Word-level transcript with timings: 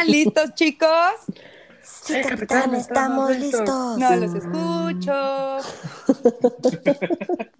¿Están 0.00 0.12
listos, 0.12 0.54
chicos? 0.54 0.88
Sí, 1.82 2.14
capitán, 2.26 2.74
estamos 2.74 3.36
listos. 3.36 3.98
No 3.98 4.16
los 4.16 4.34
escucho. 4.34 5.58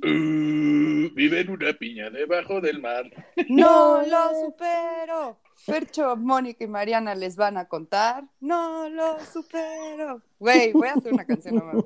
Uh, 0.03 1.11
vive 1.15 1.41
en 1.41 1.51
una 1.51 1.75
piña 1.75 2.09
debajo 2.09 2.63
del 2.63 2.81
mar. 2.81 3.05
No 3.51 4.01
lo 4.07 4.47
supero. 4.47 5.39
Fercho, 5.55 6.17
Mónica 6.17 6.65
y 6.65 6.69
Mariana 6.69 7.15
les 7.15 7.37
van 7.37 7.59
a 7.59 7.67
contar. 7.67 8.25
No 8.41 8.89
lo 8.89 9.19
supero. 9.21 10.23
Güey, 10.39 10.73
voy 10.73 10.89
a 10.89 10.95
hacer 10.95 11.13
una 11.13 11.27
canción 11.27 11.57
nomás. 11.57 11.85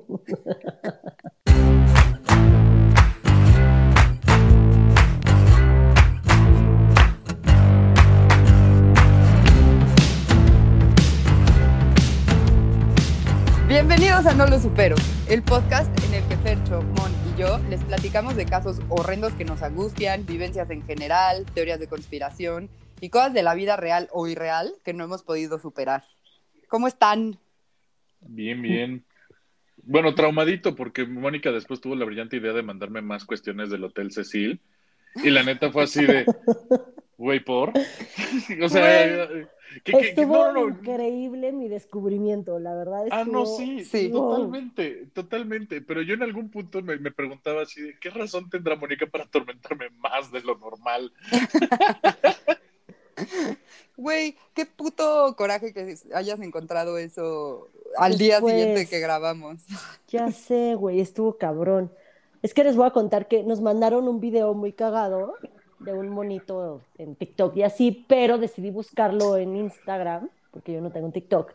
Bienvenidos 13.75 14.25
a 14.25 14.33
No 14.33 14.47
Lo 14.47 14.57
Supero, 14.57 14.95
el 15.27 15.43
podcast 15.43 15.91
en 16.05 16.13
el 16.13 16.25
que 16.29 16.37
Fercho, 16.37 16.81
Mon 16.81 17.11
y 17.29 17.37
yo 17.37 17.59
les 17.69 17.83
platicamos 17.83 18.37
de 18.37 18.45
casos 18.45 18.79
horrendos 18.87 19.33
que 19.33 19.43
nos 19.43 19.61
angustian, 19.61 20.25
vivencias 20.25 20.69
en 20.69 20.81
general, 20.85 21.45
teorías 21.53 21.81
de 21.81 21.89
conspiración 21.89 22.69
y 23.01 23.09
cosas 23.09 23.33
de 23.33 23.43
la 23.43 23.53
vida 23.53 23.75
real 23.75 24.07
o 24.13 24.29
irreal 24.29 24.75
que 24.85 24.93
no 24.93 25.03
hemos 25.03 25.23
podido 25.23 25.59
superar. 25.59 26.05
¿Cómo 26.69 26.87
están? 26.87 27.37
Bien, 28.21 28.61
bien. 28.61 29.03
Bueno, 29.83 30.15
traumadito 30.15 30.73
porque 30.73 31.05
Mónica 31.05 31.51
después 31.51 31.81
tuvo 31.81 31.95
la 31.95 32.05
brillante 32.05 32.37
idea 32.37 32.53
de 32.53 32.63
mandarme 32.63 33.01
más 33.01 33.25
cuestiones 33.25 33.69
del 33.69 33.83
Hotel 33.83 34.13
Cecil. 34.13 34.61
Y 35.21 35.31
la 35.31 35.43
neta 35.43 35.69
fue 35.73 35.83
así 35.83 36.05
de, 36.05 36.25
güey, 37.17 37.41
por. 37.41 37.73
o 38.63 38.69
sea, 38.69 39.27
que- 39.83 39.91
que- 39.93 40.09
Estuvo 40.09 40.35
no, 40.37 40.51
no, 40.53 40.59
no. 40.61 40.69
increíble 40.69 41.51
mi 41.51 41.67
descubrimiento, 41.67 42.59
la 42.59 42.73
verdad. 42.75 43.05
Ah, 43.11 43.23
no, 43.25 43.43
estuvo- 43.43 43.57
sí, 43.57 43.83
Sí. 43.85 44.09
totalmente, 44.09 45.07
totalmente. 45.13 45.81
Pero 45.81 46.01
yo 46.01 46.13
en 46.13 46.23
algún 46.23 46.49
punto 46.49 46.81
me, 46.81 46.97
me 46.97 47.11
preguntaba 47.11 47.63
así 47.63 47.81
de, 47.81 47.97
¿qué 47.99 48.09
razón 48.09 48.49
tendrá 48.49 48.75
Mónica 48.75 49.05
para 49.07 49.23
atormentarme 49.25 49.89
más 49.99 50.31
de 50.31 50.41
lo 50.41 50.57
normal? 50.57 51.11
Güey, 53.97 54.35
qué 54.53 54.65
puto 54.65 55.35
coraje 55.37 55.73
que 55.73 55.95
hayas 56.13 56.39
encontrado 56.41 56.97
eso 56.97 57.69
al 57.97 58.17
día 58.17 58.39
siguiente 58.41 58.87
que 58.87 58.99
grabamos. 58.99 59.61
Ya 60.09 60.31
sé, 60.31 60.75
güey, 60.75 60.99
estuvo 60.99 61.37
cabrón. 61.37 61.91
Es 62.41 62.53
que 62.53 62.63
les 62.63 62.75
voy 62.75 62.85
a 62.87 62.91
contar 62.91 63.27
que 63.27 63.43
nos 63.43 63.61
mandaron 63.61 64.07
un 64.07 64.19
video 64.19 64.53
muy 64.53 64.71
cagado 64.73 65.33
de 65.79 65.93
un 65.93 66.09
monito 66.09 66.81
en 66.97 67.15
TikTok 67.15 67.55
y 67.57 67.63
así, 67.63 68.05
pero 68.07 68.37
decidí 68.37 68.71
buscarlo 68.71 69.37
en 69.37 69.55
Instagram, 69.55 70.29
porque 70.51 70.73
yo 70.73 70.81
no 70.81 70.91
tengo 70.91 71.11
TikTok. 71.11 71.53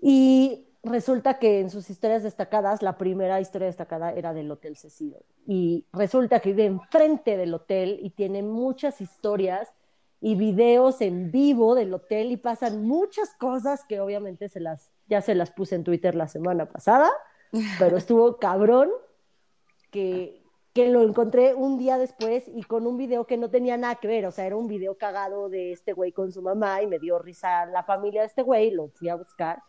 Y 0.00 0.66
resulta 0.82 1.38
que 1.38 1.60
en 1.60 1.70
sus 1.70 1.88
historias 1.90 2.22
destacadas, 2.22 2.82
la 2.82 2.98
primera 2.98 3.40
historia 3.40 3.66
destacada 3.66 4.12
era 4.12 4.34
del 4.34 4.50
Hotel 4.50 4.76
Cecil. 4.76 5.16
Y 5.46 5.86
resulta 5.92 6.40
que 6.40 6.50
vive 6.50 6.66
enfrente 6.66 7.36
del 7.36 7.54
hotel 7.54 7.98
y 8.02 8.10
tiene 8.10 8.42
muchas 8.42 9.00
historias 9.00 9.72
y 10.20 10.36
videos 10.36 11.00
en 11.00 11.30
vivo 11.30 11.74
del 11.74 11.92
hotel 11.92 12.32
y 12.32 12.36
pasan 12.36 12.86
muchas 12.86 13.34
cosas 13.34 13.84
que 13.84 14.00
obviamente 14.00 14.48
se 14.48 14.60
las, 14.60 14.90
ya 15.06 15.20
se 15.20 15.34
las 15.34 15.50
puse 15.50 15.74
en 15.74 15.84
Twitter 15.84 16.14
la 16.14 16.28
semana 16.28 16.66
pasada, 16.66 17.10
pero 17.78 17.96
estuvo 17.96 18.38
cabrón 18.38 18.90
que, 19.90 20.43
que 20.74 20.88
lo 20.88 21.02
encontré 21.02 21.54
un 21.54 21.78
día 21.78 21.98
después 21.98 22.44
y 22.52 22.64
con 22.64 22.86
un 22.86 22.98
video 22.98 23.26
que 23.26 23.36
no 23.36 23.48
tenía 23.48 23.76
nada 23.76 23.94
que 23.94 24.08
ver, 24.08 24.26
o 24.26 24.32
sea, 24.32 24.44
era 24.44 24.56
un 24.56 24.66
video 24.66 24.98
cagado 24.98 25.48
de 25.48 25.72
este 25.72 25.92
güey 25.92 26.10
con 26.10 26.32
su 26.32 26.42
mamá 26.42 26.82
y 26.82 26.88
me 26.88 26.98
dio 26.98 27.18
risa 27.20 27.64
la 27.66 27.84
familia 27.84 28.22
de 28.22 28.26
este 28.26 28.42
güey, 28.42 28.72
lo 28.72 28.88
fui 28.88 29.08
a 29.08 29.14
buscar 29.14 29.62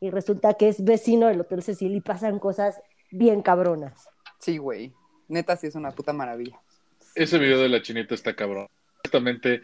y 0.00 0.10
resulta 0.10 0.54
que 0.54 0.68
es 0.68 0.84
vecino 0.84 1.28
del 1.28 1.40
Hotel 1.40 1.62
Cecil 1.62 1.94
y 1.96 2.00
pasan 2.02 2.38
cosas 2.38 2.80
bien 3.10 3.40
cabronas. 3.42 4.08
Sí, 4.38 4.58
güey. 4.58 4.92
Neta, 5.28 5.56
sí 5.56 5.66
es 5.66 5.74
una 5.74 5.92
puta 5.92 6.12
maravilla. 6.12 6.60
Ese 7.14 7.38
video 7.38 7.60
de 7.60 7.68
la 7.68 7.80
chinita 7.82 8.14
está 8.14 8.36
cabrón. 8.36 8.66
Honestamente, 9.02 9.62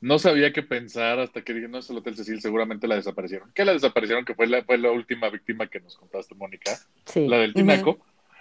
no 0.00 0.18
sabía 0.18 0.52
qué 0.52 0.62
pensar 0.62 1.18
hasta 1.18 1.42
que 1.42 1.52
dije, 1.52 1.68
no 1.68 1.78
es 1.78 1.90
el 1.90 1.98
Hotel 1.98 2.16
Cecil, 2.16 2.40
seguramente 2.40 2.86
la 2.88 2.94
desaparecieron. 2.96 3.50
¿Qué 3.54 3.64
la 3.64 3.72
desaparecieron? 3.72 4.24
Que 4.24 4.34
fue 4.34 4.46
la, 4.46 4.62
fue 4.64 4.78
la 4.78 4.90
última 4.92 5.28
víctima 5.28 5.66
que 5.68 5.80
nos 5.80 5.96
contaste, 5.96 6.34
Mónica, 6.34 6.72
Sí. 7.04 7.26
la 7.28 7.36
del 7.38 7.52
tinaco. 7.52 7.98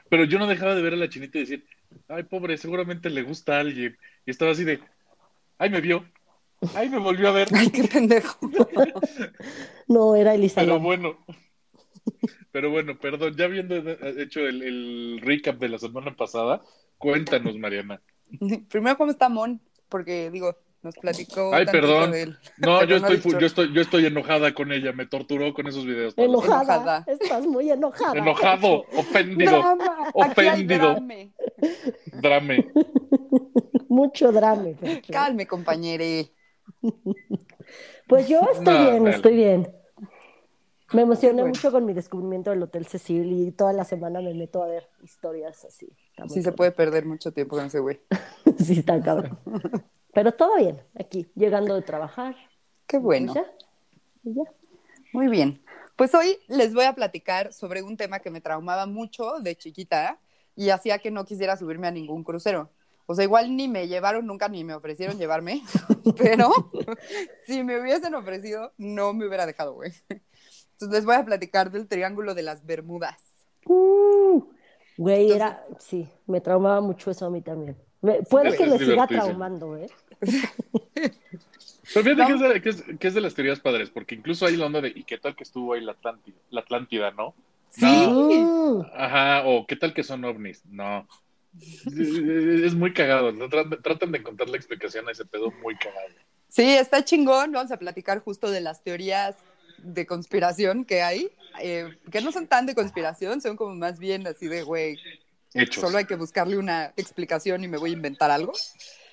Pero 0.09 0.23
yo 0.25 0.39
no 0.39 0.47
dejaba 0.47 0.75
de 0.75 0.81
ver 0.81 0.93
a 0.93 0.97
la 0.97 1.09
chinita 1.09 1.37
y 1.37 1.41
decir, 1.41 1.65
ay, 2.07 2.23
pobre, 2.23 2.57
seguramente 2.57 3.09
le 3.09 3.23
gusta 3.23 3.57
a 3.57 3.59
alguien. 3.61 3.97
Y 4.25 4.31
estaba 4.31 4.51
así 4.51 4.63
de, 4.63 4.79
ay, 5.57 5.69
me 5.69 5.81
vio, 5.81 6.05
ay, 6.75 6.89
me 6.89 6.99
volvió 6.99 7.29
a 7.29 7.31
ver. 7.31 7.47
Ay, 7.53 7.69
qué 7.69 7.83
pendejo. 7.83 8.37
No, 9.89 10.17
era 10.17 10.35
Elisa. 10.35 10.59
Pero 10.59 10.81
bueno, 10.81 11.17
pero 12.51 12.69
bueno, 12.69 12.99
perdón, 12.99 13.35
ya 13.37 13.45
habiendo 13.45 13.75
hecho 14.19 14.41
el, 14.41 14.61
el 14.61 15.21
recap 15.21 15.57
de 15.59 15.69
la 15.69 15.79
semana 15.79 16.13
pasada, 16.13 16.61
cuéntanos, 16.97 17.57
Mariana. 17.57 18.01
Primero, 18.69 18.97
¿cómo 18.97 19.11
está 19.11 19.29
Mon? 19.29 19.61
Porque, 19.87 20.29
digo, 20.29 20.57
nos 20.83 20.95
platicó 20.95 21.53
Ay, 21.53 21.65
perdón. 21.65 22.11
de 22.11 22.21
él. 22.23 22.37
No, 22.57 22.83
yo 22.83 22.99
no 22.99 23.07
estoy, 23.07 23.33
yo 23.39 23.45
estoy, 23.45 23.73
yo 23.73 23.81
estoy 23.81 24.05
enojada 24.05 24.53
con 24.53 24.71
ella, 24.71 24.93
me 24.93 25.05
torturó 25.05 25.53
con 25.53 25.67
esos 25.67 25.85
videos. 25.85 26.13
Enojada. 26.17 26.61
Enojada. 26.75 27.05
Estás 27.07 27.45
muy 27.45 27.69
enojada. 27.71 28.17
Enojado, 28.17 28.85
ofendido, 28.95 29.51
¡Drama! 29.59 29.97
Aquí 30.23 30.41
hay 30.41 30.47
ofendido. 30.49 30.93
drame. 30.93 31.33
drame. 32.21 32.71
Mucho 33.89 34.31
drama. 34.31 34.63
Fercho. 34.79 35.11
Calme, 35.13 35.45
compañere. 35.47 36.31
Pues 38.07 38.27
yo 38.27 38.39
estoy 38.53 38.73
No, 38.73 38.81
bien, 38.91 39.03
dale. 39.03 39.15
estoy 39.15 39.35
bien. 39.35 39.71
Me 40.93 41.01
emocioné 41.01 41.41
bueno. 41.41 41.47
mucho 41.49 41.69
con 41.71 41.85
mi 41.85 41.93
descubrimiento 41.93 42.49
del 42.51 42.63
Hotel 42.63 42.85
Cecil 42.85 43.29
y 43.33 43.51
toda 43.51 43.73
la 43.73 43.83
semana 43.83 44.21
me 44.21 44.33
meto 44.33 44.63
a 44.63 44.67
ver 44.67 44.87
historias 45.03 45.65
así. 45.65 45.89
Sí 46.29 46.41
se 46.41 46.53
puede 46.53 46.71
perder 46.71 47.05
mucho 47.05 47.33
tiempo 47.33 47.57
con 47.57 47.65
ese 47.65 47.79
güey. 47.79 47.99
Sí, 48.63 48.79
está 48.79 49.01
cabrón. 49.01 49.37
Pero 50.17 50.31
todo 50.31 50.55
bien, 50.55 50.81
aquí, 50.99 51.27
llegando 51.35 51.75
de 51.75 51.83
trabajar. 51.83 52.35
Qué 52.87 52.97
bueno. 52.97 53.33
Pues 53.35 53.45
ya, 53.45 54.43
ya. 54.43 54.51
Muy 55.13 55.27
bien. 55.27 55.61
Pues 55.95 56.15
hoy 56.15 56.39
les 56.47 56.73
voy 56.73 56.85
a 56.85 56.95
platicar 56.95 57.53
sobre 57.53 57.83
un 57.83 57.97
tema 57.97 58.17
que 58.17 58.31
me 58.31 58.41
traumaba 58.41 58.87
mucho 58.87 59.33
de 59.41 59.55
chiquita 59.55 60.17
y 60.55 60.71
hacía 60.71 60.97
que 60.97 61.11
no 61.11 61.23
quisiera 61.23 61.55
subirme 61.55 61.85
a 61.85 61.91
ningún 61.91 62.23
crucero. 62.23 62.71
O 63.05 63.13
sea, 63.13 63.25
igual 63.25 63.55
ni 63.55 63.67
me 63.67 63.87
llevaron 63.87 64.25
nunca 64.25 64.49
ni 64.49 64.63
me 64.63 64.73
ofrecieron 64.73 65.19
llevarme, 65.19 65.61
pero 66.17 66.49
si 67.45 67.63
me 67.63 67.79
hubiesen 67.79 68.15
ofrecido, 68.15 68.73
no 68.79 69.13
me 69.13 69.27
hubiera 69.27 69.45
dejado, 69.45 69.75
güey. 69.75 69.93
Entonces 70.09 70.97
les 70.97 71.05
voy 71.05 71.13
a 71.13 71.25
platicar 71.25 71.69
del 71.69 71.87
Triángulo 71.87 72.33
de 72.33 72.41
las 72.41 72.65
Bermudas. 72.65 73.45
Uh, 73.67 74.41
güey, 74.97 75.31
Entonces- 75.31 75.35
era, 75.35 75.67
sí, 75.77 76.09
me 76.25 76.41
traumaba 76.41 76.81
mucho 76.81 77.11
eso 77.11 77.27
a 77.27 77.29
mí 77.29 77.43
también. 77.43 77.77
Puede 78.01 78.55
que 78.55 78.65
me 78.67 78.77
siga 78.77 79.07
traumando, 79.07 79.75
¿eh? 79.77 79.87
Pero 81.93 82.03
fíjate 82.03 82.15
No. 82.15 82.27
que, 82.27 82.33
es 82.33 82.39
de, 82.39 82.61
que, 82.61 82.69
es, 82.69 82.83
que 82.99 83.07
es 83.07 83.13
de 83.13 83.21
las 83.21 83.33
teorías 83.33 83.59
padres, 83.59 83.89
porque 83.89 84.15
incluso 84.15 84.45
hay 84.45 84.55
la 84.57 84.65
onda 84.65 84.81
de, 84.81 84.89
¿y 84.93 85.03
qué 85.03 85.17
tal 85.17 85.35
que 85.35 85.43
estuvo 85.43 85.73
ahí 85.73 85.81
la 85.81 85.93
Atlántida, 85.93 86.37
la 86.49 86.61
Atlántida 86.61 87.11
no? 87.11 87.33
Sí, 87.69 87.85
Mm, 87.85 88.81
Ajá, 88.95 89.43
o 89.45 89.65
¿qué 89.67 89.75
tal 89.75 89.93
que 89.93 90.03
son 90.03 90.23
ovnis? 90.25 90.63
No. 90.65 91.07
Es 92.65 92.73
muy 92.75 92.93
cagado. 92.93 93.33
Tratan 93.49 93.81
tratan 93.81 94.11
de 94.11 94.19
encontrar 94.19 94.49
la 94.49 94.57
explicación 94.57 95.07
a 95.07 95.11
ese 95.11 95.25
pedo 95.25 95.51
muy 95.63 95.75
cagado. 95.77 96.09
sí, 96.49 96.63
está 96.75 97.03
chingón. 97.03 97.51
Vamos 97.51 97.71
a 97.71 97.77
platicar 97.77 98.19
justo 98.19 98.49
de 98.51 98.61
las 98.61 98.83
teorías 98.83 99.35
de 99.79 100.05
conspiración 100.05 100.85
que 100.85 101.01
hay, 101.03 101.29
eh, 101.61 101.87
que 102.11 102.21
no 102.21 102.31
son 102.31 102.47
tan 102.47 102.65
de 102.65 102.73
conspiración, 102.75 103.41
son 103.41 103.55
como 103.55 103.75
más 103.75 103.99
bien 103.99 104.25
así 104.25 104.47
de, 104.47 104.63
güey, 104.63 104.97
Hechos. 105.59 105.83
Solo 105.83 105.97
hay 105.97 106.05
que 106.05 106.15
buscarle 106.15 106.57
una 106.57 106.93
explicación 106.95 107.63
y 107.63 107.67
me 107.67 107.77
voy 107.77 107.91
a 107.91 107.93
inventar 107.93 108.31
algo. 108.31 108.53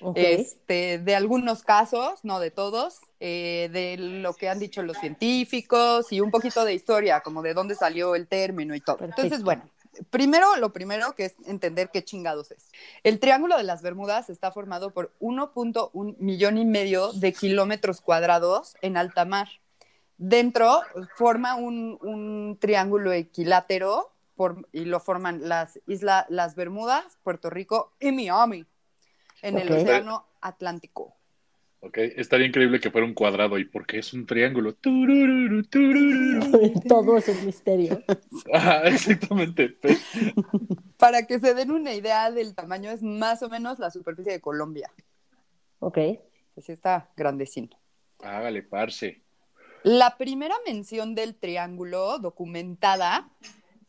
ok. 0.01 0.17
Este, 0.17 0.99
de 0.99 1.15
algunos 1.15 1.63
casos, 1.63 2.19
no 2.23 2.39
de 2.39 2.51
todos, 2.51 2.99
eh, 3.19 3.69
de 3.71 3.97
lo 3.97 4.33
que 4.33 4.49
han 4.49 4.59
dicho 4.59 4.81
los 4.83 4.97
científicos 4.97 6.11
y 6.11 6.21
un 6.21 6.31
poquito 6.31 6.65
de 6.65 6.73
historia, 6.73 7.21
como 7.21 7.41
de 7.41 7.53
dónde 7.53 7.75
salió 7.75 8.15
el 8.15 8.27
término 8.27 8.75
y 8.75 8.81
todo. 8.81 8.97
Perfecto. 8.97 9.21
Entonces, 9.21 9.43
bueno, 9.43 9.69
primero, 10.09 10.55
lo 10.57 10.73
primero 10.73 11.13
que 11.15 11.25
es 11.25 11.35
entender 11.45 11.89
qué 11.91 12.03
chingados 12.03 12.51
es. 12.51 12.69
El 13.03 13.19
Triángulo 13.19 13.57
de 13.57 13.63
las 13.63 13.81
Bermudas 13.81 14.29
está 14.29 14.51
formado 14.51 14.91
por 14.91 15.11
1.1 15.19 16.15
millón 16.19 16.57
y 16.57 16.65
medio 16.65 17.11
de 17.13 17.33
kilómetros 17.33 18.01
cuadrados 18.01 18.75
en 18.81 18.97
alta 18.97 19.25
mar. 19.25 19.47
Dentro 20.17 20.81
forma 21.15 21.55
un, 21.55 21.97
un 22.01 22.57
triángulo 22.59 23.11
equilátero 23.11 24.14
por- 24.35 24.67
y 24.71 24.85
lo 24.85 24.99
forman 24.99 25.47
las 25.47 25.79
islas, 25.87 26.25
las 26.29 26.55
Bermudas, 26.55 27.17
Puerto 27.23 27.49
Rico 27.49 27.93
y 27.99 28.11
Miami, 28.11 28.65
en 29.41 29.57
el. 29.57 29.71
Océano 29.71 30.27
Atlántico. 30.41 31.15
¿ok? 31.85 31.97
Estaría 31.97 32.47
increíble 32.47 32.79
que 32.79 32.91
fuera 32.91 33.05
un 33.05 33.13
cuadrado. 33.13 33.57
¿Y 33.57 33.65
por 33.65 33.85
qué 33.85 33.99
es 33.99 34.13
un 34.13 34.25
triángulo? 34.25 34.73
Turururu, 34.73 35.63
turururu. 35.63 36.73
Todo 36.87 37.17
es 37.17 37.27
un 37.29 37.45
misterio. 37.45 38.03
Exactamente. 38.85 39.77
Para 40.97 41.27
que 41.27 41.39
se 41.39 41.53
den 41.53 41.71
una 41.71 41.93
idea 41.93 42.31
del 42.31 42.55
tamaño, 42.55 42.89
es 42.89 43.03
más 43.03 43.43
o 43.43 43.49
menos 43.49 43.79
la 43.79 43.91
superficie 43.91 44.33
de 44.33 44.41
Colombia. 44.41 44.91
Ok. 45.79 45.97
Así 46.57 46.71
está 46.71 47.11
grandecino. 47.15 47.77
Hágale, 48.23 48.63
parce. 48.63 49.21
La 49.83 50.17
primera 50.17 50.55
mención 50.65 51.13
del 51.13 51.35
triángulo 51.35 52.17
documentada 52.17 53.29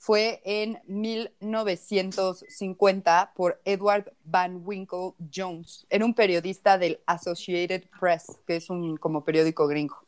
fue 0.07 0.41
en 0.45 0.81
1950 0.87 3.33
por 3.35 3.61
Edward 3.65 4.13
Van 4.23 4.63
Winkle 4.65 5.15
Jones. 5.35 5.85
Era 5.91 6.05
un 6.05 6.15
periodista 6.15 6.79
del 6.79 7.01
Associated 7.07 7.83
Press, 7.99 8.39
que 8.47 8.55
es 8.55 8.71
un 8.71 8.99
como 8.99 9.25
periódico 9.25 9.67
gringo. 9.67 10.01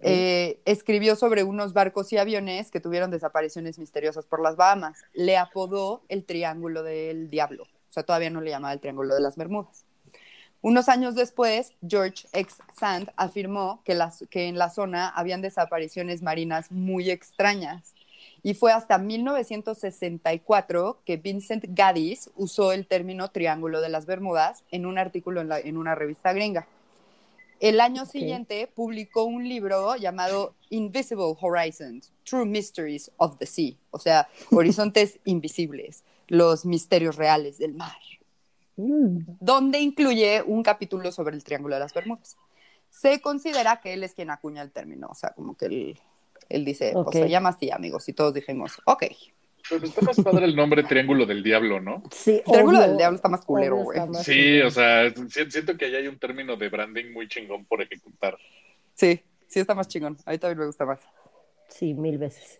Eh, 0.00 0.62
escribió 0.64 1.16
sobre 1.16 1.42
unos 1.42 1.74
barcos 1.74 2.10
y 2.14 2.16
aviones 2.16 2.70
que 2.70 2.80
tuvieron 2.80 3.10
desapariciones 3.10 3.78
misteriosas 3.78 4.24
por 4.24 4.40
las 4.40 4.56
Bahamas. 4.56 5.04
Le 5.12 5.36
apodó 5.36 6.00
el 6.08 6.24
Triángulo 6.24 6.82
del 6.82 7.28
Diablo. 7.28 7.64
O 7.64 7.92
sea, 7.92 8.04
todavía 8.04 8.30
no 8.30 8.40
le 8.40 8.48
llamaba 8.48 8.72
el 8.72 8.80
Triángulo 8.80 9.14
de 9.14 9.20
las 9.20 9.36
Bermudas. 9.36 9.84
Unos 10.62 10.88
años 10.88 11.14
después, 11.14 11.74
George 11.86 12.26
X. 12.32 12.56
Sand 12.74 13.12
afirmó 13.16 13.82
que, 13.84 13.94
las, 13.94 14.24
que 14.30 14.48
en 14.48 14.56
la 14.56 14.70
zona 14.70 15.10
habían 15.10 15.42
desapariciones 15.42 16.22
marinas 16.22 16.72
muy 16.72 17.10
extrañas. 17.10 17.92
Y 18.42 18.54
fue 18.54 18.72
hasta 18.72 18.98
1964 18.98 21.00
que 21.04 21.16
Vincent 21.16 21.64
Gaddis 21.68 22.30
usó 22.36 22.72
el 22.72 22.86
término 22.86 23.30
Triángulo 23.30 23.80
de 23.80 23.88
las 23.88 24.06
Bermudas 24.06 24.64
en 24.70 24.86
un 24.86 24.98
artículo 24.98 25.40
en, 25.40 25.48
la- 25.48 25.60
en 25.60 25.76
una 25.76 25.94
revista 25.94 26.32
gringa. 26.32 26.66
El 27.60 27.80
año 27.80 28.06
siguiente 28.06 28.66
publicó 28.74 29.24
un 29.24 29.46
libro 29.46 29.94
llamado 29.96 30.54
Invisible 30.70 31.34
Horizons, 31.38 32.10
True 32.24 32.46
Mysteries 32.46 33.10
of 33.18 33.36
the 33.36 33.44
Sea, 33.44 33.74
o 33.90 33.98
sea, 33.98 34.28
horizontes 34.50 35.18
invisibles, 35.26 36.02
los 36.28 36.64
misterios 36.64 37.16
reales 37.16 37.58
del 37.58 37.74
mar, 37.74 37.96
Mm, 38.76 39.36
donde 39.40 39.78
incluye 39.80 40.42
un 40.42 40.62
capítulo 40.62 41.12
sobre 41.12 41.36
el 41.36 41.44
Triángulo 41.44 41.74
de 41.74 41.80
las 41.80 41.92
Bermudas. 41.92 42.38
Se 42.88 43.20
considera 43.20 43.78
que 43.82 43.92
él 43.92 44.04
es 44.04 44.14
quien 44.14 44.30
acuña 44.30 44.62
el 44.62 44.70
término, 44.70 45.08
o 45.10 45.14
sea, 45.14 45.30
como 45.34 45.54
que 45.54 45.66
él, 45.66 46.00
él 46.50 46.64
dice, 46.64 46.92
Ok. 46.94 47.08
o 47.08 47.12
sea, 47.12 47.26
llama 47.26 47.48
así, 47.50 47.70
amigos, 47.70 48.08
y 48.08 48.12
todos 48.12 48.34
dijimos, 48.34 48.80
ok. 48.84 49.04
Pero 49.68 49.86
está 49.86 50.00
más 50.02 50.16
padre 50.20 50.46
el 50.46 50.56
nombre 50.56 50.82
Triángulo 50.82 51.26
del 51.26 51.42
Diablo, 51.44 51.80
¿no? 51.80 52.02
Sí, 52.10 52.42
Triángulo 52.44 52.78
obvio, 52.78 52.88
del 52.88 52.96
Diablo 52.98 53.16
está 53.16 53.28
más 53.28 53.44
culero, 53.44 53.76
güey. 53.76 53.98
Sí, 54.22 54.32
culero. 54.32 54.66
o 54.68 54.70
sea, 54.70 55.10
si- 55.28 55.50
siento 55.50 55.76
que 55.76 55.84
allá 55.86 55.98
hay 55.98 56.08
un 56.08 56.18
término 56.18 56.56
de 56.56 56.68
branding 56.68 57.12
muy 57.12 57.28
chingón 57.28 57.64
por 57.66 57.80
ejecutar. 57.80 58.36
Sí, 58.94 59.20
sí 59.46 59.60
está 59.60 59.74
más 59.74 59.86
chingón. 59.86 60.16
A 60.26 60.32
mí 60.32 60.38
también 60.38 60.58
me 60.58 60.66
gusta 60.66 60.84
más. 60.84 60.98
Sí, 61.68 61.94
mil 61.94 62.18
veces. 62.18 62.58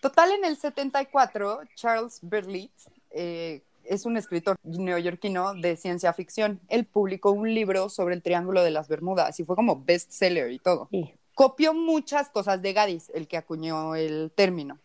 Total, 0.00 0.30
en 0.32 0.44
el 0.44 0.56
74, 0.56 1.60
Charles 1.74 2.18
Berlitz 2.22 2.86
eh, 3.10 3.62
es 3.84 4.04
un 4.06 4.16
escritor 4.16 4.56
neoyorquino 4.62 5.54
de 5.54 5.76
ciencia 5.76 6.12
ficción. 6.12 6.60
Él 6.68 6.84
publicó 6.84 7.32
un 7.32 7.52
libro 7.52 7.88
sobre 7.88 8.14
el 8.14 8.22
Triángulo 8.22 8.62
de 8.62 8.70
las 8.70 8.88
Bermudas 8.88 9.38
y 9.40 9.44
fue 9.44 9.56
como 9.56 9.82
bestseller 9.84 10.52
y 10.52 10.58
todo. 10.60 10.88
Sí. 10.92 11.12
Copió 11.34 11.74
muchas 11.74 12.28
cosas 12.28 12.60
de 12.62 12.72
Gaddis, 12.72 13.10
el 13.14 13.26
que 13.26 13.36
acuñó 13.38 13.94
el 13.96 14.30
término. 14.34 14.78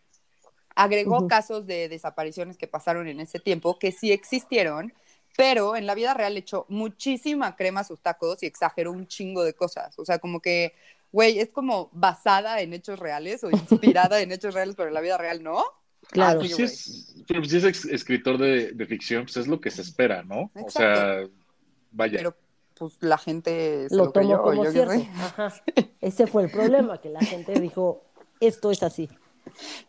Agregó 0.74 1.26
casos 1.26 1.66
de 1.66 1.88
desapariciones 1.88 2.56
que 2.56 2.68
pasaron 2.68 3.08
en 3.08 3.18
ese 3.20 3.40
tiempo, 3.40 3.78
que 3.78 3.90
sí 3.90 4.12
existieron, 4.12 4.92
pero 5.36 5.76
en 5.76 5.86
la 5.86 5.94
vida 5.94 6.14
real 6.14 6.36
echó 6.36 6.66
muchísima 6.68 7.56
crema 7.56 7.80
a 7.80 7.84
sus 7.84 8.00
tacos 8.00 8.42
y 8.42 8.46
exageró 8.46 8.92
un 8.92 9.06
chingo 9.08 9.42
de 9.42 9.54
cosas. 9.54 9.98
O 9.98 10.04
sea, 10.04 10.18
como 10.20 10.40
que, 10.40 10.74
güey, 11.12 11.40
es 11.40 11.50
como 11.50 11.90
basada 11.92 12.60
en 12.60 12.72
hechos 12.74 12.98
reales 12.98 13.42
o 13.44 13.50
inspirada 13.50 14.20
en 14.20 14.30
hechos 14.32 14.54
reales, 14.54 14.76
pero 14.76 14.88
en 14.88 14.94
la 14.94 15.00
vida 15.00 15.18
real 15.18 15.42
no. 15.42 15.64
Claro. 16.10 16.36
Ah, 16.36 16.38
Pues 16.40 16.54
sí, 16.54 16.62
es, 16.62 17.24
pero 17.26 17.44
si 17.44 17.56
es 17.56 17.64
ex- 17.64 17.84
escritor 17.86 18.38
de, 18.38 18.72
de 18.72 18.86
ficción, 18.86 19.24
pues 19.24 19.36
es 19.36 19.48
lo 19.48 19.60
que 19.60 19.70
se 19.70 19.82
espera, 19.82 20.22
¿no? 20.22 20.50
O 20.54 20.70
sea, 20.70 21.24
vaya. 21.90 22.18
Pero 22.18 22.36
pues 22.78 22.96
la 23.00 23.18
gente 23.18 23.88
se 23.88 23.96
lo 23.96 24.06
lo, 24.06 24.12
tomó 24.12 24.26
creyó, 24.26 24.42
como 24.42 24.64
yo 24.64 24.72
cierto. 24.72 24.94
Ajá. 25.16 25.54
Ese 26.00 26.26
fue 26.26 26.44
el 26.44 26.50
problema, 26.50 27.00
que 27.00 27.10
la 27.10 27.20
gente 27.20 27.58
dijo, 27.60 28.02
esto 28.40 28.70
es 28.70 28.82
así. 28.82 29.08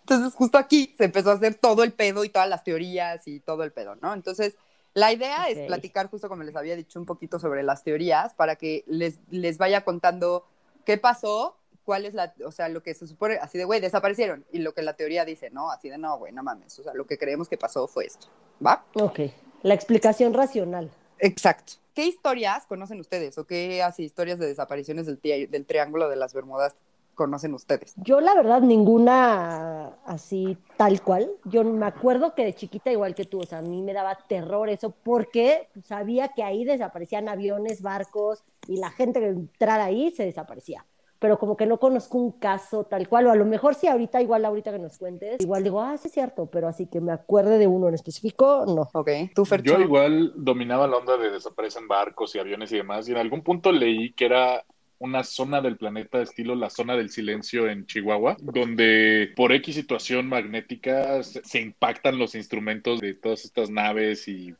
Entonces, 0.01 0.33
justo 0.33 0.57
aquí 0.57 0.93
se 0.97 1.05
empezó 1.05 1.31
a 1.31 1.33
hacer 1.33 1.55
todo 1.55 1.83
el 1.83 1.93
pedo 1.93 2.23
y 2.23 2.29
todas 2.29 2.49
las 2.49 2.63
teorías 2.63 3.27
y 3.27 3.39
todo 3.39 3.63
el 3.63 3.71
pedo, 3.71 3.95
¿no? 3.95 4.13
Entonces, 4.13 4.55
la 4.93 5.13
idea 5.13 5.47
es 5.49 5.67
platicar, 5.67 6.09
justo 6.09 6.29
como 6.29 6.43
les 6.43 6.55
había 6.55 6.75
dicho, 6.75 6.99
un 6.99 7.05
poquito 7.05 7.39
sobre 7.39 7.63
las 7.63 7.83
teorías 7.83 8.33
para 8.33 8.55
que 8.55 8.83
les, 8.87 9.19
les 9.29 9.57
vaya 9.57 9.83
contando 9.83 10.45
qué 10.85 10.97
pasó, 10.97 11.57
cuál 11.83 12.05
es 12.05 12.13
la, 12.13 12.33
o 12.45 12.51
sea, 12.51 12.69
lo 12.69 12.81
que 12.81 12.93
se 12.93 13.07
supone, 13.07 13.35
así 13.35 13.57
de, 13.57 13.65
güey, 13.65 13.79
desaparecieron, 13.79 14.45
y 14.51 14.59
lo 14.59 14.73
que 14.73 14.81
la 14.81 14.93
teoría 14.93 15.25
dice, 15.25 15.49
¿no? 15.49 15.71
Así 15.71 15.89
de, 15.89 15.97
no, 15.97 16.17
güey, 16.17 16.33
no 16.33 16.43
mames, 16.43 16.77
o 16.79 16.83
sea, 16.83 16.93
lo 16.93 17.05
que 17.05 17.17
creemos 17.17 17.47
que 17.47 17.57
pasó 17.57 17.87
fue 17.87 18.05
esto, 18.05 18.27
¿va? 18.65 18.85
Ok. 18.93 19.19
La 19.61 19.73
explicación 19.73 20.33
racional. 20.33 20.89
Exacto. 21.19 21.73
¿Qué 21.99 22.05
historias 22.05 22.65
conocen 22.65 23.01
ustedes 23.01 23.37
o 23.37 23.45
qué 23.45 23.83
así 23.83 24.03
historias 24.03 24.39
de 24.39 24.47
desapariciones 24.47 25.05
del, 25.05 25.19
del 25.51 25.65
Triángulo 25.65 26.07
de 26.07 26.15
las 26.15 26.33
Bermudas 26.33 26.73
conocen 27.13 27.53
ustedes? 27.53 27.93
Yo, 27.97 28.21
la 28.21 28.33
verdad, 28.35 28.61
ninguna 28.61 29.97
así 30.05 30.57
tal 30.77 31.01
cual. 31.01 31.29
Yo 31.43 31.65
me 31.65 31.85
acuerdo 31.85 32.35
que 32.35 32.45
de 32.45 32.53
chiquita, 32.55 32.89
igual 32.89 33.15
que 33.15 33.25
tú, 33.25 33.41
o 33.41 33.45
sea, 33.45 33.57
a 33.57 33.61
mí 33.61 33.81
me 33.81 33.91
daba 33.91 34.17
terror 34.29 34.69
eso 34.69 34.91
porque 34.91 35.67
sabía 35.83 36.29
que 36.29 36.41
ahí 36.41 36.63
desaparecían 36.63 37.27
aviones, 37.27 37.81
barcos 37.81 38.45
y 38.65 38.77
la 38.77 38.91
gente 38.91 39.19
que 39.19 39.27
entrara 39.27 39.83
ahí 39.83 40.11
se 40.11 40.23
desaparecía. 40.23 40.85
Pero 41.19 41.37
como 41.37 41.57
que 41.57 41.65
no 41.65 41.79
conozco 41.79 42.17
un 42.17 42.31
caso 42.31 42.85
tal 42.85 43.07
cual, 43.09 43.27
o 43.27 43.31
a 43.31 43.35
lo 43.35 43.45
mejor 43.45 43.75
sí 43.75 43.87
ahorita, 43.87 44.21
igual 44.21 44.45
ahorita 44.45 44.71
que 44.71 44.79
nos 44.79 44.97
cuentes, 44.97 45.41
igual 45.41 45.63
digo, 45.63 45.81
ah, 45.81 45.97
sí 45.97 46.07
es 46.07 46.13
cierto, 46.13 46.45
pero 46.45 46.67
así 46.67 46.87
que 46.87 47.01
me 47.01 47.11
acuerde 47.11 47.57
de 47.57 47.67
uno 47.67 47.89
en 47.89 47.95
específico, 47.95 48.65
no. 48.65 48.89
Ok, 48.93 49.09
tú, 49.35 49.45
Fercho. 49.45 49.73
Yo 49.73 49.81
igual 49.81 50.31
dominaba 50.35 50.87
la 50.87 50.97
onda 50.97 51.17
de 51.17 51.29
desaparecen 51.29 51.87
barcos 51.87 52.35
y 52.35 52.39
aviones 52.39 52.71
y 52.71 52.77
demás, 52.77 53.07
y 53.07 53.11
en 53.11 53.17
algún 53.17 53.43
punto 53.43 53.71
leí 53.71 54.13
que 54.13 54.25
era 54.25 54.63
una 54.99 55.23
zona 55.23 55.61
del 55.61 55.77
planeta 55.77 56.21
estilo 56.21 56.55
la 56.55 56.69
zona 56.69 56.95
del 56.95 57.09
silencio 57.09 57.69
en 57.69 57.85
Chihuahua, 57.85 58.35
donde 58.41 59.31
por 59.35 59.53
X 59.53 59.75
situación 59.75 60.27
magnética 60.27 61.23
se, 61.23 61.61
impactan 61.61 62.19
los 62.19 62.35
instrumentos 62.35 62.99
de 62.99 63.13
todas 63.13 63.45
estas 63.45 63.69
naves 63.69 64.27
y 64.27 64.53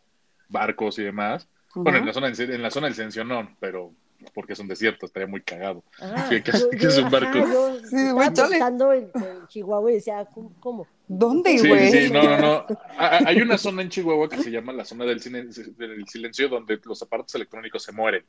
barcos 0.48 0.98
y 0.98 1.04
demás. 1.04 1.48
Bueno, 1.76 2.00
en 2.00 2.06
la, 2.06 2.14
zona 2.14 2.30
en 2.30 2.62
la 2.62 2.72
zona 2.72 2.88
del 2.88 2.96
silencio 2.96 3.24
no, 3.26 3.56
pero 3.60 3.92
porque 4.34 4.54
es 4.54 4.60
un 4.60 4.68
desierto, 4.68 5.06
estaría 5.06 5.28
muy 5.28 5.42
cagado. 5.42 5.84
Ah, 6.02 6.28
que- 6.30 6.42
yo- 6.52 6.70
que 6.70 6.78
yo- 6.78 6.90
es 6.90 6.98
un 6.98 7.06
ajá, 7.06 7.20
barco. 7.20 7.38
yo 7.40 7.76
Sí, 7.80 7.96
estaba 7.96 8.14
güey, 8.14 8.34
chale. 8.34 8.50
pensando 8.52 8.94
en, 8.94 9.04
en 9.16 9.48
Chihuahua 9.48 9.92
y 9.92 9.96
decía, 9.96 10.26
¿cómo? 10.34 10.52
cómo? 10.60 10.88
¿Dónde, 11.08 11.58
Sí, 11.58 11.68
güey? 11.68 11.92
sí, 11.92 12.12
no, 12.14 12.22
no, 12.24 12.38
no. 12.40 12.66
Hay 12.98 13.42
una 13.42 13.58
zona 13.58 13.82
en 13.82 13.90
Chihuahua 13.90 14.30
que 14.30 14.38
se 14.38 14.52
llama 14.52 14.74
la 14.74 14.86
zona 14.86 15.06
del, 15.06 15.20
cine- 15.22 15.46
del 15.46 16.08
silencio 16.08 16.50
donde 16.50 16.80
los 16.86 17.02
aparatos 17.02 17.34
electrónicos 17.36 17.82
se 17.84 17.92
mueren. 17.92 18.24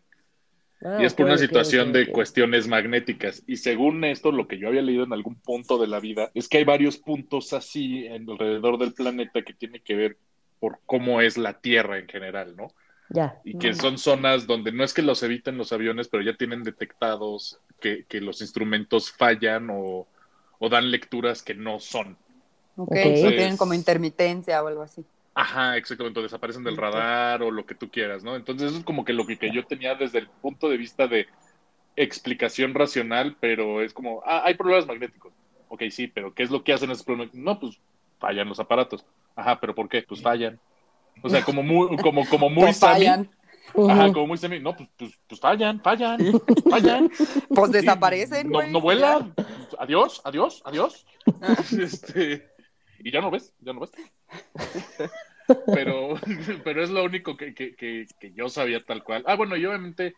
Ah, 0.82 0.96
Y 0.98 1.04
es 1.04 1.12
por 1.12 1.26
una 1.26 1.36
situación 1.36 1.92
de 1.92 2.06
cuestiones 2.10 2.66
magnéticas. 2.66 3.42
Y 3.46 3.58
según 3.58 4.02
esto, 4.04 4.32
lo 4.32 4.48
que 4.48 4.58
yo 4.58 4.68
había 4.68 4.80
leído 4.80 5.04
en 5.04 5.12
algún 5.12 5.34
punto 5.34 5.76
de 5.76 5.86
la 5.86 6.00
vida, 6.00 6.30
es 6.32 6.48
que 6.48 6.56
hay 6.56 6.64
varios 6.64 6.96
puntos 6.96 7.52
así 7.52 8.06
en 8.06 8.30
alrededor 8.30 8.78
del 8.78 8.94
planeta 8.94 9.42
que 9.42 9.52
tiene 9.52 9.80
que 9.80 9.94
ver 9.94 10.16
por 10.58 10.78
cómo 10.86 11.20
es 11.20 11.36
la 11.36 11.60
Tierra 11.60 11.98
en 11.98 12.08
general, 12.08 12.56
¿no? 12.56 12.68
Ya. 13.10 13.40
Y 13.44 13.58
que 13.58 13.74
son 13.74 13.98
zonas 13.98 14.46
donde 14.46 14.72
no 14.72 14.84
es 14.84 14.94
que 14.94 15.02
los 15.02 15.22
eviten 15.22 15.58
los 15.58 15.72
aviones, 15.72 16.08
pero 16.08 16.22
ya 16.22 16.36
tienen 16.36 16.62
detectados 16.62 17.58
que, 17.80 18.04
que 18.08 18.20
los 18.20 18.40
instrumentos 18.40 19.10
fallan 19.10 19.68
o, 19.70 20.06
o 20.58 20.68
dan 20.68 20.90
lecturas 20.90 21.42
que 21.42 21.54
no 21.54 21.80
son. 21.80 22.16
Ok, 22.76 22.92
Entonces- 22.94 23.36
tienen 23.36 23.56
como 23.56 23.74
intermitencia 23.74 24.62
o 24.62 24.68
algo 24.68 24.82
así. 24.82 25.04
Ajá, 25.34 25.76
exactamente, 25.76 26.20
desaparecen 26.20 26.64
del 26.64 26.76
radar 26.76 27.42
o 27.42 27.50
lo 27.50 27.64
que 27.64 27.74
tú 27.74 27.88
quieras, 27.88 28.22
¿no? 28.24 28.34
Entonces 28.36 28.70
eso 28.70 28.78
es 28.78 28.84
como 28.84 29.04
que 29.04 29.12
lo 29.12 29.26
que, 29.26 29.38
que 29.38 29.52
yo 29.52 29.64
tenía 29.64 29.94
desde 29.94 30.18
el 30.18 30.28
punto 30.28 30.68
de 30.68 30.76
vista 30.76 31.06
de 31.06 31.28
explicación 31.96 32.74
racional, 32.74 33.36
pero 33.40 33.82
es 33.82 33.92
como, 33.92 34.22
ah, 34.26 34.42
hay 34.44 34.54
problemas 34.54 34.86
magnéticos. 34.86 35.32
Ok, 35.68 35.84
sí, 35.90 36.08
pero 36.08 36.34
¿qué 36.34 36.42
es 36.42 36.50
lo 36.50 36.64
que 36.64 36.72
hacen 36.72 36.90
esos 36.90 37.04
problemas? 37.04 37.34
No, 37.34 37.58
pues 37.60 37.78
fallan 38.18 38.48
los 38.48 38.58
aparatos. 38.60 39.04
Ajá, 39.36 39.60
pero 39.60 39.74
¿por 39.74 39.88
qué? 39.88 40.02
Pues 40.02 40.20
fallan. 40.20 40.58
O 41.22 41.28
sea, 41.28 41.42
como 41.44 41.62
muy, 41.62 41.96
como, 41.98 42.26
como 42.28 42.48
muy 42.50 42.64
Pues 42.64 42.76
sami. 42.78 42.94
fallan, 43.06 43.30
Ajá, 43.88 44.12
como 44.12 44.26
muy 44.28 44.38
sami. 44.38 44.58
No, 44.60 44.74
pues, 44.76 44.88
pues, 44.96 45.12
pues 45.28 45.40
fallan, 45.40 45.80
fallan, 45.80 46.18
fallan. 46.70 47.10
pues 47.54 47.70
desaparecen, 47.72 48.46
No, 48.48 48.54
güey. 48.54 48.72
no 48.72 48.80
vuelan. 48.80 49.34
Adiós, 49.78 50.20
adiós, 50.24 50.62
adiós. 50.64 51.06
Este, 51.78 52.48
y 52.98 53.10
ya 53.10 53.20
no 53.20 53.30
ves, 53.30 53.52
ya 53.60 53.72
no 53.72 53.80
ves. 53.80 53.90
Pero, 55.74 56.14
pero 56.62 56.80
es 56.84 56.90
lo 56.90 57.02
único 57.02 57.36
que, 57.36 57.54
que, 57.54 57.74
que, 57.74 58.06
que 58.20 58.32
yo 58.32 58.48
sabía 58.48 58.78
tal 58.84 59.02
cual. 59.02 59.24
Ah, 59.26 59.34
bueno, 59.34 59.56
y 59.56 59.66
obviamente 59.66 60.14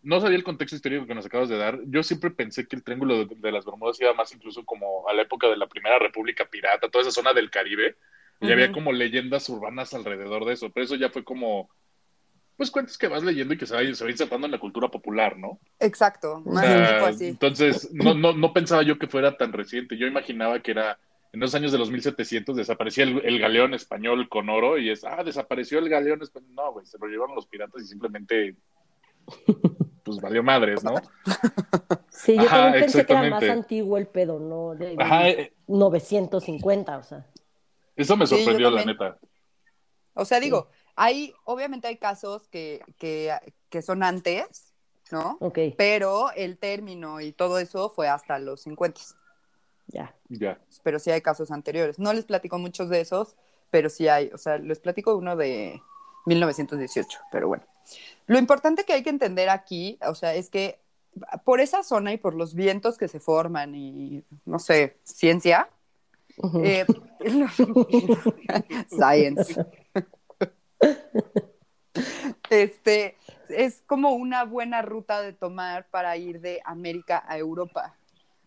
no 0.00 0.20
sabía 0.22 0.38
el 0.38 0.44
contexto 0.44 0.74
histórico 0.76 1.04
que 1.04 1.14
nos 1.14 1.26
acabas 1.26 1.50
de 1.50 1.58
dar. 1.58 1.80
Yo 1.84 2.02
siempre 2.02 2.30
pensé 2.30 2.66
que 2.66 2.76
el 2.76 2.82
Triángulo 2.82 3.26
de, 3.26 3.34
de 3.36 3.52
las 3.52 3.66
Bermudas 3.66 4.00
iba 4.00 4.14
más 4.14 4.32
incluso 4.34 4.64
como 4.64 5.06
a 5.06 5.12
la 5.12 5.20
época 5.20 5.48
de 5.48 5.58
la 5.58 5.66
Primera 5.66 5.98
República 5.98 6.46
Pirata, 6.46 6.88
toda 6.88 7.02
esa 7.02 7.10
zona 7.10 7.34
del 7.34 7.50
Caribe. 7.50 7.96
Y 8.40 8.52
había 8.52 8.72
como 8.72 8.92
leyendas 8.92 9.48
urbanas 9.48 9.94
alrededor 9.94 10.44
de 10.44 10.52
eso. 10.54 10.70
Pero 10.70 10.84
eso 10.84 10.96
ya 10.96 11.08
fue 11.08 11.24
como, 11.24 11.70
pues 12.56 12.70
cuentas 12.70 12.98
que 12.98 13.08
vas 13.08 13.22
leyendo 13.22 13.54
y 13.54 13.58
que 13.58 13.66
se 13.66 13.74
va, 13.74 13.94
se 13.94 14.04
va 14.04 14.10
insertando 14.10 14.46
en 14.46 14.52
la 14.52 14.58
cultura 14.58 14.88
popular, 14.88 15.38
¿no? 15.38 15.58
Exacto, 15.80 16.42
O 16.44 16.50
más 16.52 16.66
sea, 16.66 16.94
tipo 16.94 17.06
así. 17.06 17.28
Entonces, 17.28 17.90
no, 17.92 18.14
no, 18.14 18.32
no 18.32 18.52
pensaba 18.52 18.82
yo 18.82 18.98
que 18.98 19.06
fuera 19.06 19.36
tan 19.36 19.52
reciente. 19.52 19.96
Yo 19.96 20.06
imaginaba 20.06 20.60
que 20.60 20.72
era 20.72 20.98
en 21.34 21.40
los 21.40 21.52
años 21.56 21.72
de 21.72 21.78
los 21.78 21.90
1700 21.90 22.56
desaparecía 22.56 23.02
el, 23.02 23.20
el 23.24 23.40
galeón 23.40 23.74
español 23.74 24.28
con 24.28 24.48
oro 24.48 24.78
y 24.78 24.90
es, 24.90 25.04
ah, 25.04 25.24
desapareció 25.24 25.80
el 25.80 25.88
galeón 25.88 26.22
español. 26.22 26.54
No, 26.54 26.72
güey, 26.72 26.86
se 26.86 26.96
lo 26.96 27.08
llevaron 27.08 27.34
los 27.34 27.48
piratas 27.48 27.82
y 27.82 27.86
simplemente, 27.86 28.54
pues 30.04 30.20
valió 30.20 30.44
madres, 30.44 30.84
¿no? 30.84 30.94
Sí, 32.08 32.36
yo 32.36 32.42
Ajá, 32.42 32.56
también 32.56 32.84
pensé 32.84 33.04
que 33.04 33.12
era 33.12 33.28
más 33.28 33.42
antiguo 33.42 33.98
el 33.98 34.06
pedo, 34.06 34.38
no 34.38 34.76
de 34.76 34.94
Ajá, 34.98 35.28
eh, 35.28 35.52
950, 35.66 36.96
o 36.96 37.02
sea. 37.02 37.26
Eso 37.96 38.16
me 38.16 38.26
Sí, 38.26 38.36
sorprendió, 38.36 38.70
la 38.70 38.84
también. 38.84 38.98
neta. 38.98 39.18
O 40.14 40.24
sea, 40.24 40.40
digo, 40.40 40.68
hay, 40.96 41.34
obviamente 41.44 41.88
hay 41.88 41.98
casos 41.98 42.48
que, 42.48 42.82
que, 42.98 43.32
que 43.68 43.82
son 43.82 44.02
antes, 44.02 44.72
¿no? 45.10 45.36
Ok, 45.40 45.58
Pero 45.76 46.30
el 46.32 46.58
término 46.58 47.20
y 47.20 47.32
todo 47.32 47.58
eso 47.58 47.90
fue 47.90 48.08
hasta 48.08 48.38
los 48.38 48.62
50. 48.62 49.00
ya. 49.88 50.14
Ya. 50.28 50.58
Pero 50.82 50.98
sí 50.98 51.10
hay 51.10 51.20
casos 51.20 51.50
anteriores. 51.50 51.98
No 51.98 52.12
les 52.12 52.24
platico 52.24 52.58
muchos 52.58 52.88
de 52.88 53.00
esos, 53.00 53.36
pero 53.70 53.90
sí 53.90 54.08
hay. 54.08 54.30
O 54.32 54.38
sea, 54.38 54.58
les 54.58 54.80
platico 54.80 55.14
uno 55.16 55.36
de 55.36 55.80
1918, 56.26 57.20
pero 57.30 57.48
bueno. 57.48 57.64
Lo 58.26 58.38
importante 58.38 58.84
que 58.84 58.94
hay 58.94 59.02
que 59.02 59.10
entender 59.10 59.50
aquí, 59.50 59.98
o 60.06 60.14
sea, 60.14 60.34
es 60.34 60.48
que 60.50 60.80
por 61.44 61.60
esa 61.60 61.82
zona 61.82 62.12
y 62.12 62.18
por 62.18 62.34
los 62.34 62.54
vientos 62.54 62.96
que 62.98 63.08
se 63.08 63.20
forman 63.20 63.74
y, 63.74 64.24
no 64.46 64.58
sé, 64.58 64.98
ciencia, 65.04 65.68
Eh, 66.62 66.84
science. 68.88 69.64
Este 72.50 73.16
es 73.48 73.82
como 73.86 74.12
una 74.12 74.44
buena 74.44 74.82
ruta 74.82 75.20
de 75.22 75.32
tomar 75.32 75.86
para 75.90 76.16
ir 76.16 76.40
de 76.40 76.60
América 76.64 77.22
a 77.26 77.38
Europa, 77.38 77.94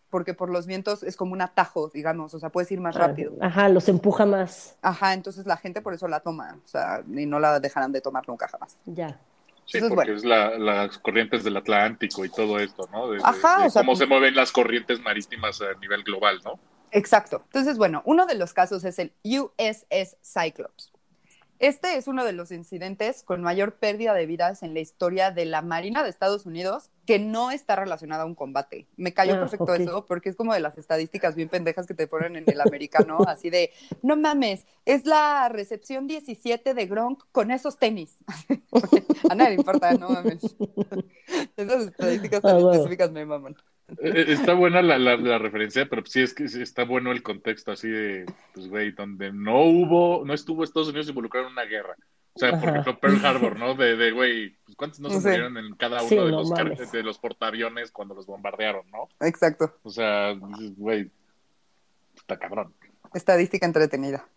porque 0.10 0.34
por 0.34 0.50
los 0.50 0.66
vientos 0.68 1.04
es 1.04 1.16
como 1.16 1.34
un 1.34 1.42
atajo, 1.42 1.90
digamos, 1.94 2.34
o 2.34 2.40
sea, 2.40 2.50
puedes 2.50 2.72
ir 2.72 2.80
más 2.82 2.96
rápido. 2.96 3.34
Ajá, 3.42 3.70
los 3.70 3.88
empuja 3.90 4.26
más. 4.26 4.78
Ajá, 4.82 5.14
entonces 5.14 5.46
la 5.46 5.58
gente 5.58 5.82
por 5.82 5.94
eso 5.94 6.08
la 6.08 6.20
toma, 6.20 6.58
o 6.64 6.68
sea, 6.68 7.04
y 7.08 7.26
no 7.26 7.40
la 7.40 7.60
dejarán 7.60 7.92
de 7.92 8.02
tomar 8.02 8.28
nunca 8.28 8.48
jamás. 8.48 8.78
Ya. 8.86 9.20
Sí, 9.66 9.80
Entonces, 9.80 9.96
porque 9.96 10.12
bueno. 10.12 10.18
es 10.18 10.24
la- 10.26 10.58
las 10.58 10.98
corrientes 11.00 11.44
del 11.44 11.58
Atlántico 11.58 12.24
y 12.24 12.30
todo 12.30 12.58
esto, 12.58 12.88
¿no? 12.92 13.10
De, 13.10 13.18
de- 13.18 13.24
Ajá, 13.26 13.62
de 13.62 13.68
o 13.68 13.70
sea, 13.70 13.82
cómo 13.82 13.92
pues- 13.92 14.00
se 14.00 14.06
mueven 14.06 14.34
las 14.36 14.52
corrientes 14.54 15.02
marítimas 15.02 15.62
a 15.62 15.74
nivel 15.80 16.04
global, 16.04 16.40
¿no? 16.46 16.58
Exacto. 16.92 17.42
Entonces, 17.46 17.78
bueno, 17.78 18.02
uno 18.06 18.26
de 18.26 18.36
los 18.36 18.54
casos 18.54 18.84
es 18.84 19.00
el 19.00 19.14
USS 19.24 20.18
Cyclops. 20.24 20.92
Este 21.60 21.98
es 21.98 22.08
uno 22.08 22.24
de 22.24 22.34
los 22.34 22.52
incidentes 22.52 23.24
con 23.24 23.42
mayor 23.42 23.78
pérdida 23.78 24.14
de 24.14 24.28
vidas 24.28 24.62
en 24.62 24.76
la 24.76 24.80
historia 24.80 25.32
de 25.32 25.46
la 25.46 25.64
Marina 25.64 26.04
de 26.04 26.10
Estados 26.12 26.46
Unidos 26.46 26.92
que 27.08 27.18
no 27.18 27.50
está 27.50 27.76
relacionada 27.76 28.24
a 28.24 28.26
un 28.28 28.36
combate. 28.36 28.86
Me 28.96 29.12
cayó 29.12 29.34
Ah, 29.34 29.40
perfecto 29.40 29.74
eso 29.74 30.06
porque 30.06 30.30
es 30.30 30.36
como 30.36 30.54
de 30.54 30.60
las 30.60 30.78
estadísticas 30.78 31.34
bien 31.34 31.50
pendejas 31.50 31.88
que 31.88 31.96
te 31.96 32.06
ponen 32.06 32.36
en 32.36 32.44
el 32.46 32.62
americano, 32.62 33.18
así 33.28 33.50
de, 33.50 33.72
no 34.04 34.16
mames, 34.16 34.68
es 34.86 35.06
la 35.08 35.50
recepción 35.50 36.06
17 36.06 36.76
de 36.76 36.86
Gronk 36.86 37.24
con 37.32 37.50
esos 37.50 37.80
tenis. 37.80 38.18
a 39.30 39.34
nadie 39.34 39.50
le 39.52 39.56
importa, 39.56 39.94
no 39.96 40.10
mames. 40.10 40.42
Esas 41.58 41.88
estadísticas 41.88 42.44
tan 42.44 42.52
Ah, 42.52 42.60
bueno. 42.60 42.72
específicas 42.74 43.12
me 43.12 43.26
maman. 43.26 43.56
Eh, 44.00 44.26
Está 44.28 44.54
buena 44.54 44.82
la, 44.82 44.98
la- 44.98 45.16
la 45.18 45.38
referencia, 45.38 45.88
pero 45.90 46.04
sí 46.06 46.22
es 46.22 46.34
que 46.34 46.44
está 46.46 46.84
bueno 46.84 47.12
el 47.12 47.24
contexto 47.24 47.72
así 47.72 47.88
de, 47.90 48.26
pues, 48.54 48.68
güey, 48.68 48.92
donde 48.92 49.32
no 49.32 49.62
hubo, 49.64 50.26
no 50.26 50.34
estuvo 50.34 50.64
Estados 50.64 50.90
Unidos 50.90 51.08
involucrado 51.10 51.48
en 51.48 51.54
una 51.54 51.64
guerra. 51.64 51.96
O 52.34 52.40
sea, 52.40 52.60
por 52.60 52.70
ejemplo, 52.70 53.00
Pearl 53.00 53.26
Harbor, 53.26 53.58
¿no? 53.58 53.74
De, 53.76 53.96
de 53.96 54.12
güey, 54.12 54.56
pues, 54.66 54.76
¿cuántos 54.76 55.00
no 55.00 55.10
se 55.10 55.16
murieron 55.22 55.58
en 55.58 55.74
cada 55.76 56.02
uno 56.02 56.10
Sí, 56.10 56.16
de, 56.16 56.22
no 56.24 56.30
los, 56.30 56.52
mames. 56.52 56.92
de 56.92 57.02
los 57.04 57.18
portaaviones 57.18 57.92
cuando 57.92 58.14
los 58.14 58.28
bombardearon, 58.28 58.86
¿no? 58.92 59.08
Exacto. 59.26 59.74
O 59.84 59.90
sea, 59.90 60.34
güey, 60.76 61.10
está 62.16 62.38
cabrón. 62.38 62.74
Estadística 63.14 63.66
entretenida. 63.66 64.28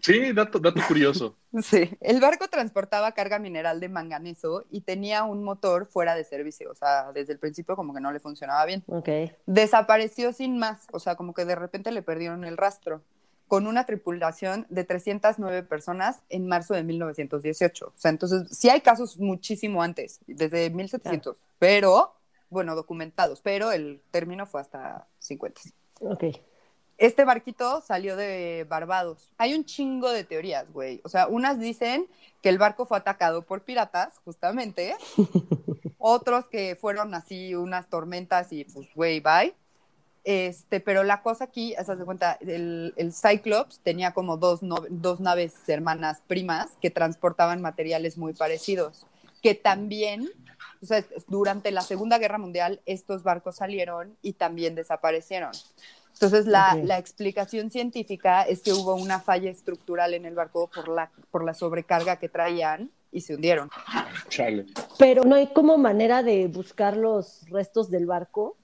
Sí, 0.00 0.32
dato, 0.32 0.58
dato 0.58 0.80
curioso. 0.86 1.36
Sí, 1.62 1.90
el 2.02 2.20
barco 2.20 2.48
transportaba 2.48 3.12
carga 3.12 3.38
mineral 3.38 3.80
de 3.80 3.88
manganeso 3.88 4.66
y 4.70 4.82
tenía 4.82 5.24
un 5.24 5.42
motor 5.42 5.86
fuera 5.86 6.14
de 6.14 6.22
servicio, 6.22 6.70
o 6.70 6.74
sea, 6.74 7.10
desde 7.12 7.32
el 7.32 7.38
principio 7.38 7.74
como 7.74 7.94
que 7.94 8.00
no 8.00 8.12
le 8.12 8.20
funcionaba 8.20 8.66
bien. 8.66 8.84
Ok. 8.86 9.08
Desapareció 9.46 10.34
sin 10.34 10.58
más, 10.58 10.86
o 10.92 11.00
sea, 11.00 11.16
como 11.16 11.32
que 11.32 11.46
de 11.46 11.54
repente 11.54 11.90
le 11.90 12.02
perdieron 12.02 12.44
el 12.44 12.58
rastro, 12.58 13.02
con 13.48 13.66
una 13.66 13.86
tripulación 13.86 14.66
de 14.68 14.84
309 14.84 15.62
personas 15.62 16.22
en 16.28 16.46
marzo 16.46 16.74
de 16.74 16.84
1918. 16.84 17.86
O 17.86 17.92
sea, 17.96 18.10
entonces 18.10 18.46
sí 18.50 18.68
hay 18.68 18.82
casos 18.82 19.18
muchísimo 19.18 19.82
antes, 19.82 20.20
desde 20.26 20.68
1700, 20.68 21.38
pero, 21.58 22.14
bueno, 22.50 22.76
documentados, 22.76 23.40
pero 23.40 23.72
el 23.72 24.02
término 24.10 24.44
fue 24.44 24.60
hasta 24.60 25.06
50. 25.18 25.62
Ok. 26.00 26.24
Este 26.98 27.24
barquito 27.24 27.80
salió 27.80 28.16
de 28.16 28.66
Barbados. 28.68 29.30
Hay 29.38 29.54
un 29.54 29.64
chingo 29.64 30.10
de 30.10 30.24
teorías, 30.24 30.70
güey. 30.72 31.00
O 31.04 31.08
sea, 31.08 31.28
unas 31.28 31.60
dicen 31.60 32.06
que 32.42 32.48
el 32.48 32.58
barco 32.58 32.86
fue 32.86 32.98
atacado 32.98 33.42
por 33.42 33.62
piratas, 33.62 34.18
justamente. 34.24 34.96
Otros 35.98 36.48
que 36.48 36.76
fueron 36.76 37.14
así 37.14 37.54
unas 37.54 37.88
tormentas 37.88 38.52
y 38.52 38.64
pues, 38.64 38.88
güey, 38.94 39.20
bye. 39.20 39.54
Este, 40.24 40.80
pero 40.80 41.04
la 41.04 41.22
cosa 41.22 41.44
aquí, 41.44 41.74
haz 41.76 41.86
de 41.86 42.04
cuenta, 42.04 42.36
el, 42.40 42.92
el 42.96 43.12
Cyclops 43.14 43.78
tenía 43.80 44.12
como 44.12 44.36
dos, 44.36 44.62
no- 44.62 44.84
dos 44.90 45.20
naves 45.20 45.54
hermanas 45.68 46.20
primas 46.26 46.70
que 46.82 46.90
transportaban 46.90 47.62
materiales 47.62 48.18
muy 48.18 48.34
parecidos, 48.34 49.06
que 49.40 49.54
también, 49.54 50.28
o 50.82 50.86
sea, 50.86 51.02
durante 51.28 51.70
la 51.70 51.80
Segunda 51.80 52.18
Guerra 52.18 52.36
Mundial, 52.38 52.82
estos 52.84 53.22
barcos 53.22 53.56
salieron 53.56 54.16
y 54.20 54.34
también 54.34 54.74
desaparecieron. 54.74 55.52
Entonces, 56.20 56.46
la, 56.46 56.74
la 56.82 56.98
explicación 56.98 57.70
científica 57.70 58.42
es 58.42 58.60
que 58.60 58.72
hubo 58.72 58.96
una 58.96 59.20
falla 59.20 59.50
estructural 59.50 60.14
en 60.14 60.24
el 60.24 60.34
barco 60.34 60.68
por 60.68 60.88
la, 60.88 61.12
por 61.30 61.44
la 61.44 61.54
sobrecarga 61.54 62.16
que 62.16 62.28
traían 62.28 62.90
y 63.12 63.20
se 63.20 63.36
hundieron. 63.36 63.70
Chale. 64.28 64.66
Pero 64.98 65.24
no 65.24 65.36
hay 65.36 65.46
como 65.48 65.78
manera 65.78 66.24
de 66.24 66.48
buscar 66.48 66.96
los 66.96 67.48
restos 67.50 67.88
del 67.88 68.06
barco. 68.06 68.56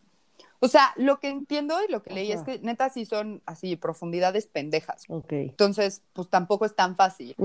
O 0.58 0.66
sea, 0.66 0.92
lo 0.96 1.20
que 1.20 1.28
entiendo 1.28 1.76
y 1.86 1.92
lo 1.92 2.02
que 2.02 2.12
leí 2.12 2.32
es 2.32 2.42
que 2.42 2.58
neta 2.58 2.88
sí 2.90 3.04
son 3.04 3.40
así 3.46 3.76
profundidades 3.76 4.46
pendejas. 4.46 5.04
Ok. 5.08 5.32
Entonces, 5.32 6.02
pues 6.12 6.28
tampoco 6.28 6.64
es 6.64 6.74
tan 6.74 6.96
fácil 6.96 7.36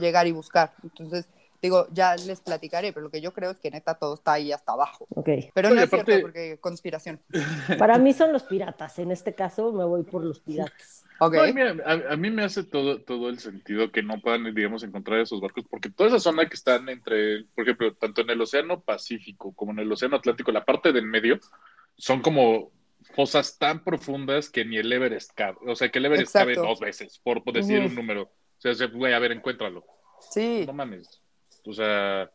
llegar 0.00 0.26
y 0.26 0.32
buscar. 0.32 0.72
Entonces, 0.82 1.28
digo, 1.64 1.88
ya 1.92 2.14
les 2.14 2.42
platicaré, 2.42 2.92
pero 2.92 3.04
lo 3.04 3.10
que 3.10 3.22
yo 3.22 3.32
creo 3.32 3.50
es 3.50 3.58
que 3.58 3.70
neta 3.70 3.94
todo 3.94 4.14
está 4.14 4.34
ahí 4.34 4.52
hasta 4.52 4.72
abajo. 4.72 5.06
Ok. 5.14 5.30
Pero 5.54 5.70
No, 5.70 5.80
es 5.80 5.88
cierto 5.88 6.12
porque 6.20 6.58
conspiración. 6.60 7.20
Para 7.78 7.96
mí 7.96 8.12
son 8.12 8.34
los 8.34 8.42
piratas. 8.42 8.98
En 8.98 9.10
este 9.10 9.34
caso 9.34 9.72
me 9.72 9.84
voy 9.84 10.02
por 10.02 10.22
los 10.22 10.40
piratas. 10.40 11.04
Ok. 11.20 11.34
No, 11.34 11.54
mira, 11.54 11.76
a, 11.86 12.12
a 12.12 12.16
mí 12.18 12.30
me 12.30 12.44
hace 12.44 12.64
todo, 12.64 13.00
todo 13.00 13.30
el 13.30 13.38
sentido 13.38 13.90
que 13.90 14.02
no 14.02 14.20
puedan, 14.20 14.54
digamos, 14.54 14.82
encontrar 14.82 15.20
esos 15.20 15.40
barcos, 15.40 15.64
porque 15.70 15.88
toda 15.88 16.10
esa 16.10 16.20
zona 16.20 16.46
que 16.46 16.54
están 16.54 16.86
entre, 16.90 17.44
por 17.54 17.64
ejemplo, 17.64 17.94
tanto 17.94 18.20
en 18.20 18.28
el 18.28 18.42
Océano 18.42 18.82
Pacífico 18.82 19.54
como 19.54 19.72
en 19.72 19.78
el 19.78 19.90
Océano 19.90 20.16
Atlántico, 20.16 20.52
la 20.52 20.66
parte 20.66 20.92
del 20.92 21.06
medio, 21.06 21.40
son 21.96 22.20
como 22.20 22.72
fosas 23.14 23.56
tan 23.56 23.82
profundas 23.82 24.50
que 24.50 24.66
ni 24.66 24.76
el 24.76 24.92
Everest 24.92 25.32
cabe. 25.34 25.56
O 25.66 25.74
sea, 25.74 25.90
que 25.90 25.98
el 25.98 26.04
Everest 26.04 26.24
Exacto. 26.24 26.54
cabe 26.54 26.68
dos 26.68 26.78
veces, 26.78 27.18
por, 27.24 27.42
por 27.42 27.54
decir 27.54 27.80
un 27.80 27.94
número. 27.94 28.24
O 28.24 28.60
sea, 28.60 28.72
o 28.72 28.74
sea, 28.74 28.86
güey, 28.88 29.14
a 29.14 29.18
ver, 29.18 29.32
encuéntralo. 29.32 29.82
Sí. 30.30 30.64
No 30.66 30.74
mames. 30.74 31.23
O 31.66 31.72
sea, 31.72 32.30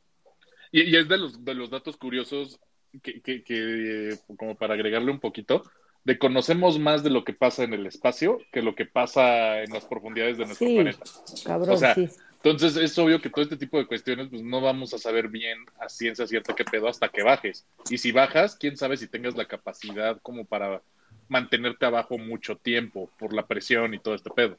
y, 0.72 0.82
y 0.84 0.96
es 0.96 1.08
de 1.08 1.18
los, 1.18 1.44
de 1.44 1.54
los 1.54 1.70
datos 1.70 1.98
curiosos 1.98 2.60
que, 3.04 3.22
que, 3.22 3.44
que, 3.44 4.10
eh, 4.14 4.18
como 4.38 4.56
para 4.56 4.74
agregarle 4.74 5.12
un 5.12 5.20
poquito, 5.20 5.64
de 6.04 6.18
conocemos 6.18 6.80
más 6.80 7.04
de 7.04 7.10
lo 7.10 7.24
que 7.24 7.34
pasa 7.34 7.64
en 7.64 7.74
el 7.74 7.86
espacio 7.86 8.40
que 8.52 8.62
lo 8.62 8.74
que 8.74 8.86
pasa 8.86 9.62
en 9.62 9.72
las 9.72 9.86
profundidades 9.86 10.38
de 10.38 10.46
nuestro 10.46 10.68
Sí. 10.68 10.76
planeta. 10.76 11.04
Cabrón, 11.46 11.76
O 11.76 11.78
sea, 11.78 11.94
sí. 11.96 12.10
Entonces 12.42 12.78
es 12.78 12.98
obvio 12.98 13.20
que 13.22 13.30
todo 13.30 13.42
este 13.42 13.58
tipo 13.58 13.78
de 13.78 13.86
cuestiones 13.86 14.30
pues 14.30 14.42
no 14.42 14.62
vamos 14.62 14.94
a 14.94 14.98
saber 14.98 15.28
bien 15.28 15.58
a 15.78 15.90
ciencia 15.90 16.26
cierta 16.26 16.56
qué 16.56 16.64
pedo 16.64 16.88
hasta 16.88 17.10
que 17.10 17.22
bajes. 17.22 17.66
Y 17.90 17.98
si 17.98 18.14
bajas, 18.14 18.56
quién 18.56 18.78
sabe 18.78 18.96
si 18.96 19.08
tengas 19.08 19.36
la 19.36 19.46
capacidad 19.46 20.18
como 20.22 20.46
para 20.46 20.82
mantenerte 21.28 21.86
abajo 21.86 22.18
mucho 22.18 22.56
tiempo 22.56 23.10
por 23.20 23.34
la 23.34 23.46
presión 23.46 23.94
y 23.94 24.00
todo 24.00 24.16
este 24.16 24.30
pedo. 24.30 24.58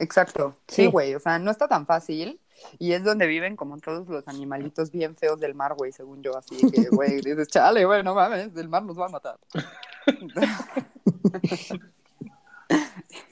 Exacto. 0.00 0.56
Sí, 0.68 0.84
Sí. 0.84 0.86
güey. 0.86 1.14
O 1.14 1.20
sea, 1.20 1.38
no 1.38 1.50
está 1.50 1.68
tan 1.68 1.84
fácil. 1.86 2.40
Y 2.78 2.92
es 2.92 3.04
donde 3.04 3.26
viven 3.26 3.56
como 3.56 3.78
todos 3.78 4.08
los 4.08 4.26
animalitos 4.28 4.90
bien 4.90 5.16
feos 5.16 5.38
del 5.40 5.54
mar, 5.54 5.74
güey, 5.74 5.92
según 5.92 6.22
yo. 6.22 6.36
Así 6.36 6.56
que, 6.70 6.88
güey, 6.90 7.20
dices, 7.24 7.48
chale, 7.48 7.84
güey, 7.84 8.02
no 8.02 8.14
mames, 8.14 8.56
el 8.56 8.68
mar 8.68 8.82
nos 8.84 8.98
va 8.98 9.06
a 9.06 9.10
matar. 9.10 9.38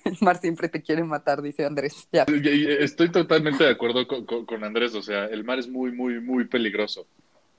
el 0.05 0.17
mar 0.21 0.39
siempre 0.41 0.69
te 0.69 0.83
quiere 0.83 1.05
matar, 1.05 1.43
dice 1.43 1.65
Andrés. 1.67 2.09
Ya. 2.13 2.25
Estoy 2.81 3.11
totalmente 3.11 3.65
de 3.65 3.71
acuerdo 3.71 4.07
con, 4.07 4.25
con- 4.27 4.47
con 4.47 4.65
Andrés, 4.65 4.95
o 4.95 5.03
sea, 5.03 5.25
el 5.27 5.45
mar 5.45 5.59
es 5.59 5.69
muy, 5.69 5.93
muy, 5.93 6.21
muy 6.21 6.45
peligroso. 6.47 7.07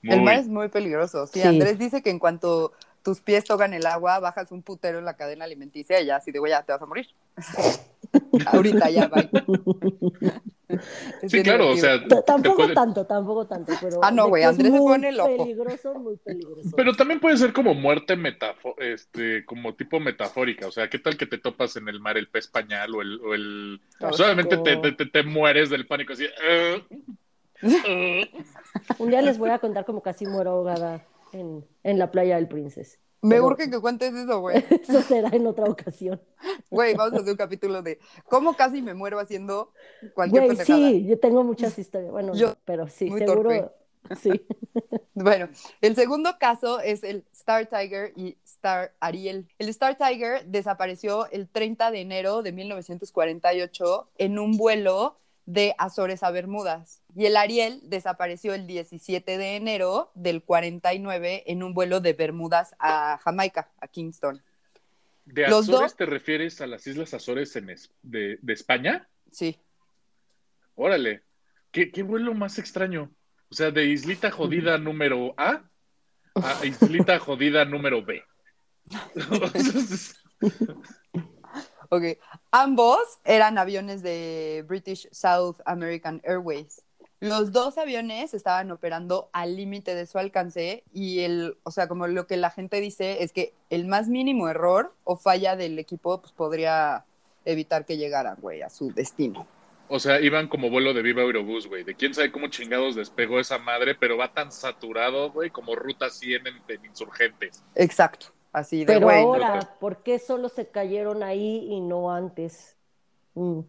Muy. 0.02 0.14
El 0.14 0.22
mar 0.22 0.34
es 0.36 0.48
muy 0.48 0.68
peligroso. 0.68 1.26
Sí, 1.26 1.40
Sí. 1.40 1.46
Andrés 1.46 1.78
dice 1.78 2.02
que 2.02 2.10
en 2.10 2.18
cuanto 2.18 2.72
tus 3.02 3.20
pies 3.20 3.44
tocan 3.44 3.74
el 3.74 3.86
agua, 3.86 4.18
bajas 4.20 4.50
un 4.52 4.62
putero 4.62 4.98
en 4.98 5.04
la 5.04 5.14
cadena 5.16 5.44
alimenticia 5.44 6.00
y 6.00 6.06
ya 6.06 6.16
así 6.16 6.30
de, 6.32 6.38
güey, 6.38 6.50
ya 6.50 6.62
te 6.62 6.72
vas 6.72 6.82
a 6.82 6.86
morir. 6.86 7.06
Ahorita 8.46 8.90
ya, 8.90 9.08
bye. 9.08 9.28
Sí, 11.28 11.42
claro, 11.42 11.70
o 11.70 11.76
sea, 11.76 11.98
Tampoco 12.26 12.56
puede- 12.56 12.74
tanto, 12.74 13.06
tampoco 13.06 13.46
tanto, 13.46 13.72
pero 13.80 14.00
Ah, 14.02 14.10
no, 14.10 14.28
güey, 14.28 14.42
Andrés 14.44 14.70
se 14.70 14.78
muy 14.78 14.92
pone 14.92 15.12
loco. 15.12 15.36
peligroso, 15.38 15.94
muy 15.94 16.16
peligroso. 16.16 16.70
Pero 16.76 16.92
también 16.94 17.20
puede 17.20 17.36
ser 17.38 17.52
como 17.54 17.72
muerte 17.74 18.16
metafo 18.16 18.74
este, 18.78 19.44
como 19.46 19.74
tipo 19.74 19.98
metafórica. 19.98 20.66
O 20.66 20.70
sea, 20.70 20.88
¿qué 20.90 20.98
tal 20.98 21.16
que 21.16 21.26
te 21.26 21.38
topas 21.38 21.76
en 21.76 21.88
el 21.88 22.00
mar 22.00 22.18
el 22.18 22.28
pez 22.28 22.48
pañal 22.48 22.94
o 22.94 23.00
el, 23.02 23.20
o 23.20 23.34
el... 23.34 23.80
Solamente 24.12 24.58
te, 24.58 24.76
te, 24.76 24.92
te- 24.92 25.06
te 25.06 25.22
mueres 25.22 25.70
del 25.70 25.86
pánico 25.86 26.12
así. 26.12 26.26
Un 28.98 29.10
día 29.10 29.22
les 29.22 29.38
voy 29.38 29.50
a 29.50 29.58
contar 29.58 29.84
como 29.84 30.02
casi 30.02 30.26
muero 30.26 30.50
ahogada 30.50 31.04
en, 31.32 31.64
en 31.82 31.98
la 31.98 32.10
playa 32.10 32.36
del 32.36 32.48
Princess. 32.48 32.98
Me 33.20 33.30
Pero- 33.36 33.46
urge 33.46 33.68
que 33.70 33.80
cuentes 33.80 34.14
eso, 34.14 34.40
güey. 34.40 34.64
Eso 34.88 35.02
será 35.02 35.28
en 35.30 35.46
otra 35.46 35.64
ocasión. 35.64 36.20
Güey, 36.70 36.94
vamos 36.94 37.14
a 37.14 37.16
hacer 37.16 37.30
un 37.32 37.36
capítulo 37.36 37.82
de 37.82 37.98
cómo 38.28 38.54
casi 38.54 38.80
me 38.80 38.94
muero 38.94 39.18
haciendo 39.18 39.72
cualquier 40.14 40.44
Güey, 40.44 40.56
sí, 40.64 41.04
yo 41.06 41.18
tengo 41.18 41.42
muchas 41.42 41.76
historias. 41.78 42.12
Bueno, 42.12 42.34
Yo- 42.34 42.54
pero 42.64 42.86
sí, 42.88 43.10
muy 43.10 43.20
seguro. 43.20 43.42
torpe. 43.42 43.68
Sí. 44.20 44.30
Bueno, 45.20 45.48
el 45.80 45.96
segundo 45.96 46.36
caso 46.38 46.78
es 46.78 47.02
el 47.02 47.24
Star 47.32 47.66
Tiger 47.66 48.12
y 48.14 48.38
Star 48.44 48.94
Ariel. 49.00 49.48
El 49.58 49.68
Star 49.70 49.96
Tiger 49.98 50.46
desapareció 50.46 51.28
el 51.32 51.48
30 51.48 51.90
de 51.90 52.00
enero 52.02 52.42
de 52.42 52.52
1948 52.52 54.08
en 54.18 54.38
un 54.38 54.56
vuelo 54.56 55.18
de 55.50 55.74
Azores 55.78 56.22
a 56.22 56.30
Bermudas. 56.30 57.00
Y 57.16 57.24
el 57.24 57.34
Ariel 57.38 57.80
desapareció 57.84 58.52
el 58.52 58.66
17 58.66 59.38
de 59.38 59.56
enero 59.56 60.12
del 60.14 60.42
49 60.42 61.44
en 61.46 61.62
un 61.62 61.72
vuelo 61.72 62.00
de 62.00 62.12
Bermudas 62.12 62.76
a 62.78 63.18
Jamaica, 63.24 63.70
a 63.80 63.88
Kingston. 63.88 64.42
¿De 65.24 65.48
Los 65.48 65.62
Azores 65.68 65.92
dos- 65.92 65.96
te 65.96 66.04
refieres 66.04 66.60
a 66.60 66.66
las 66.66 66.86
Islas 66.86 67.14
Azores 67.14 67.56
en 67.56 67.70
es- 67.70 67.90
de, 68.02 68.38
de 68.42 68.52
España? 68.52 69.08
Sí. 69.32 69.58
Órale. 70.74 71.22
¿Qué, 71.70 71.90
qué 71.90 72.02
vuelo 72.02 72.34
más 72.34 72.58
extraño? 72.58 73.10
O 73.50 73.54
sea, 73.54 73.70
de 73.70 73.86
Islita 73.86 74.30
Jodida 74.30 74.76
número 74.88 75.32
A 75.38 75.62
a 76.34 76.66
Islita 76.66 77.18
Jodida 77.18 77.64
número 77.64 78.04
B. 78.04 78.22
Ok. 81.90 82.18
Ambos 82.50 82.98
eran 83.24 83.58
aviones 83.58 84.02
de 84.02 84.64
British 84.68 85.08
South 85.10 85.56
American 85.64 86.20
Airways. 86.24 86.82
Los 87.20 87.50
dos 87.50 87.78
aviones 87.78 88.32
estaban 88.32 88.70
operando 88.70 89.28
al 89.32 89.56
límite 89.56 89.94
de 89.96 90.06
su 90.06 90.18
alcance 90.18 90.84
y 90.92 91.20
el, 91.20 91.56
o 91.64 91.72
sea, 91.72 91.88
como 91.88 92.06
lo 92.06 92.28
que 92.28 92.36
la 92.36 92.50
gente 92.50 92.80
dice 92.80 93.24
es 93.24 93.32
que 93.32 93.54
el 93.70 93.86
más 93.86 94.08
mínimo 94.08 94.48
error 94.48 94.94
o 95.02 95.16
falla 95.16 95.56
del 95.56 95.78
equipo 95.80 96.20
pues 96.20 96.32
podría 96.32 97.04
evitar 97.44 97.86
que 97.86 97.96
llegaran, 97.96 98.36
güey, 98.40 98.62
a 98.62 98.70
su 98.70 98.92
destino. 98.92 99.48
O 99.88 99.98
sea, 99.98 100.20
iban 100.20 100.48
como 100.48 100.70
vuelo 100.70 100.92
de 100.92 101.02
Viva 101.02 101.22
Aerobús, 101.22 101.66
güey. 101.66 101.82
De 101.82 101.94
quién 101.94 102.14
sabe 102.14 102.30
cómo 102.30 102.48
chingados 102.48 102.94
despegó 102.94 103.40
esa 103.40 103.58
madre, 103.58 103.94
pero 103.94 104.18
va 104.18 104.32
tan 104.32 104.52
saturado, 104.52 105.32
güey, 105.32 105.50
como 105.50 105.74
Ruta 105.74 106.10
100 106.10 106.46
en, 106.46 106.54
en 106.68 106.84
Insurgentes. 106.84 107.64
Exacto. 107.74 108.28
Así 108.52 108.84
de 108.84 108.86
Pero 108.94 109.10
ahora, 109.10 109.76
¿por 109.78 110.02
qué 110.02 110.18
solo 110.18 110.48
se 110.48 110.68
cayeron 110.68 111.22
ahí 111.22 111.66
y 111.70 111.80
no 111.80 112.10
antes? 112.10 112.76
Mm. 113.34 113.60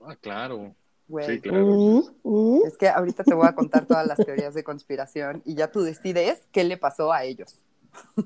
Ah, 0.00 0.16
claro. 0.16 0.74
güey. 1.08 1.26
Sí, 1.26 1.40
claro. 1.40 1.66
Mm, 1.66 2.02
mm. 2.22 2.60
Es 2.66 2.76
que 2.76 2.88
ahorita 2.88 3.24
te 3.24 3.34
voy 3.34 3.46
a 3.46 3.54
contar 3.54 3.86
todas 3.86 4.06
las 4.06 4.16
teorías 4.18 4.54
de 4.54 4.64
conspiración 4.64 5.42
y 5.44 5.54
ya 5.54 5.70
tú 5.70 5.82
decides 5.82 6.42
qué 6.50 6.64
le 6.64 6.76
pasó 6.76 7.12
a 7.12 7.24
ellos. 7.24 7.62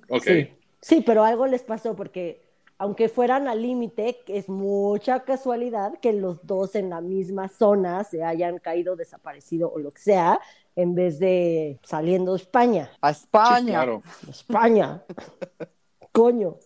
Ok. 0.08 0.22
Sí. 0.24 0.48
Sí, 0.80 1.02
pero 1.04 1.24
algo 1.24 1.46
les 1.46 1.62
pasó 1.62 1.96
porque 1.96 2.46
aunque 2.78 3.08
fueran 3.08 3.48
al 3.48 3.62
límite, 3.62 4.18
es 4.28 4.48
mucha 4.48 5.24
casualidad 5.24 5.98
que 6.00 6.12
los 6.12 6.46
dos 6.46 6.74
en 6.74 6.90
la 6.90 7.00
misma 7.00 7.48
zona 7.48 8.04
se 8.04 8.22
hayan 8.22 8.58
caído 8.58 8.96
desaparecido 8.96 9.72
o 9.72 9.78
lo 9.78 9.90
que 9.90 10.02
sea, 10.02 10.38
en 10.76 10.94
vez 10.94 11.18
de 11.18 11.80
saliendo 11.82 12.32
de 12.34 12.42
España. 12.42 12.90
A 13.00 13.14
Sí, 13.14 13.22
España. 13.22 13.72
claro. 13.72 14.02
España. 14.28 15.02
Coño. 16.16 16.56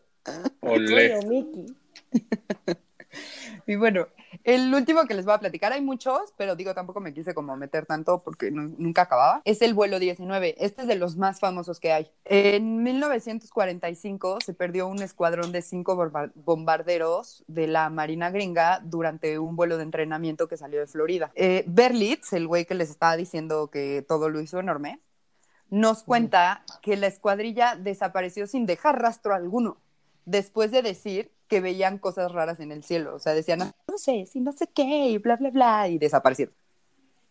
Olé. 0.61 1.19
Coño, 1.19 1.29
Miki. 1.29 1.67
Y 3.67 3.77
bueno, 3.77 4.07
el 4.45 4.73
último 4.73 5.05
que 5.07 5.15
les 5.15 5.25
voy 5.25 5.35
a 5.35 5.39
platicar, 5.39 5.73
hay 5.73 5.81
muchos, 5.81 6.33
pero 6.37 6.55
digo, 6.57 6.75
tampoco 6.75 7.01
me 7.01 7.13
quise 7.13 7.35
como 7.35 7.57
meter 7.57 7.85
tanto 7.87 8.21
porque 8.23 8.51
nu- 8.51 8.75
nunca 8.79 9.03
acababa, 9.03 9.43
es 9.45 9.63
el 9.63 9.75
vuelo 9.75 9.99
19. 9.99 10.55
Este 10.59 10.83
es 10.83 10.89
de 10.89 10.95
los 10.97 11.17
más 11.17 11.41
famosos 11.41 11.81
que 11.81 11.93
hay. 11.93 12.11
En 12.25 12.83
1945 12.83 14.39
se 14.45 14.55
perdió 14.55 14.87
un 14.87 15.03
escuadrón 15.03 15.51
de 15.53 15.63
cinco 15.63 15.97
bomba- 15.97 16.33
bombarderos 16.35 17.45
de 17.49 17.67
la 17.67 17.91
Marina 17.91 18.31
gringa 18.31 18.81
durante 18.85 19.39
un 19.39 19.57
vuelo 19.57 19.77
de 19.77 19.83
entrenamiento 19.85 20.49
que 20.49 20.57
salió 20.57 20.81
de 20.81 20.87
Florida. 20.87 21.33
Eh, 21.35 21.65
Berlitz, 21.67 22.33
el 22.33 22.47
güey 22.47 22.65
que 22.67 22.75
les 22.75 22.91
estaba 22.91 23.17
diciendo 23.17 23.69
que 23.71 24.05
todo 24.07 24.31
lo 24.31 24.41
hizo 24.41 24.59
enorme, 24.61 25.01
nos 25.71 26.03
cuenta 26.03 26.65
que 26.83 26.97
la 26.97 27.07
escuadrilla 27.07 27.77
desapareció 27.77 28.47
sin 28.47 28.67
dejar 28.67 29.01
rastro 29.01 29.35
alguno, 29.35 29.79
después 30.25 30.71
de 30.71 30.83
decir 30.83 31.31
que 31.49 31.61
veían 31.61 31.99
cosas 31.99 32.31
raras 32.33 32.61
en 32.61 32.71
el 32.73 32.83
cielo. 32.85 33.15
O 33.15 33.19
sea, 33.19 33.35
decían, 33.35 33.59
no 33.61 33.99
sé, 33.99 34.27
si 34.27 34.41
no 34.41 34.53
sé 34.53 34.69
qué, 34.75 35.09
y 35.09 35.19
bla, 35.19 35.37
bla, 35.37 35.51
bla, 35.51 35.89
y 35.89 35.99
desaparecieron. 35.99 36.55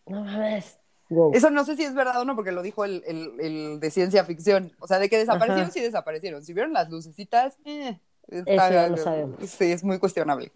No 0.06 0.24
mames. 0.24 0.78
Wow. 1.08 1.32
Eso 1.34 1.50
no 1.50 1.64
sé 1.64 1.74
si 1.76 1.82
es 1.84 1.94
verdad 1.94 2.20
o 2.20 2.24
no, 2.24 2.36
porque 2.36 2.52
lo 2.52 2.62
dijo 2.62 2.84
el, 2.84 3.02
el- 3.06 3.32
el 3.40 3.80
de 3.80 3.90
ciencia 3.90 4.24
ficción. 4.24 4.72
O 4.78 4.86
sea, 4.86 4.98
de 4.98 5.08
que 5.08 5.18
desaparecieron, 5.18 5.62
Ajá. 5.64 5.72
sí 5.72 5.80
desaparecieron. 5.80 6.44
Si 6.44 6.52
vieron 6.52 6.72
las 6.72 6.88
lucecitas, 6.88 7.56
eh, 7.64 7.98
Eso 8.28 8.44
ya 8.70 8.88
lo 8.88 8.96
sabemos. 8.96 9.38
Sí, 9.50 9.72
es 9.72 9.82
muy 9.82 9.98
cuestionable. 9.98 10.52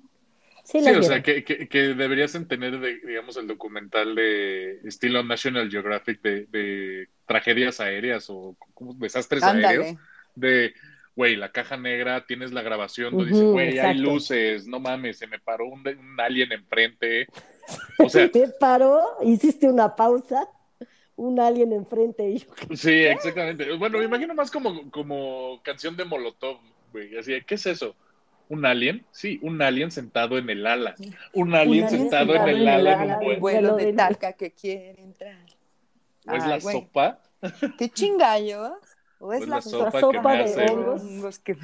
Sí, 0.63 0.81
Sí, 0.81 0.91
o 0.91 1.03
sea, 1.03 1.23
que, 1.23 1.45
que, 1.45 1.69
que 1.69 1.79
deberías 1.95 2.35
entender, 2.37 2.79
de, 2.81 2.99
digamos, 3.01 3.37
el 3.37 3.47
documental 3.49 4.15
de 4.15 4.79
estilo 4.85 5.23
National 5.25 5.69
Geographic 5.71 6.23
de, 6.23 6.47
de 6.47 7.09
tragedias 7.27 7.81
aéreas 7.81 8.27
o 8.29 8.57
como 8.75 8.95
desastres 8.95 9.43
aéreos. 9.45 9.97
De, 10.35 10.75
güey, 11.17 11.37
la 11.37 11.53
caja 11.53 11.77
negra, 11.77 12.27
tienes 12.27 12.53
la 12.53 12.63
grabación 12.63 13.17
donde 13.17 13.33
Ujú, 13.33 13.41
dice, 13.41 13.51
güey, 13.53 13.79
hay 13.79 13.97
luces, 13.99 14.67
no 14.67 14.81
mames, 14.81 15.19
se 15.19 15.27
me 15.27 15.39
paró 15.39 15.67
un, 15.67 15.87
un 15.87 16.21
alien 16.21 16.53
enfrente. 16.53 17.27
O 18.03 18.09
sea, 18.09 18.29
Me 18.35 18.49
paró, 18.49 19.01
hiciste 19.23 19.69
una 19.69 19.95
pausa, 19.95 20.49
un 21.17 21.39
alien 21.39 21.73
enfrente 21.73 22.29
y 22.29 22.39
yo, 22.39 22.47
sí, 22.75 22.91
exactamente. 22.91 23.73
Bueno, 23.77 23.99
me 23.99 24.05
imagino 24.05 24.35
más 24.35 24.51
como, 24.51 24.91
como 24.91 25.61
canción 25.63 25.97
de 25.97 26.05
Molotov, 26.05 26.59
güey. 26.93 27.17
Así, 27.17 27.33
¿qué 27.47 27.55
es 27.55 27.67
eso? 27.67 27.95
¿Un 28.49 28.67
alien? 28.67 29.07
Sí, 29.13 29.39
un 29.43 29.63
alien 29.63 29.91
sentado 29.91 30.37
en 30.37 30.51
el 30.51 30.67
ala. 30.67 30.95
Un 31.33 31.55
alien, 31.55 31.85
alien 31.85 32.01
sentado, 32.11 32.35
en 32.35 32.49
el 32.49 32.69
ala 32.69 32.93
en 33.05 33.11
un 33.13 33.19
vuelo. 33.21 33.41
vuelo 33.41 33.77
de- 33.77 33.93
talca 33.93 34.33
que 34.33 34.51
quiere 34.53 35.01
entrar. 35.03 35.39
¿O 36.27 36.33
es 36.35 36.47
la 36.47 36.59
güey. 36.59 36.77
sopa? 36.81 37.21
¿Qué 37.79 37.89
chingallos? 37.91 38.73
¿O 39.19 39.33
es 39.33 39.39
Pues 39.39 39.49
la, 39.49 39.57
la 39.57 39.63
sopa, 39.63 40.33
de 40.37 40.43
hace... 40.45 40.67
hongos. 40.73 41.03
hongos 41.03 41.39
que- 41.39 41.57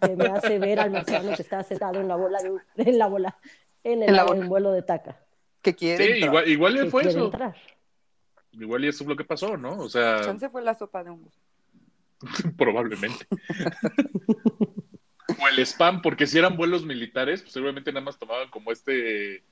que 0.00 0.16
me 0.16 0.26
hace 0.28 0.58
ver 0.58 0.80
al 0.80 0.90
marciano 0.90 1.34
que 1.36 1.42
está 1.42 1.62
sentado 1.62 2.00
en 2.00 2.08
la 2.08 2.16
bola 2.16 2.38
de, 2.42 2.52
en 2.76 2.98
la 2.98 3.06
bola, 3.06 3.36
en 3.84 4.02
el, 4.02 4.08
En 4.10 4.14
la 4.16 4.22
en 4.22 4.26
bola. 4.28 4.40
el 4.42 4.48
vuelo 4.48 4.72
de 4.72 4.82
taca. 4.82 5.18
que 5.62 5.74
quiere 5.74 6.04
Sí, 6.18 6.24
igual, 6.24 6.48
igual 6.48 6.90
fue 6.90 7.02
eso. 7.08 7.26
entrar. 7.26 7.56
Igual 8.52 8.84
y 8.84 8.88
eso 8.88 9.04
es 9.04 9.08
lo 9.08 9.16
que 9.16 9.24
pasó, 9.24 9.56
¿no? 9.58 9.76
O 9.78 9.88
sea, 9.88 10.20
Chance 10.22 10.48
fue 10.48 10.62
la 10.62 10.74
sopa 10.74 11.02
de 11.04 11.10
hongos. 11.10 11.34
probablemente. 12.56 13.26
o 15.38 15.48
el 15.48 15.58
spam, 15.66 16.00
porque 16.02 16.26
si 16.26 16.38
eran 16.38 16.56
vuelos 16.56 16.84
militares, 16.84 17.42
pues 17.42 17.52
seguramente 17.52 17.92
nada 17.92 18.04
más 18.04 18.18
tomaban 18.18 18.48
como 18.48 18.72
este, 18.72 19.42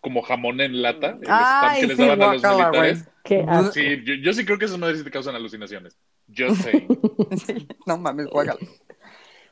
como 0.00 0.22
jamón 0.22 0.60
en 0.60 0.80
lata, 0.82 1.10
el 1.10 1.22
spam 1.24 1.28
Ay, 1.70 1.80
que 1.82 1.86
les 1.88 1.96
sí, 1.96 2.02
daban 2.02 2.22
a 2.22 2.32
los 2.34 2.42
militares. 2.42 3.08
Qué. 3.22 3.46
Sí, 3.72 4.02
yo, 4.04 4.14
yo 4.14 4.32
sí 4.32 4.44
creo 4.46 4.58
que 4.58 4.64
esas 4.64 4.78
madres 4.78 5.04
te 5.04 5.10
causan 5.10 5.34
alucinaciones. 5.34 5.98
Just 6.34 6.62
saying. 6.62 6.88
Sí, 7.46 7.68
no 7.86 7.98
mames, 7.98 8.26
guácala. 8.28 8.58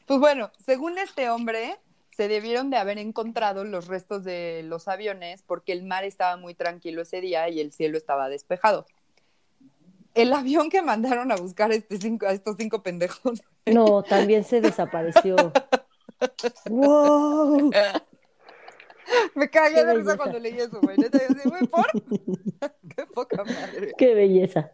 Pues 0.07 0.21
bueno, 0.21 0.51
según 0.65 0.97
este 0.99 1.29
hombre, 1.29 1.77
se 2.17 2.29
debieron 2.29 2.71
de 2.71 2.79
haber 2.79 2.99
encontrado 2.99 3.65
los 3.65 3.87
restos 3.89 4.25
de 4.25 4.63
los 4.65 4.89
aviones 4.89 5.43
porque 5.43 5.73
el 5.73 5.85
mar 5.85 6.05
estaba 6.05 6.37
muy 6.37 6.55
tranquilo 6.55 7.03
ese 7.03 7.21
día 7.21 7.49
y 7.51 7.61
el 7.61 7.73
cielo 7.73 7.99
estaba 7.99 8.29
despejado. 8.29 8.87
El 10.15 10.33
avión 10.33 10.71
que 10.71 10.81
mandaron 10.83 11.31
a 11.31 11.37
buscar 11.37 11.71
este 11.73 11.99
cinco- 11.99 12.27
a 12.27 12.33
estos 12.33 12.57
cinco 12.57 12.83
pendejos 12.83 13.43
No, 13.67 14.03
también 14.03 14.43
se 14.45 14.61
desapareció. 14.63 15.37
¡Wow! 16.71 17.71
Me 19.35 19.49
cagué 19.51 19.77
Qué 19.77 19.85
de 19.85 19.95
risa 19.95 20.17
cuando 20.17 20.39
leí 20.39 20.57
eso, 20.59 20.81
güey. 20.81 20.97
Neta, 20.97 21.19
yo 21.19 21.35
así, 21.37 21.49
güey, 21.49 21.67
¿por? 21.67 21.87
Qué 22.97 23.07
poca 23.15 23.45
madre. 23.45 23.93
¡Qué 23.97 24.15
belleza! 24.15 24.73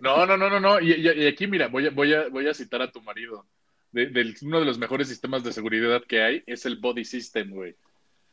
No, 0.00 0.26
no, 0.26 0.36
no, 0.36 0.50
no, 0.50 0.60
no. 0.60 0.80
Y, 0.80 0.92
y- 0.92 1.22
y 1.22 1.26
aquí, 1.26 1.46
mira, 1.46 1.68
voy 1.68 1.86
a, 1.86 1.90
voy 1.90 2.12
a, 2.12 2.28
voy 2.28 2.48
a 2.48 2.54
citar 2.54 2.82
a 2.82 2.90
tu 2.90 3.00
marido. 3.02 3.46
De- 3.92 4.34
uno 4.42 4.60
de 4.60 4.66
los 4.66 4.78
mejores 4.78 5.08
sistemas 5.08 5.42
de 5.42 5.52
seguridad 5.52 6.02
que 6.06 6.22
hay 6.22 6.42
es 6.46 6.66
el 6.66 6.76
body 6.76 7.04
system, 7.04 7.50
güey. 7.50 7.76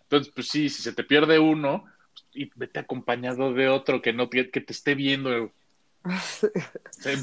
Entonces, 0.01 0.33
pues 0.35 0.47
sí, 0.49 0.67
si 0.69 0.81
se 0.81 0.91
te 0.93 1.03
pierde 1.03 1.39
uno, 1.39 1.83
pues, 1.85 2.25
y 2.33 2.49
vete 2.55 2.79
acompañado 2.79 3.53
de 3.53 3.69
otro 3.69 4.01
que 4.01 4.11
no 4.13 4.27
te, 4.29 4.49
que 4.49 4.61
te 4.61 4.73
esté 4.73 4.93
viendo. 4.95 5.29
El 5.31 5.51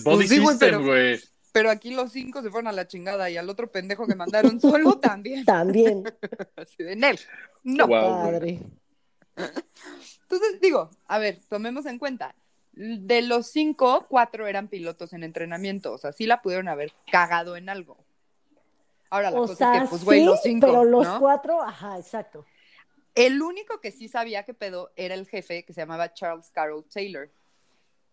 body 0.02 0.16
Pues 0.16 0.28
sí, 0.28 0.46
system, 0.46 0.84
güey. 0.84 1.18
Pero 1.18 1.26
aquí 1.70 1.90
los 1.92 2.12
cinco 2.12 2.42
se 2.42 2.50
fueron 2.50 2.68
a 2.68 2.72
la 2.72 2.86
chingada 2.86 3.28
y 3.30 3.36
al 3.36 3.48
otro 3.48 3.70
pendejo 3.70 4.06
que 4.06 4.14
mandaron 4.14 4.60
solo 4.60 4.98
también. 5.00 5.44
También. 5.44 6.04
Así 6.56 6.82
de 6.82 6.96
Nel. 6.96 7.18
No. 7.64 7.86
Guau, 7.86 8.20
güey. 8.20 8.32
Padre. 8.32 8.60
Entonces, 10.22 10.60
digo, 10.60 10.90
a 11.06 11.18
ver, 11.18 11.38
tomemos 11.48 11.86
en 11.86 11.98
cuenta. 11.98 12.34
De 12.72 13.22
los 13.22 13.48
cinco, 13.48 14.06
cuatro 14.08 14.46
eran 14.46 14.68
pilotos 14.68 15.12
en 15.12 15.24
entrenamiento. 15.24 15.92
O 15.92 15.98
sea, 15.98 16.12
sí 16.12 16.26
la 16.26 16.40
pudieron 16.40 16.68
haber 16.68 16.92
cagado 17.10 17.56
en 17.56 17.68
algo. 17.68 17.98
Ahora, 19.10 19.30
la 19.32 19.38
O 19.38 19.46
cosa 19.46 19.56
sea, 19.56 19.74
es 19.76 19.82
que, 19.82 19.88
pues, 19.88 20.04
güey, 20.04 20.20
sí, 20.20 20.26
los 20.26 20.42
cinco. 20.42 20.66
pero 20.66 20.84
los 20.84 21.04
¿no? 21.06 21.18
cuatro, 21.18 21.60
ajá, 21.62 21.98
exacto. 21.98 22.46
El 23.16 23.42
único 23.42 23.80
que 23.80 23.90
sí 23.90 24.08
sabía 24.08 24.44
qué 24.44 24.54
pedo 24.54 24.92
era 24.94 25.14
el 25.14 25.26
jefe 25.26 25.64
que 25.64 25.72
se 25.72 25.80
llamaba 25.80 26.14
Charles 26.14 26.50
Carroll 26.52 26.84
Taylor. 26.84 27.28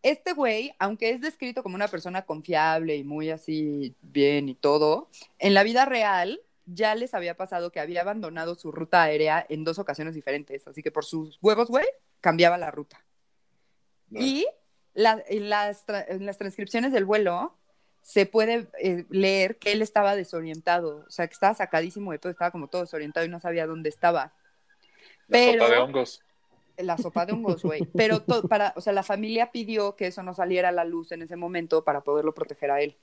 Este 0.09 0.33
güey, 0.33 0.73
aunque 0.79 1.09
es 1.11 1.21
descrito 1.21 1.63
como 1.63 1.75
una 1.75 1.87
persona 1.87 2.23
confiable 2.23 2.95
y 2.95 3.03
muy 3.03 3.29
así 3.29 3.95
bien 4.01 4.49
y 4.49 4.55
todo, 4.55 5.09
en 5.39 5.53
la 5.53 5.63
vida 5.63 5.85
real 5.85 6.39
ya 6.65 6.95
les 6.95 7.13
había 7.13 7.37
pasado 7.37 7.71
que 7.71 7.79
había 7.79 8.01
abandonado 8.01 8.55
su 8.55 8.71
ruta 8.71 9.03
aérea 9.03 9.45
en 9.47 9.63
dos 9.63 9.79
ocasiones 9.79 10.15
diferentes. 10.15 10.67
Así 10.67 10.83
que 10.83 10.91
por 10.91 11.05
sus 11.05 11.37
huevos, 11.41 11.69
güey, 11.69 11.85
cambiaba 12.19 12.57
la 12.57 12.71
ruta. 12.71 13.03
Y 14.11 14.45
la- 14.93 15.23
en, 15.27 15.49
las 15.49 15.85
tra- 15.87 16.05
en 16.07 16.25
las 16.25 16.37
transcripciones 16.37 16.91
del 16.91 17.05
vuelo 17.05 17.55
se 18.01 18.25
puede 18.25 18.67
eh, 18.81 19.05
leer 19.09 19.57
que 19.57 19.71
él 19.73 19.81
estaba 19.81 20.15
desorientado, 20.15 21.05
o 21.07 21.09
sea, 21.09 21.27
que 21.27 21.33
estaba 21.33 21.53
sacadísimo 21.53 22.11
de 22.11 22.19
todo, 22.19 22.31
estaba 22.31 22.51
como 22.51 22.67
todo 22.67 22.81
desorientado 22.83 23.25
y 23.25 23.29
no 23.29 23.39
sabía 23.39 23.67
dónde 23.67 23.89
estaba. 23.89 24.33
La 25.27 25.37
Pero 25.37 25.63
sopa 25.63 25.73
de 25.73 25.79
hongos. 25.81 26.21
La 26.77 26.97
sopa 26.97 27.25
de 27.25 27.33
hongos, 27.33 27.63
güey. 27.63 27.81
Pero 27.95 28.23
para, 28.49 28.73
o 28.75 28.81
sea, 28.81 28.93
la 28.93 29.03
familia 29.03 29.51
pidió 29.51 29.95
que 29.95 30.07
eso 30.07 30.23
no 30.23 30.33
saliera 30.33 30.69
a 30.69 30.73
la 30.73 30.85
luz 30.85 31.11
en 31.11 31.21
ese 31.21 31.35
momento 31.35 31.83
para 31.83 32.01
poderlo 32.01 32.33
proteger 32.33 32.71
a 32.71 32.81
él. 32.81 32.97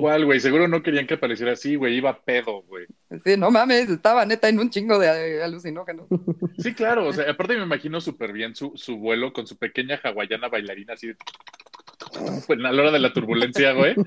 ¿cuál, 0.00 0.24
güey? 0.24 0.40
Seguro 0.40 0.68
no 0.68 0.82
querían 0.82 1.06
que 1.06 1.14
apareciera 1.14 1.52
así, 1.52 1.74
güey. 1.76 1.96
Iba 1.96 2.20
pedo, 2.20 2.62
güey. 2.62 2.86
Sí, 3.24 3.36
no 3.36 3.50
mames, 3.50 3.90
estaba 3.90 4.24
neta 4.24 4.48
en 4.48 4.58
un 4.60 4.70
chingo 4.70 4.98
de 4.98 5.42
alucinógenos. 5.42 6.06
Sí, 6.58 6.74
claro. 6.74 7.06
O 7.06 7.12
sea, 7.12 7.30
aparte 7.30 7.56
me 7.56 7.64
imagino 7.64 8.00
súper 8.00 8.32
bien 8.32 8.54
su, 8.54 8.72
su 8.76 8.96
vuelo 8.96 9.32
con 9.32 9.46
su 9.46 9.56
pequeña 9.56 10.00
hawaiana 10.02 10.48
bailarina 10.48 10.94
así 10.94 11.08
de... 11.08 11.16
Pues, 12.46 12.58
a 12.58 12.72
la 12.72 12.82
hora 12.82 12.90
de 12.92 12.98
la 12.98 13.12
turbulencia, 13.12 13.72
güey. 13.72 13.94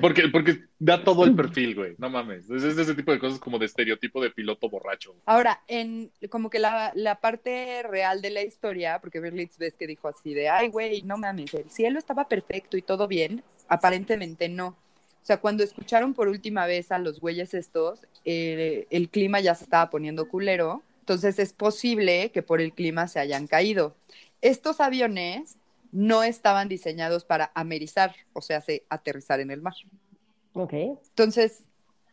Porque, 0.00 0.28
porque 0.28 0.64
da 0.78 1.04
todo 1.04 1.24
el 1.24 1.36
perfil, 1.36 1.74
güey. 1.74 1.94
No 1.98 2.10
mames. 2.10 2.50
Es, 2.50 2.64
es 2.64 2.76
ese 2.76 2.94
tipo 2.94 3.12
de 3.12 3.18
cosas 3.18 3.38
como 3.38 3.58
de 3.58 3.66
estereotipo 3.66 4.20
de 4.22 4.30
piloto 4.30 4.68
borracho. 4.68 5.14
Ahora, 5.26 5.62
en 5.68 6.10
como 6.30 6.50
que 6.50 6.58
la, 6.58 6.92
la 6.94 7.20
parte 7.20 7.82
real 7.82 8.20
de 8.20 8.30
la 8.30 8.42
historia, 8.42 8.98
porque 9.00 9.20
Berlitz 9.20 9.56
ves 9.58 9.76
que 9.76 9.86
dijo 9.86 10.08
así 10.08 10.34
de, 10.34 10.48
ay, 10.48 10.68
güey, 10.68 11.02
no 11.02 11.16
mames, 11.16 11.54
el 11.54 11.70
cielo 11.70 11.98
estaba 11.98 12.28
perfecto 12.28 12.76
y 12.76 12.82
todo 12.82 13.06
bien, 13.06 13.42
aparentemente 13.68 14.48
no. 14.48 14.68
O 14.68 15.26
sea, 15.26 15.38
cuando 15.38 15.62
escucharon 15.62 16.12
por 16.12 16.28
última 16.28 16.66
vez 16.66 16.92
a 16.92 16.98
los 16.98 17.20
güeyes 17.20 17.54
estos, 17.54 18.00
eh, 18.24 18.86
el 18.90 19.08
clima 19.08 19.40
ya 19.40 19.54
se 19.54 19.64
estaba 19.64 19.88
poniendo 19.88 20.28
culero, 20.28 20.82
entonces 21.00 21.38
es 21.38 21.52
posible 21.52 22.30
que 22.30 22.42
por 22.42 22.60
el 22.60 22.72
clima 22.72 23.08
se 23.08 23.20
hayan 23.20 23.46
caído. 23.46 23.94
Estos 24.42 24.80
aviones 24.80 25.56
no 25.94 26.24
estaban 26.24 26.68
diseñados 26.68 27.24
para 27.24 27.52
amerizar, 27.54 28.16
o 28.32 28.42
sea, 28.42 28.60
se 28.60 28.84
aterrizar 28.88 29.38
en 29.38 29.52
el 29.52 29.62
mar. 29.62 29.74
Ok. 30.52 30.72
Entonces, 30.72 31.62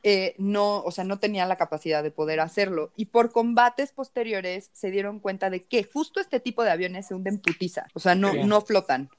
eh, 0.04 0.36
no, 0.38 0.84
o 0.84 0.92
sea, 0.92 1.04
no 1.04 1.18
tenían 1.18 1.50
la 1.50 1.56
capacidad 1.56 2.04
de 2.04 2.12
poder 2.12 2.40
hacerlo. 2.42 2.92
Y 2.96 3.06
por 3.06 3.32
combates 3.32 3.92
posteriores 3.92 4.70
se 4.74 4.92
dieron 4.92 5.20
cuenta 5.20 5.50
de 5.50 5.64
que 5.64 5.84
justo 5.84 6.20
este 6.20 6.40
tipo 6.40 6.64
de 6.64 6.70
aviones 6.70 7.08
se 7.08 7.16
hunden 7.16 7.40
putiza, 7.40 7.88
o 7.96 8.00
sea, 8.00 8.14
no, 8.14 8.32
no 8.34 8.62
flotan. 8.62 9.10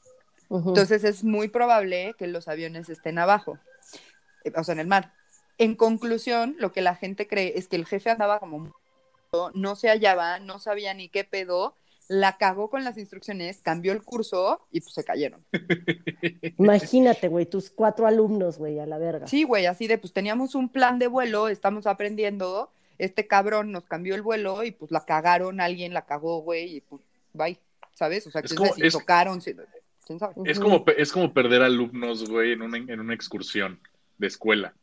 Ujú. 0.49 0.69
Entonces 0.69 1.03
es 1.03 1.25
muy 1.25 1.49
probable 1.49 2.15
que 2.17 2.29
los 2.29 2.47
aviones 2.47 2.89
estén 2.89 3.19
abajo, 3.19 3.59
eh, 4.45 4.53
o 4.57 4.63
sea, 4.63 4.75
en 4.75 4.81
el 4.81 4.87
mar. 4.87 5.13
En 5.59 5.75
conclusión, 5.75 6.55
lo 6.61 6.73
que 6.73 6.83
la 6.83 6.95
gente 6.95 7.27
cree 7.27 7.59
es 7.59 7.67
que 7.67 7.77
el 7.77 7.87
jefe 7.87 8.11
andaba 8.11 8.39
como 8.39 8.73
no 9.55 9.77
se 9.77 9.89
hallaba, 9.89 10.39
no 10.39 10.59
sabía 10.61 10.95
ni 10.95 11.09
qué 11.09 11.25
pedo, 11.25 11.75
la 12.09 12.37
cagó 12.37 12.69
con 12.69 12.85
las 12.85 12.99
instrucciones, 12.99 13.61
cambió 13.63 13.93
el 13.93 14.03
curso 14.03 14.61
y 14.71 14.81
pues 14.81 14.95
se 14.95 15.05
cayeron. 15.05 15.41
Imagínate, 16.59 17.29
güey, 17.29 17.47
tus 17.47 17.71
cuatro 17.71 18.07
alumnos, 18.07 18.59
güey, 18.59 18.79
a 18.79 18.87
la 18.87 18.99
verga. 18.99 19.27
Sí, 19.27 19.45
güey, 19.45 19.67
así 19.67 19.87
de, 19.87 19.99
pues 19.99 20.13
teníamos 20.13 20.55
un 20.55 20.69
plan 20.69 20.99
de 20.99 21.07
vuelo, 21.07 21.49
estamos 21.49 21.87
aprendiendo, 21.87 22.71
este 22.99 23.27
cabrón 23.27 23.73
nos 23.73 23.87
cambió 23.87 24.15
el 24.15 24.23
vuelo 24.23 24.65
y 24.65 24.73
pues 24.73 24.91
la 24.91 25.05
cagaron, 25.05 25.61
alguien 25.61 25.95
la 25.95 26.03
cagó, 26.07 26.41
güey, 26.43 26.77
y 26.77 26.81
pues, 26.83 27.03
bye, 27.33 27.59
¿sabes? 27.95 28.27
O 28.27 28.31
sea, 28.31 28.41
Es 28.43 28.49
quién 28.49 28.57
como- 28.59 28.69
sabe 28.71 28.81
si 28.81 28.87
es- 28.87 28.93
sabe. 28.93 29.07
Es 30.45 30.59
como, 30.59 30.85
es 30.99 31.13
como 31.13 31.33
perder 31.33 31.63
alumnos, 31.63 32.29
güey, 32.29 32.53
en 32.53 32.63
una, 32.63 32.77
en 32.77 33.01
una 33.01 33.15
excursión 33.15 33.79
de 34.19 34.27
escuela. 34.27 34.75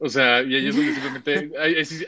O 0.00 0.08
sea, 0.08 0.42
y 0.42 0.54
ahí 0.54 0.68
es 0.68 0.76
donde 0.76 0.92
simplemente, 0.94 1.50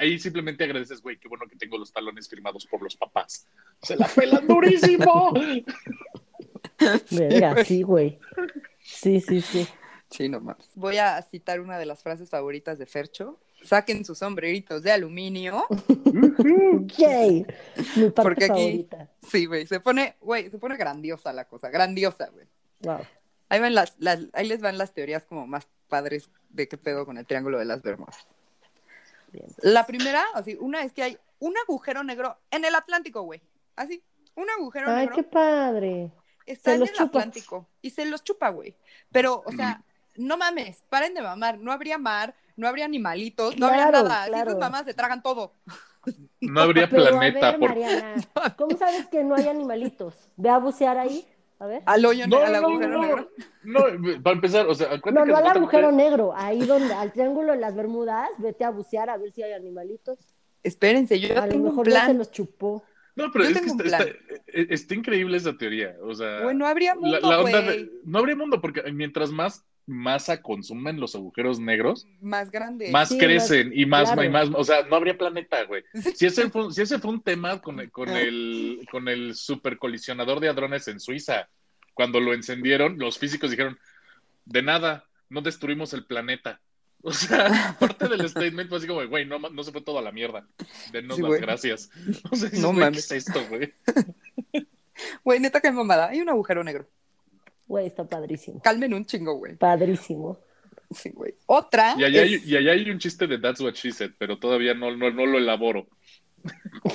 ahí, 0.01 0.19
simplemente 0.19 0.65
agradeces, 0.65 1.03
güey, 1.03 1.19
qué 1.19 1.29
bueno 1.29 1.47
que 1.49 1.57
tengo 1.57 1.77
los 1.77 1.93
talones 1.93 2.29
firmados 2.29 2.67
por 2.67 2.83
los 2.83 2.97
papás. 2.97 3.47
Se 3.83 3.97
la 3.97 4.07
pelan 4.09 4.47
durísimo. 4.47 5.33
Verga, 7.11 7.65
sí, 7.65 7.83
güey. 7.83 8.19
Sí, 8.81 9.21
sí, 9.21 9.41
sí. 9.41 9.67
Sí, 10.11 10.29
no 10.29 10.41
mames. 10.41 10.69
Voy 10.75 10.97
a 10.99 11.21
citar 11.23 11.61
una 11.61 11.79
de 11.79 11.87
las 11.87 12.03
frases 12.03 12.29
favoritas 12.31 12.79
de 12.79 12.87
Fercho. 12.87 13.39
Saquen 13.63 14.05
sus 14.05 14.19
sombreritos 14.19 14.83
de 14.83 14.91
aluminio. 14.91 15.67
Yay. 16.97 17.47
Mi 17.97 18.11
parte 18.11 18.23
Porque 18.23 18.45
aquí- 18.47 18.55
favorita. 18.89 19.11
Sí, 19.31 19.47
güey, 19.47 19.67
se 19.67 19.81
pone, 19.81 20.17
güey, 20.21 20.49
se 20.51 20.59
pone 20.59 20.77
grandiosa 20.77 21.33
la 21.33 21.45
cosa, 21.47 21.69
grandiosa, 21.69 22.29
güey. 22.33 22.47
Wow. 22.81 23.01
Ahí, 23.51 23.61
van 23.61 23.75
las, 23.75 23.95
las- 23.99 24.27
ahí 24.33 24.49
les 24.49 24.63
van 24.63 24.79
las 24.79 24.93
teorías 24.95 25.27
como 25.27 25.47
más 25.47 25.69
padres 25.89 26.31
de 26.49 26.67
qué 26.69 26.79
pedo 26.79 27.05
con 27.05 27.19
el 27.19 27.27
Triángulo 27.27 27.59
de 27.59 27.67
las 27.67 27.83
Bermudas. 27.83 28.27
Bien. 29.33 29.47
La 29.59 29.87
primera, 29.87 30.25
así, 30.35 30.57
una 30.61 30.83
es 30.83 30.93
que 30.93 31.03
hay 31.03 31.19
un 31.39 31.55
agujero 31.59 32.03
negro 32.03 32.39
en 32.51 32.65
el 32.65 32.75
Atlántico, 32.75 33.23
güey. 33.23 33.41
Así, 33.77 34.03
un 34.35 34.49
agujero 34.51 34.91
Ay, 34.91 35.01
negro 35.07 35.17
qué 35.17 35.23
padre. 35.25 36.11
está 36.47 36.71
se 36.71 36.75
en 36.75 36.81
los 36.81 36.89
el 36.91 36.95
chupa. 36.97 37.19
Atlántico 37.21 37.69
y 37.83 37.91
se 37.91 38.07
los 38.07 38.25
chupa, 38.25 38.49
güey. 38.49 38.75
Pero, 39.13 39.43
o 39.45 39.53
sea, 39.53 39.83
no 40.17 40.37
mames, 40.37 40.83
paren 40.89 41.15
de 41.15 41.23
mamar. 41.23 41.59
No 41.59 41.71
habría 41.73 41.99
mar, 41.99 42.35
no 42.57 42.67
habría 42.69 42.85
animalitos, 42.87 43.57
no 43.59 43.67
habría 43.67 43.91
nada. 43.91 44.23
Así 44.23 44.31
claro. 44.31 44.51
esas 44.51 44.61
mamás 44.61 44.85
se 44.85 44.95
tragan 44.95 45.23
todo. 45.23 45.53
No 46.41 46.61
habría 46.63 46.89
Pero 46.89 47.05
planeta. 47.09 47.49
a 47.49 47.51
ver, 47.53 47.61
por- 47.61 47.69
Mariana, 47.69 48.15
¿cómo 48.57 48.77
sabes 48.79 49.07
que 49.09 49.23
no 49.23 49.35
hay 49.35 49.49
animalitos? 49.49 50.15
Ve 50.37 50.49
a 50.49 50.59
bucear 50.59 50.99
ahí. 50.99 51.27
A 51.61 51.67
ver. 51.67 51.83
Al 51.87 52.05
hoyo, 52.07 52.27
No, 52.27 52.39
al 52.39 52.55
agujero 52.55 52.89
no, 52.89 53.03
negro. 53.03 53.31
no, 53.65 54.23
para 54.23 54.35
empezar, 54.35 54.67
o 54.67 54.75
sea, 54.75 54.87
acuérdate 54.95 55.27
No, 55.31 55.33
no 55.33 55.37
al 55.37 55.47
agujero 55.57 55.93
negro, 55.93 56.33
ahí 56.35 56.61
donde, 56.65 56.93
al 56.95 57.13
triángulo 57.13 57.53
de 57.53 57.59
las 57.59 57.77
Bermudas, 57.77 58.29
vete 58.39 58.65
a 58.65 58.71
bucear 58.71 59.11
a 59.11 59.19
ver 59.19 59.31
si 59.31 59.43
hay 59.43 59.53
animalitos. 59.53 60.19
Espérense, 60.63 61.21
yo 61.21 61.39
a 61.39 61.45
lo 61.47 61.53
tengo 61.53 61.65
un 61.65 61.71
mejor 61.71 61.87
ya 61.89 62.01
se 62.01 62.05
plan. 62.07 62.19
los 62.19 62.31
chupó. 62.33 62.83
No, 63.15 63.31
pero 63.33 63.45
Yo 63.45 63.51
es 63.51 63.61
que 63.61 63.67
está, 63.67 63.85
plan. 63.85 64.01
está- 64.01 64.35
eh, 64.47 64.67
está 64.71 64.95
increíble 64.95 65.37
esa 65.37 65.57
teoría. 65.57 65.97
O 66.03 66.15
sea, 66.15 66.41
Güey, 66.43 66.57
no 66.57 66.67
habría 66.67 66.95
mundo, 66.95 67.19
la 67.21 67.41
onda 67.41 67.61
güey. 67.63 67.85
de- 67.85 67.91
no 68.05 68.19
habría 68.19 68.37
mundo 68.37 68.61
porque 68.61 68.83
mientras 68.93 69.31
más 69.31 69.65
masa 69.91 70.41
consumen 70.41 71.01
los 71.01 71.15
agujeros 71.15 71.59
negros, 71.61 72.07
Más 72.21 72.51
grande. 72.51 72.91
más 72.91 73.09
Sí, 73.11 73.19
crecen 73.19 73.73
y 73.75 73.85
más, 73.87 74.05
claro. 74.05 74.25
y 74.25 74.29
más, 74.31 74.49
o 74.55 74.65
sea, 74.65 74.85
no 74.89 74.97
habría 74.97 75.19
planeta, 75.19 75.65
güey. 75.65 75.83
Si 76.15 76.27
ese 76.27 76.49
fue, 76.49 76.73
si 76.73 76.83
ese 76.83 76.99
fue 76.99 77.11
un 77.11 77.23
tema 77.23 77.61
con 77.61 77.81
el, 77.81 77.91
con 77.91 78.09
Ah. 78.09 78.21
el, 78.21 78.87
con 78.91 79.09
el 79.09 79.35
supercolisionador 79.35 80.41
de 80.41 80.49
hadrones 80.49 80.87
en 80.89 81.01
Suiza, 81.01 81.49
cuando 81.95 82.21
lo 82.21 82.33
encendieron, 82.33 82.99
los 82.99 83.19
físicos 83.19 83.51
dijeron, 83.51 83.79
de 84.45 84.63
nada, 84.63 85.05
no 85.29 85.41
destruimos 85.43 85.93
el 85.93 86.07
planeta. 86.07 86.61
O 87.03 87.13
sea, 87.13 87.77
parte 87.81 88.09
del 88.09 88.29
statement 88.29 88.69
fue 88.69 88.77
así 88.77 88.87
como, 88.87 89.03
güey, 89.09 89.25
no, 89.25 89.39
no 89.39 89.63
se 89.65 89.73
fue 89.73 89.81
todo 89.81 89.99
a 89.99 90.03
la 90.03 90.13
mierda. 90.13 90.47
Denos 90.93 91.17
Sí, 91.17 91.23
las 91.23 91.29
güey. 91.31 91.41
gracias. 91.41 91.91
O 92.31 92.37
sea, 92.37 92.51
No 92.53 92.69
no 92.69 92.73
¿qué 92.75 92.81
mames. 92.81 93.11
es 93.11 93.27
esto, 93.27 93.41
güey? 93.49 93.73
Güey, 95.25 95.41
neta 95.41 95.61
que 95.63 95.71
mamada. 95.73 96.09
Hay 96.11 96.21
un 96.21 96.29
agujero 96.29 96.63
negro. 96.63 96.87
Güey, 97.71 97.87
está 97.87 98.03
padrísimo. 98.03 98.61
Calmen 98.61 98.93
un 98.95 99.05
chingo, 99.07 99.35
güey. 99.37 99.55
Padrísimo. 99.55 100.41
Sí, 100.91 101.11
güey. 101.11 101.37
Otra. 101.47 101.95
Y 101.97 102.03
allá, 102.03 102.25
es- 102.25 102.43
hay, 102.43 102.51
y 102.51 102.57
allá 102.57 102.73
hay 102.73 102.91
un 102.91 102.99
chiste 102.99 103.29
de 103.29 103.39
That's 103.39 103.61
What 103.61 103.75
She 103.75 103.93
Said, 103.93 104.11
pero 104.19 104.41
todavía 104.41 104.75
no, 104.75 104.91
no, 104.97 105.09
no 105.13 105.25
lo 105.25 105.39
elaboro 105.39 105.87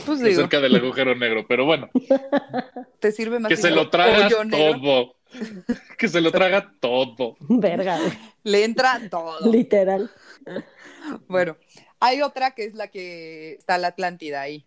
pues 0.06 0.20
digo, 0.20 0.40
acerca 0.40 0.60
del 0.60 0.76
agujero 0.76 1.16
negro. 1.16 1.46
Pero 1.48 1.64
bueno, 1.64 1.90
te 3.00 3.14
sirve 3.14 3.40
más 3.40 3.48
que 3.48 3.56
se 3.56 3.72
lo 3.72 3.90
traga 3.90 4.28
todo. 4.52 5.16
Que 5.98 6.10
se 6.10 6.20
lo 6.20 6.32
traga 6.32 6.74
todo. 6.82 7.38
Verga, 7.40 7.98
güey. 8.00 8.12
Le 8.44 8.66
entra 8.66 9.00
todo. 9.10 9.50
Literal. 9.50 10.12
Bueno, 11.30 11.56
hay 12.02 12.22
otra 12.22 12.52
que 12.52 12.66
es 12.66 12.74
la 12.74 12.90
que 12.90 13.54
está 13.54 13.78
la 13.78 13.88
Atlántida 13.88 14.42
ahí. 14.42 14.66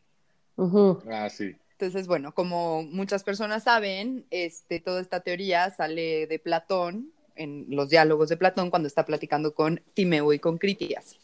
Ujú. 0.57 1.03
Ah, 1.11 1.29
sí. 1.29 1.55
Entonces, 1.81 2.09
bueno, 2.09 2.35
como 2.35 2.83
muchas 2.83 3.23
personas 3.23 3.63
saben, 3.63 4.27
este, 4.31 4.81
toda 4.81 5.01
esta 5.01 5.21
teoría 5.21 5.71
sale 5.71 6.27
de 6.27 6.41
Platón, 6.41 7.13
en 7.37 7.67
los 7.69 7.89
diálogos 7.89 8.29
de 8.29 8.37
Platón, 8.37 8.69
cuando 8.71 8.89
está 8.89 9.05
platicando 9.07 9.55
con 9.55 9.81
Timeo 9.95 10.33
y 10.33 10.41
con 10.41 10.59
Critias. 10.59 11.17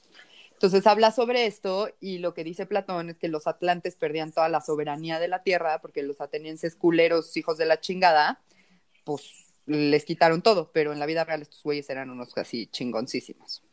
Entonces 0.53 0.87
habla 0.87 1.11
sobre 1.11 1.47
esto 1.47 1.91
y 2.01 2.19
lo 2.19 2.35
que 2.35 2.45
dice 2.45 2.67
Platón 2.67 3.11
es 3.11 3.19
que 3.19 3.27
los 3.27 3.49
atlantes 3.49 3.97
perdían 3.97 4.31
toda 4.31 4.49
la 4.49 4.61
soberanía 4.61 5.19
de 5.19 5.27
la 5.27 5.43
tierra 5.43 5.81
porque 5.81 6.05
los 6.05 6.21
atenienses 6.21 6.77
culeros, 6.77 7.37
hijos 7.37 7.59
de 7.59 7.67
la 7.67 7.81
chingada, 7.81 8.41
pues 9.03 9.33
les 9.67 10.05
quitaron 10.05 10.41
todo, 10.41 10.71
pero 10.73 10.93
en 10.93 11.01
la 11.01 11.07
vida 11.07 11.25
real 11.25 11.43
estos 11.43 11.65
güeyes 11.65 11.91
eran 11.91 12.11
unos 12.11 12.39
así 12.39 12.69
chingoncísimos. 12.69 13.65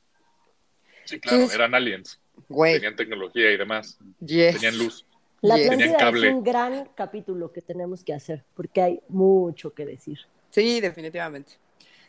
Sí, 1.05 1.19
claro, 1.19 1.35
Entonces- 1.37 1.55
eran 1.55 1.75
aliens. 1.75 2.19
Güey, 2.49 2.73
Tenían 2.73 2.95
tecnología 2.95 3.51
y 3.51 3.57
demás. 3.57 3.99
yes. 4.19 4.55
Tenían 4.55 4.79
luz. 4.79 5.05
La. 5.41 5.55
Atlántida 5.55 6.09
es 6.09 6.23
un 6.33 6.43
gran 6.43 6.89
capítulo 6.95 7.51
que 7.51 7.61
tenemos 7.61 8.03
que 8.03 8.13
hacer, 8.13 8.43
porque 8.55 8.81
hay 8.81 9.01
mucho 9.09 9.73
que 9.73 9.85
decir. 9.85 10.19
Sí, 10.51 10.79
definitivamente. 10.81 11.53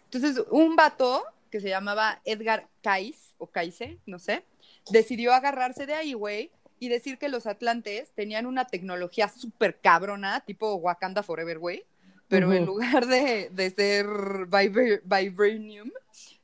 Entonces, 0.05 0.45
un 0.51 0.77
vato 0.77 1.25
que 1.51 1.61
se 1.61 1.69
llamaba 1.69 2.21
Edgar 2.25 2.69
Cayce, 2.83 3.33
o 3.39 3.47
Cayce, 3.47 3.99
no 4.07 4.19
sé, 4.19 4.45
decidió 4.91 5.33
agarrarse 5.33 5.87
de 5.87 5.95
ahí, 5.95 6.13
güey, 6.13 6.51
y 6.79 6.89
decir 6.89 7.17
que 7.19 7.29
los 7.29 7.47
atlantes 7.47 8.11
tenían 8.15 8.45
una 8.47 8.67
tecnología 8.67 9.29
súper 9.29 9.79
cabrona, 9.79 10.41
tipo 10.41 10.75
Wakanda 10.75 11.23
Forever, 11.23 11.59
güey, 11.59 11.85
pero 12.29 12.53
en 12.53 12.65
Ujú. 12.65 12.73
lugar 12.73 13.07
de, 13.07 13.51
de 13.51 13.71
ser 13.71 14.07
vibra- 14.49 15.01
vibranium, 15.05 15.91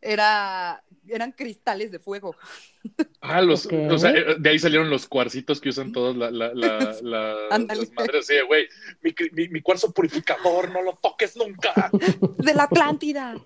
era, 0.00 0.82
eran 1.08 1.32
cristales 1.32 1.90
de 1.90 1.98
fuego. 1.98 2.36
Ah, 3.20 3.42
los, 3.42 3.66
o 3.66 3.98
sea, 3.98 4.10
eh, 4.10 4.36
de 4.38 4.50
ahí 4.50 4.58
salieron 4.58 4.90
los 4.90 5.06
cuarcitos 5.06 5.60
que 5.60 5.70
usan 5.70 5.92
todas 5.92 6.16
la, 6.16 6.30
la, 6.30 6.54
la, 6.54 6.94
las 7.02 7.92
madres. 7.92 8.26
Sí, 8.26 8.34
güey, 8.46 8.68
mi, 9.02 9.14
mi, 9.32 9.48
mi 9.48 9.62
cuarzo 9.62 9.92
purificador, 9.92 10.70
no 10.70 10.82
lo 10.82 10.98
toques 11.02 11.36
nunca. 11.36 11.90
de 12.38 12.54
la 12.54 12.64
Atlántida. 12.64 13.36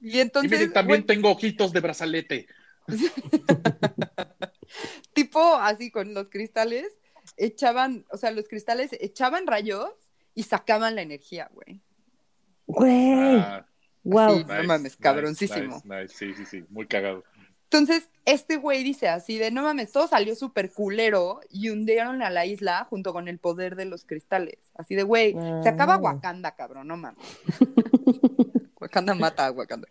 Y 0.00 0.16
y 0.16 0.20
entonces, 0.20 0.50
miren, 0.50 0.72
también 0.72 1.06
tengo 1.06 1.30
ojitos 1.30 1.72
de 1.72 1.80
brazalete. 1.80 2.46
tipo 5.12 5.40
así 5.56 5.90
con 5.90 6.14
los 6.14 6.28
cristales, 6.28 6.86
echaban, 7.36 8.06
o 8.10 8.16
sea, 8.16 8.30
los 8.30 8.48
cristales 8.48 8.90
echaban 9.00 9.46
rayos 9.46 9.90
y 10.34 10.44
sacaban 10.44 10.94
la 10.94 11.02
energía, 11.02 11.50
güey. 11.52 11.80
Güey, 12.66 13.40
Ah, 13.40 13.66
wow. 14.06 14.38
Sí. 14.38 14.44
No 14.44 14.64
mames, 14.64 14.96
cabroncísimo. 14.96 15.82
nice, 15.84 16.02
nice. 16.02 16.14
Sí, 16.14 16.34
sí, 16.34 16.44
sí, 16.44 16.64
muy 16.70 16.86
cagado. 16.86 17.24
Entonces, 17.64 18.08
este 18.24 18.56
güey 18.56 18.84
dice 18.84 19.08
así 19.08 19.38
de, 19.38 19.50
no 19.50 19.62
mames, 19.62 19.90
todo 19.90 20.06
salió 20.06 20.36
súper 20.36 20.72
culero 20.72 21.40
y 21.50 21.70
hundieron 21.70 22.22
a 22.22 22.30
la 22.30 22.46
isla 22.46 22.86
junto 22.88 23.12
con 23.12 23.26
el 23.26 23.38
poder 23.38 23.74
de 23.74 23.86
los 23.86 24.04
cristales. 24.04 24.58
Así 24.76 24.94
de, 24.94 25.02
güey, 25.02 25.34
se 25.62 25.68
acaba. 25.68 25.96
Wakanda, 25.96 26.54
cabrón, 26.54 26.86
no 26.86 26.96
mames. 26.96 27.18
Wakanda 28.80 29.14
mata 29.14 29.46
a 29.46 29.50
Wakanda. 29.50 29.88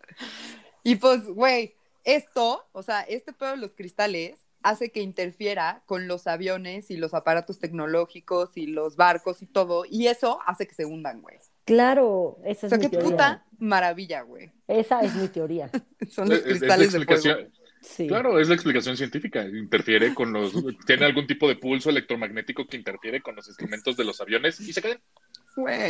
Y 0.82 0.96
pues, 0.96 1.26
güey, 1.26 1.74
esto, 2.04 2.66
o 2.72 2.82
sea, 2.82 3.02
este 3.02 3.34
pedo 3.34 3.50
de 3.50 3.56
los 3.58 3.72
cristales 3.72 4.46
hace 4.62 4.90
que 4.90 5.00
interfiera 5.00 5.82
con 5.86 6.08
los 6.08 6.26
aviones 6.26 6.90
y 6.90 6.96
los 6.96 7.12
aparatos 7.12 7.58
tecnológicos 7.58 8.56
y 8.56 8.68
los 8.68 8.96
barcos 8.96 9.42
y 9.42 9.46
todo, 9.46 9.84
y 9.88 10.06
eso 10.06 10.38
hace 10.46 10.66
que 10.66 10.74
se 10.74 10.86
hundan, 10.86 11.20
güey. 11.20 11.36
Claro, 11.66 12.38
esa 12.44 12.66
O 12.66 12.68
es 12.68 12.70
sea, 12.70 12.78
mi 12.78 12.84
qué 12.84 12.88
teoría. 12.90 13.10
puta 13.10 13.44
maravilla, 13.58 14.22
güey. 14.22 14.50
Esa 14.66 15.00
es 15.00 15.14
mi 15.16 15.28
teoría. 15.28 15.68
Son 16.10 16.28
los 16.28 16.38
Es- 16.38 16.46
es 16.46 16.52
la 16.62 16.76
cristales 16.76 16.92
de 16.92 17.04
fuego. 17.04 17.50
Sí. 17.82 18.08
Claro, 18.08 18.40
es 18.40 18.48
la 18.48 18.54
explicación 18.54 18.96
científica. 18.96 19.44
Interfiere 19.44 20.12
con 20.14 20.32
los. 20.32 20.52
Tiene 20.86 21.04
algún 21.06 21.26
tipo 21.26 21.46
de 21.48 21.54
pulso 21.56 21.90
electromagnético 21.90 22.66
que 22.66 22.76
interfiere 22.78 23.20
con 23.22 23.36
los 23.36 23.46
instrumentos 23.46 23.96
de 23.96 24.04
los 24.04 24.20
aviones 24.20 24.58
y 24.60 24.72
se 24.72 24.80
caen. 24.82 24.98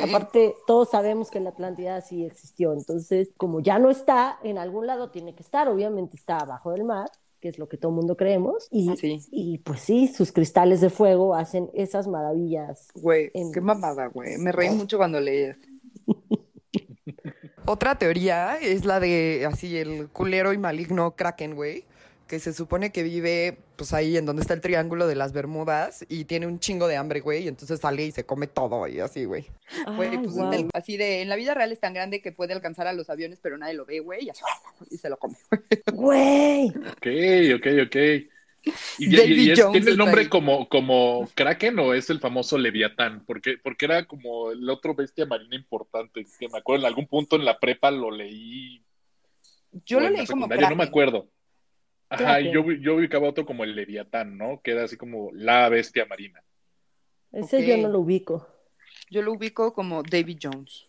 Aparte, 0.03 0.55
todos 0.67 0.91
sabemos 0.91 1.31
que 1.31 1.41
la 1.41 1.51
Atlántida 1.51 2.01
sí 2.01 2.25
existió, 2.25 2.73
entonces, 2.73 3.31
como 3.37 3.61
ya 3.61 3.79
no 3.79 3.91
está, 3.91 4.39
en 4.45 4.59
algún 4.59 4.87
lado 4.87 5.11
tiene 5.11 5.35
que 5.35 5.43
estar, 5.43 5.69
obviamente 5.69 6.17
está 6.17 6.39
abajo 6.39 6.71
del 6.71 6.85
mar, 6.85 7.11
que 7.41 7.49
es 7.49 7.59
lo 7.59 7.69
que 7.69 7.77
todo 7.77 7.91
el 7.91 7.97
mundo 7.97 8.17
creemos, 8.17 8.69
y, 8.71 8.97
Sí. 8.97 9.21
y 9.31 9.59
pues 9.59 9.81
sí, 9.81 10.09
sus 10.09 10.33
cristales 10.33 10.81
de 10.81 10.91
fuego 10.91 11.35
hacen 11.35 11.71
esas 11.75 12.07
maravillas. 12.09 12.89
Güey, 12.95 13.31
en- 13.35 13.53
qué 13.53 13.61
mamada, 13.61 14.07
güey. 14.07 14.39
Me 14.39 14.53
reí 14.53 14.71
mucho 14.71 14.97
cuando 14.99 15.21
leí 15.21 15.43
eso. 15.51 15.61
Otra 17.67 17.97
teoría 17.97 18.57
es 18.61 18.85
la 18.85 19.01
de 19.01 19.45
así 19.51 19.77
el 19.77 20.09
culero 20.09 20.53
y 20.53 20.59
maligno 20.59 21.17
Kraken, 21.17 21.55
güey, 21.57 21.85
que 22.29 22.41
se 22.41 22.53
supone 22.53 22.91
que 22.91 23.03
vive 23.05 23.59
pues 23.77 23.93
ahí 23.93 24.17
en 24.17 24.27
donde 24.27 24.43
está 24.43 24.53
el 24.55 24.61
triángulo 24.61 25.07
de 25.07 25.15
las 25.15 25.33
Bermudas 25.33 26.05
y 26.09 26.25
tiene 26.25 26.47
un 26.47 26.59
chingo 26.59 26.89
de 26.89 26.97
hambre, 26.97 27.21
güey, 27.21 27.45
y 27.45 27.49
entonces 27.49 27.79
sale 27.81 28.05
y 28.05 28.11
se 28.11 28.25
come 28.27 28.47
todo 28.49 28.89
y 28.89 28.99
así, 29.01 29.25
güey. 29.27 29.47
Güey, 29.95 30.19
pues, 30.23 30.37
el- 30.37 30.71
así 30.75 30.97
de 30.97 31.23
en 31.23 31.29
la 31.29 31.37
vida 31.37 31.55
real 31.55 31.71
es 31.73 31.79
tan 31.81 31.95
grande 31.95 32.21
que 32.21 32.33
puede 32.33 32.53
alcanzar 32.53 32.87
a 32.89 32.93
los 32.93 33.11
aviones, 33.11 33.39
pero 33.41 33.57
nadie 33.59 33.75
lo 33.75 33.85
ve, 33.87 34.01
güey, 34.01 34.25
y, 34.27 34.31
así, 34.31 34.43
y 34.91 34.97
se 34.99 35.09
lo 35.09 35.17
come. 35.19 35.37
Güey, 35.93 36.69
Ok, 36.69 37.07
ok, 37.57 37.67
ok. 37.87 37.97
¿Y, 38.99 39.13
y- 39.13 39.17
David 39.17 39.37
y 39.39 39.51
es- 39.53 39.61
Jones 39.61 39.73
tiene 39.75 39.91
el 39.93 39.97
nombre 39.97 40.29
como, 40.29 40.69
como 40.69 41.29
Kraken 41.35 41.79
o 41.79 41.95
es 41.95 42.11
el 42.11 42.19
famoso 42.19 42.59
Leviatán? 42.59 43.23
Porque, 43.25 43.59
porque 43.63 43.85
era 43.85 44.05
como 44.07 44.51
el 44.51 44.69
otro 44.69 44.95
bestia 44.95 45.27
marina 45.27 45.55
importante, 45.55 46.27
que 46.39 46.49
me 46.49 46.59
acuerdo 46.59 46.83
en 46.83 46.89
algún 46.89 47.07
punto 47.07 47.37
en 47.37 47.45
la 47.45 47.57
prepa 47.61 47.93
lo 47.93 48.11
leí. 48.11 48.83
Yo 49.85 50.01
lo 50.01 50.09
leí 50.11 50.27
como 50.27 50.47
secundaria, 50.47 50.71
No 50.71 50.77
me 50.77 50.77
Kraken. 50.77 50.89
acuerdo. 50.89 51.29
Ajá, 52.09 52.41
y 52.41 52.53
yo, 52.53 52.63
yo 52.73 52.97
ubicaba 52.97 53.29
otro 53.29 53.45
como 53.45 53.65
el 53.65 53.75
Leviatán, 53.75 54.39
¿no? 54.39 54.61
Que 54.63 54.73
era 54.73 54.85
así 54.85 54.97
como 54.97 55.31
la 55.33 55.69
bestia 55.69 56.07
marina. 56.07 56.43
ese 57.33 57.67
yo 57.67 57.77
no 57.79 57.89
lo 57.89 58.01
ubico. 58.01 58.49
Yo 59.11 59.23
lo 59.23 59.33
ubico 59.33 59.73
como 59.73 60.03
David 60.03 60.39
Jones. 60.43 60.85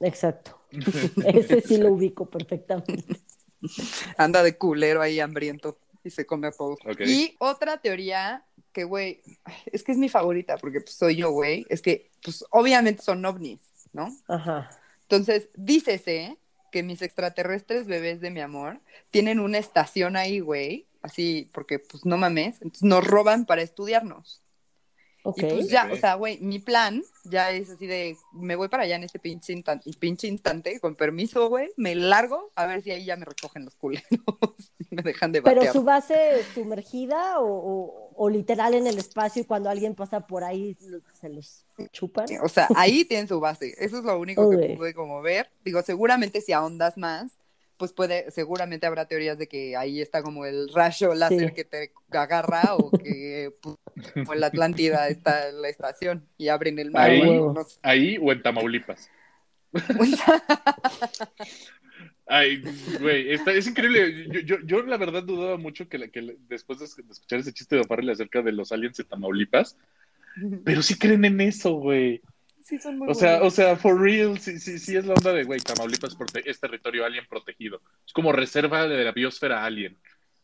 Exacto. 0.00 0.60
Ese 1.24 1.60
sí 1.60 1.78
lo 1.78 1.92
ubico 1.92 2.28
perfectamente. 2.28 3.20
Anda 4.18 4.42
de 4.42 4.56
culero 4.58 5.00
ahí 5.00 5.20
hambriento 5.20 5.78
y 6.02 6.10
se 6.10 6.26
come 6.26 6.48
a 6.48 6.52
todos. 6.52 6.78
Ok. 6.84 7.00
Y 7.06 7.36
otra 7.38 7.78
teoría 7.78 8.44
que, 8.72 8.84
güey, 8.84 9.22
es 9.66 9.82
que 9.82 9.92
es 9.92 9.98
mi 9.98 10.08
favorita 10.08 10.56
porque 10.58 10.80
pues, 10.80 10.96
soy 10.96 11.16
yo, 11.16 11.30
güey, 11.30 11.64
es 11.68 11.80
que, 11.80 12.10
pues, 12.22 12.44
obviamente 12.50 13.02
son 13.02 13.24
ovnis, 13.24 13.60
¿no? 13.92 14.08
Ajá. 14.28 14.68
Entonces, 15.02 15.48
dícese 15.54 16.36
que 16.74 16.82
mis 16.84 17.02
extraterrestres 17.02 17.86
bebés 17.86 18.20
de 18.20 18.32
mi 18.32 18.42
amor 18.42 18.82
tienen 19.12 19.40
una 19.40 19.58
estación 19.58 20.16
ahí, 20.16 20.40
güey, 20.40 20.88
así, 21.02 21.50
porque, 21.54 21.78
pues, 21.80 22.04
no 22.06 22.18
mames, 22.18 22.56
entonces 22.62 22.82
nos 22.84 23.06
roban 23.06 23.46
para 23.46 23.62
estudiarnos. 23.62 24.43
Y 25.36 25.42
pues 25.42 25.68
ya, 25.70 25.88
o 25.90 25.96
sea, 25.96 26.14
güey, 26.16 26.38
mi 26.40 26.58
plan 26.58 27.02
ya 27.24 27.50
es 27.50 27.70
así 27.70 27.86
de, 27.86 28.14
me 28.32 28.56
voy 28.56 28.68
para 28.68 28.82
allá 28.82 28.96
en 28.96 29.04
este 29.04 29.18
pinche 29.18 29.54
instante, 29.54 29.90
pinche 29.98 30.26
instante 30.28 30.78
con 30.80 30.94
permiso, 30.96 31.48
güey, 31.48 31.70
me 31.78 31.94
largo 31.94 32.50
a 32.56 32.66
ver 32.66 32.82
si 32.82 32.90
ahí 32.90 33.06
ya 33.06 33.16
me 33.16 33.24
recogen 33.24 33.64
los 33.64 33.74
culeros 33.76 34.04
y 34.90 34.94
me 34.94 35.02
dejan 35.02 35.32
de 35.32 35.40
Pero 35.40 35.56
batear. 35.56 35.72
su 35.72 35.82
base 35.82 36.44
sumergida 36.54 37.40
o, 37.40 37.46
o- 37.46 38.04
o 38.16 38.28
literal 38.30 38.74
en 38.74 38.86
el 38.86 38.98
espacio 38.98 39.42
y 39.42 39.44
cuando 39.44 39.68
alguien 39.70 39.94
pasa 39.94 40.20
por 40.20 40.44
ahí 40.44 40.76
se 41.20 41.28
los 41.30 41.64
chupan. 41.90 42.26
O 42.42 42.48
sea, 42.48 42.68
ahí 42.76 43.04
tienen 43.04 43.26
su 43.26 43.40
base. 43.40 43.74
Eso 43.78 43.98
es 43.98 44.04
lo 44.04 44.18
único 44.20 44.48
que 44.50 44.74
pude 44.76 44.94
como 44.94 45.20
ver. 45.20 45.50
Digo, 45.64 45.82
seguramente 45.82 46.40
si 46.40 46.52
ahondas 46.52 46.96
más, 46.96 47.32
pues 47.76 47.92
puede, 47.92 48.30
seguramente 48.30 48.86
habrá 48.86 49.06
teorías 49.06 49.38
de 49.38 49.48
que 49.48 49.76
ahí 49.76 50.00
está 50.00 50.22
como 50.22 50.46
el 50.46 50.68
rayo 50.72 51.14
láser 51.14 51.48
Sí. 51.48 51.54
que 51.54 51.64
te 51.64 51.92
agarra 52.12 52.76
o 52.76 52.90
que 52.90 53.50
pues, 53.62 53.76
en 54.16 54.40
la 54.40 54.46
Atlántida 54.46 55.08
está 55.08 55.50
la 55.52 55.68
estación 55.68 56.26
y 56.38 56.48
abren 56.48 56.78
el 56.78 56.90
mar. 56.90 57.10
Ahí. 57.10 57.22
no 57.22 57.64
sé. 57.64 57.78
Ahí 57.82 58.18
o 58.20 58.30
en 58.32 58.42
Tamaulipas. 58.42 59.08
Ay, 62.26 62.62
güey, 63.00 63.32
está- 63.32 63.52
es 63.52 63.66
increíble. 63.66 64.26
Yo, 64.30 64.40
yo, 64.40 64.56
yo 64.64 64.82
la 64.82 64.96
verdad 64.96 65.22
dudaba 65.22 65.58
mucho 65.58 65.88
que, 65.88 65.98
la- 65.98 66.08
que 66.08 66.36
después 66.48 66.78
de 66.78 66.86
escuchar 66.86 67.38
ese 67.40 67.52
chiste 67.52 67.76
de 67.76 67.82
O'Farrell 67.82 68.08
acerca 68.10 68.40
de 68.40 68.52
los 68.52 68.72
aliens 68.72 68.96
de 68.96 69.04
Tamaulipas, 69.04 69.76
pero 70.64 70.80
sí 70.82 70.96
creen 70.98 71.24
en 71.26 71.40
eso, 71.42 71.74
güey. 71.74 72.22
Sí, 72.64 72.78
son 72.78 72.96
muy 72.98 73.10
O 73.10 73.14
sea, 73.14 73.42
o 73.42 73.50
sea, 73.50 73.76
for 73.76 74.00
real, 74.00 74.38
sí, 74.38 74.58
sí, 74.58 74.78
sí 74.78 74.96
es 74.96 75.04
la 75.04 75.12
onda 75.14 75.32
de, 75.32 75.44
güey, 75.44 75.60
Tamaulipas 75.60 76.16
prote- 76.16 76.42
es 76.46 76.58
territorio 76.58 77.04
alien 77.04 77.26
protegido. 77.28 77.80
Es 78.06 78.12
como 78.14 78.32
reserva 78.32 78.88
de 78.88 79.04
la 79.04 79.12
biosfera 79.12 79.64
alien. 79.64 79.98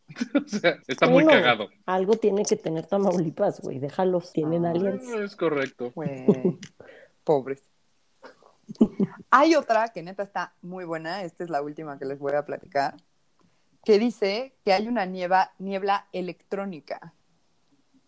o 0.44 0.46
sea, 0.48 0.78
está 0.87 1.06
muy 1.06 1.24
Bueno, 1.24 1.30
cagado. 1.40 1.68
Algo 1.87 2.16
tiene 2.16 2.42
que 2.44 2.56
tener 2.56 2.87
Tamaulipas, 2.87 3.61
güey. 3.62 3.78
Déjalos, 3.78 4.33
tienen 4.33 4.66
Ah. 4.66 4.70
aliens. 4.72 5.09
Es 5.09 5.35
correcto. 5.35 5.92
Pobres. 7.24 7.62
Hay 9.30 9.54
otra 9.54 9.88
que 9.88 10.02
neta 10.02 10.22
está 10.22 10.54
muy 10.62 10.85
buena, 10.85 11.22
esta 11.24 11.42
es 11.42 11.50
la 11.50 11.62
última 11.62 11.98
que 11.98 12.04
les 12.04 12.18
voy 12.18 12.35
a 12.35 12.44
platicar, 12.44 12.96
que 13.85 13.98
dice 13.98 14.54
que 14.64 14.72
hay 14.74 14.87
una 14.88 15.06
nieva, 15.06 15.52
niebla 15.59 16.06
electrónica. 16.12 17.14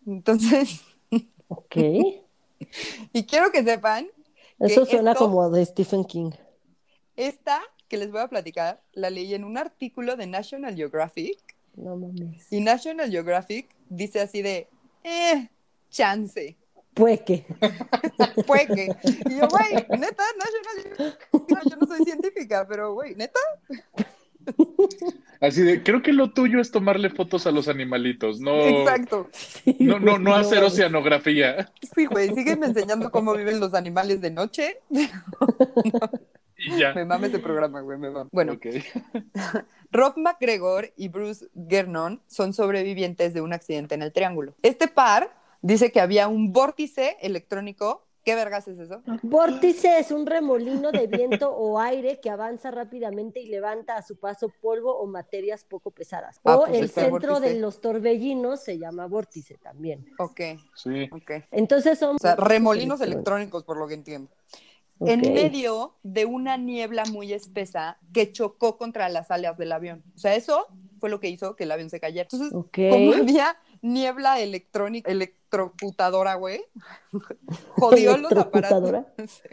Entonces, 0.05 0.83
Ok. 1.47 1.75
Y 3.13 3.25
quiero 3.25 3.51
que 3.51 3.63
sepan, 3.63 4.07
Eso 4.59 4.85
Que 4.85 4.91
suena 4.91 5.11
esto- 5.13 5.25
como 5.25 5.49
de 5.49 5.65
Stephen 5.65 6.05
King. 6.05 6.31
esta 7.15 7.61
que 7.87 7.97
les 7.97 8.11
voy 8.11 8.21
a 8.21 8.27
platicar, 8.27 8.81
la 8.93 9.09
leí 9.09 9.33
en 9.35 9.43
un 9.43 9.57
artículo 9.57 10.15
de 10.15 10.25
National 10.27 10.75
Geographic, 10.75 11.37
No 11.75 11.95
mames. 11.97 12.51
y 12.51 12.59
National 12.61 13.09
Geographic 13.11 13.69
dice 13.89 14.21
así 14.21 14.41
de, 14.41 14.67
eh, 15.03 15.49
chance, 15.89 16.57
Puede 16.95 17.23
que. 17.23 17.43
puede 18.47 18.67
que. 18.67 18.83
Y 19.27 19.37
yo, 19.39 19.47
güey, 19.47 19.73
neta, 19.99 20.23
National 20.37 20.75
Geographic, 21.31 21.71
yo 21.71 21.75
no 21.81 21.87
soy 21.87 22.05
científica, 22.05 22.67
pero 22.67 22.93
güey, 22.93 23.15
neta, 23.15 23.39
Así 25.39 25.61
de, 25.61 25.83
creo 25.83 26.01
que 26.01 26.13
lo 26.13 26.31
tuyo 26.31 26.61
es 26.61 26.71
tomarle 26.71 27.09
fotos 27.09 27.45
a 27.47 27.51
los 27.51 27.67
animalitos, 27.67 28.39
no, 28.39 28.61
exacto. 28.65 29.27
no, 29.79 29.99
no, 29.99 30.17
no 30.17 30.35
hacer 30.35 30.59
mames. 30.59 30.73
oceanografía. 30.73 31.69
Sí, 31.95 32.05
güey, 32.05 32.33
sígueme 32.33 32.67
enseñando 32.67 33.11
cómo 33.11 33.33
viven 33.33 33.59
los 33.59 33.73
animales 33.73 34.21
de 34.21 34.31
noche. 34.31 34.79
Y 36.57 36.77
ya. 36.77 36.93
Me 36.93 37.03
mama 37.03 37.27
ese 37.27 37.39
programa, 37.39 37.81
güey, 37.81 37.97
me 37.97 38.09
mama. 38.09 38.29
Bueno, 38.31 38.53
Ok. 38.53 38.67
Rob 39.91 40.13
McGregor 40.17 40.91
y 40.95 41.09
Bruce 41.09 41.47
Gernon 41.69 42.21
son 42.27 42.53
sobrevivientes 42.53 43.33
de 43.33 43.41
un 43.41 43.53
accidente 43.53 43.95
en 43.95 44.01
el 44.01 44.11
Triángulo. 44.13 44.55
Este 44.63 44.87
par 44.87 45.35
dice 45.61 45.91
que 45.91 45.99
había 45.99 46.27
un 46.27 46.51
vórtice 46.51 47.17
electrónico 47.21 48.07
¿Qué 48.23 48.35
vergas 48.35 48.67
es 48.67 48.79
eso? 48.79 49.01
Vórtice 49.23 49.99
es 49.99 50.11
un 50.11 50.25
remolino 50.25 50.91
de 50.91 51.07
viento 51.07 51.51
o 51.51 51.79
aire 51.79 52.19
que 52.21 52.29
avanza 52.29 52.71
rápidamente 52.71 53.39
y 53.41 53.47
levanta 53.47 53.97
a 53.97 54.01
su 54.01 54.15
paso 54.17 54.49
polvo 54.61 54.95
o 54.97 55.05
materias 55.07 55.65
poco 55.65 55.91
pesadas. 55.91 56.39
Ah, 56.43 56.55
o 56.57 56.65
pues 56.65 56.79
el 56.79 56.89
centro 56.89 57.33
vórtice. 57.33 57.53
de 57.53 57.59
los 57.59 57.81
torbellinos 57.81 58.61
se 58.63 58.77
llama 58.79 59.07
vórtice 59.07 59.57
también. 59.57 60.05
Ok, 60.19 60.39
Sí. 60.75 61.09
ok. 61.11 61.31
Entonces 61.51 61.99
son... 61.99 62.15
O 62.15 62.19
sea, 62.19 62.35
remolinos 62.35 63.01
electrónicos, 63.01 63.63
por 63.63 63.77
lo 63.77 63.87
que 63.87 63.95
entiendo. 63.95 64.31
En 64.99 65.19
medio 65.33 65.95
de 66.03 66.25
una 66.25 66.55
niebla 66.55 67.03
muy 67.05 67.33
espesa 67.33 67.97
que 68.13 68.31
chocó 68.31 68.77
contra 68.77 69.09
las 69.09 69.31
alas 69.31 69.57
del 69.57 69.71
avión. 69.73 70.01
O 70.15 70.19
sea, 70.19 70.33
eso 70.35 70.67
fue 71.01 71.09
lo 71.09 71.19
que 71.19 71.27
hizo 71.29 71.57
que 71.57 71.65
el 71.65 71.71
avión 71.71 71.89
se 71.89 71.99
cayera. 71.99 72.29
Entonces, 72.31 72.53
Ok. 72.53 72.77
como 72.89 73.11
había 73.13 73.57
niebla 73.83 74.39
electrónica, 74.39 75.11
electrocutadora, 75.11 76.33
güey, 76.35 76.65
jodió 77.75 78.17
los 78.17 78.31
aparatos. 78.31 79.11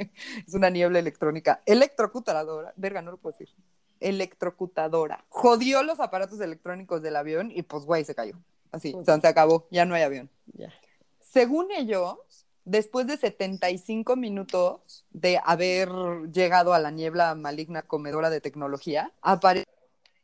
Es 0.46 0.54
una 0.54 0.70
niebla 0.70 0.98
electrónica. 0.98 1.60
Electrocutadora. 1.66 2.72
Verga, 2.76 3.02
no 3.02 3.10
lo 3.10 3.18
puedo 3.18 3.36
decir. 3.36 3.54
Electrocutadora. 3.98 5.26
Jodió 5.28 5.82
los 5.82 6.00
aparatos 6.00 6.40
electrónicos 6.40 7.02
del 7.02 7.16
avión 7.16 7.50
y 7.54 7.62
pues, 7.62 7.84
güey, 7.84 8.04
se 8.04 8.14
cayó. 8.14 8.36
Así, 8.72 8.94
o 8.94 9.04
sea, 9.04 9.20
se 9.20 9.26
acabó. 9.26 9.66
Ya 9.70 9.84
no 9.84 9.94
hay 9.94 10.02
avión. 10.02 10.30
Según 11.20 11.70
ellos, 11.72 12.16
después 12.64 13.06
de 13.08 13.16
75 13.16 14.16
minutos 14.16 15.04
de 15.10 15.40
haber 15.44 15.90
llegado 16.32 16.72
a 16.72 16.78
la 16.78 16.90
niebla 16.90 17.34
maligna 17.34 17.82
comedora 17.82 18.30
de 18.30 18.40
tecnología, 18.40 19.12
aparece 19.22 19.68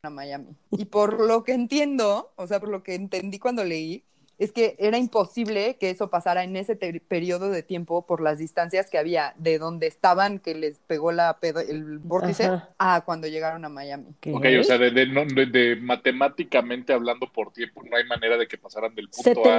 a 0.07 0.09
Miami. 0.09 0.55
Y 0.71 0.85
por 0.85 1.19
lo 1.25 1.43
que 1.43 1.53
entiendo, 1.53 2.31
o 2.35 2.47
sea, 2.47 2.59
por 2.59 2.69
lo 2.69 2.83
que 2.83 2.95
entendí 2.95 3.39
cuando 3.39 3.63
leí, 3.63 4.03
es 4.39 4.51
que 4.51 4.75
era 4.77 4.99
imposible 4.99 5.77
que 5.79 5.89
eso 5.89 6.11
pasara 6.11 6.43
en 6.43 6.55
ese 6.57 6.75
periodo 6.75 7.49
de 7.49 7.63
tiempo 7.63 8.05
por 8.05 8.21
las 8.21 8.37
distancias 8.37 8.87
que 8.87 8.99
había 8.99 9.33
de 9.39 9.57
donde 9.57 9.87
estaban, 9.87 10.37
que 10.37 10.53
les 10.53 10.77
pegó 10.85 11.11
la 11.11 11.39
pedo- 11.39 11.59
el 11.59 11.97
vórtice, 11.97 12.43
Ajá. 12.45 12.69
a 12.77 13.01
cuando 13.01 13.25
llegaron 13.27 13.65
a 13.65 13.69
Miami. 13.69 14.05
¿Qué? 14.21 14.31
Ok, 14.33 14.45
o 14.59 14.63
sea, 14.63 14.77
de, 14.77 14.91
de- 14.91 15.07
no- 15.07 15.25
de- 15.25 15.47
de 15.47 15.75
matemáticamente 15.77 16.93
hablando 16.93 17.31
por 17.31 17.51
tiempo, 17.51 17.81
no 17.83 17.97
hay 17.97 18.03
manera 18.05 18.37
de 18.37 18.47
que 18.47 18.59
pasaran 18.59 18.93
del 18.93 19.07
se 19.11 19.33
punto 19.33 19.49
A 19.49 19.55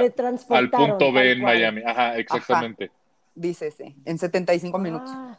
al 0.57 0.69
punto 0.69 1.11
B 1.11 1.31
en 1.33 1.41
cual. 1.41 1.55
Miami. 1.57 1.81
Ajá, 1.85 2.17
exactamente. 2.17 2.89
Dice 3.35 3.67
ese, 3.67 3.95
en 4.05 4.17
75 4.17 4.79
minutos. 4.79 5.09
Ah, 5.13 5.37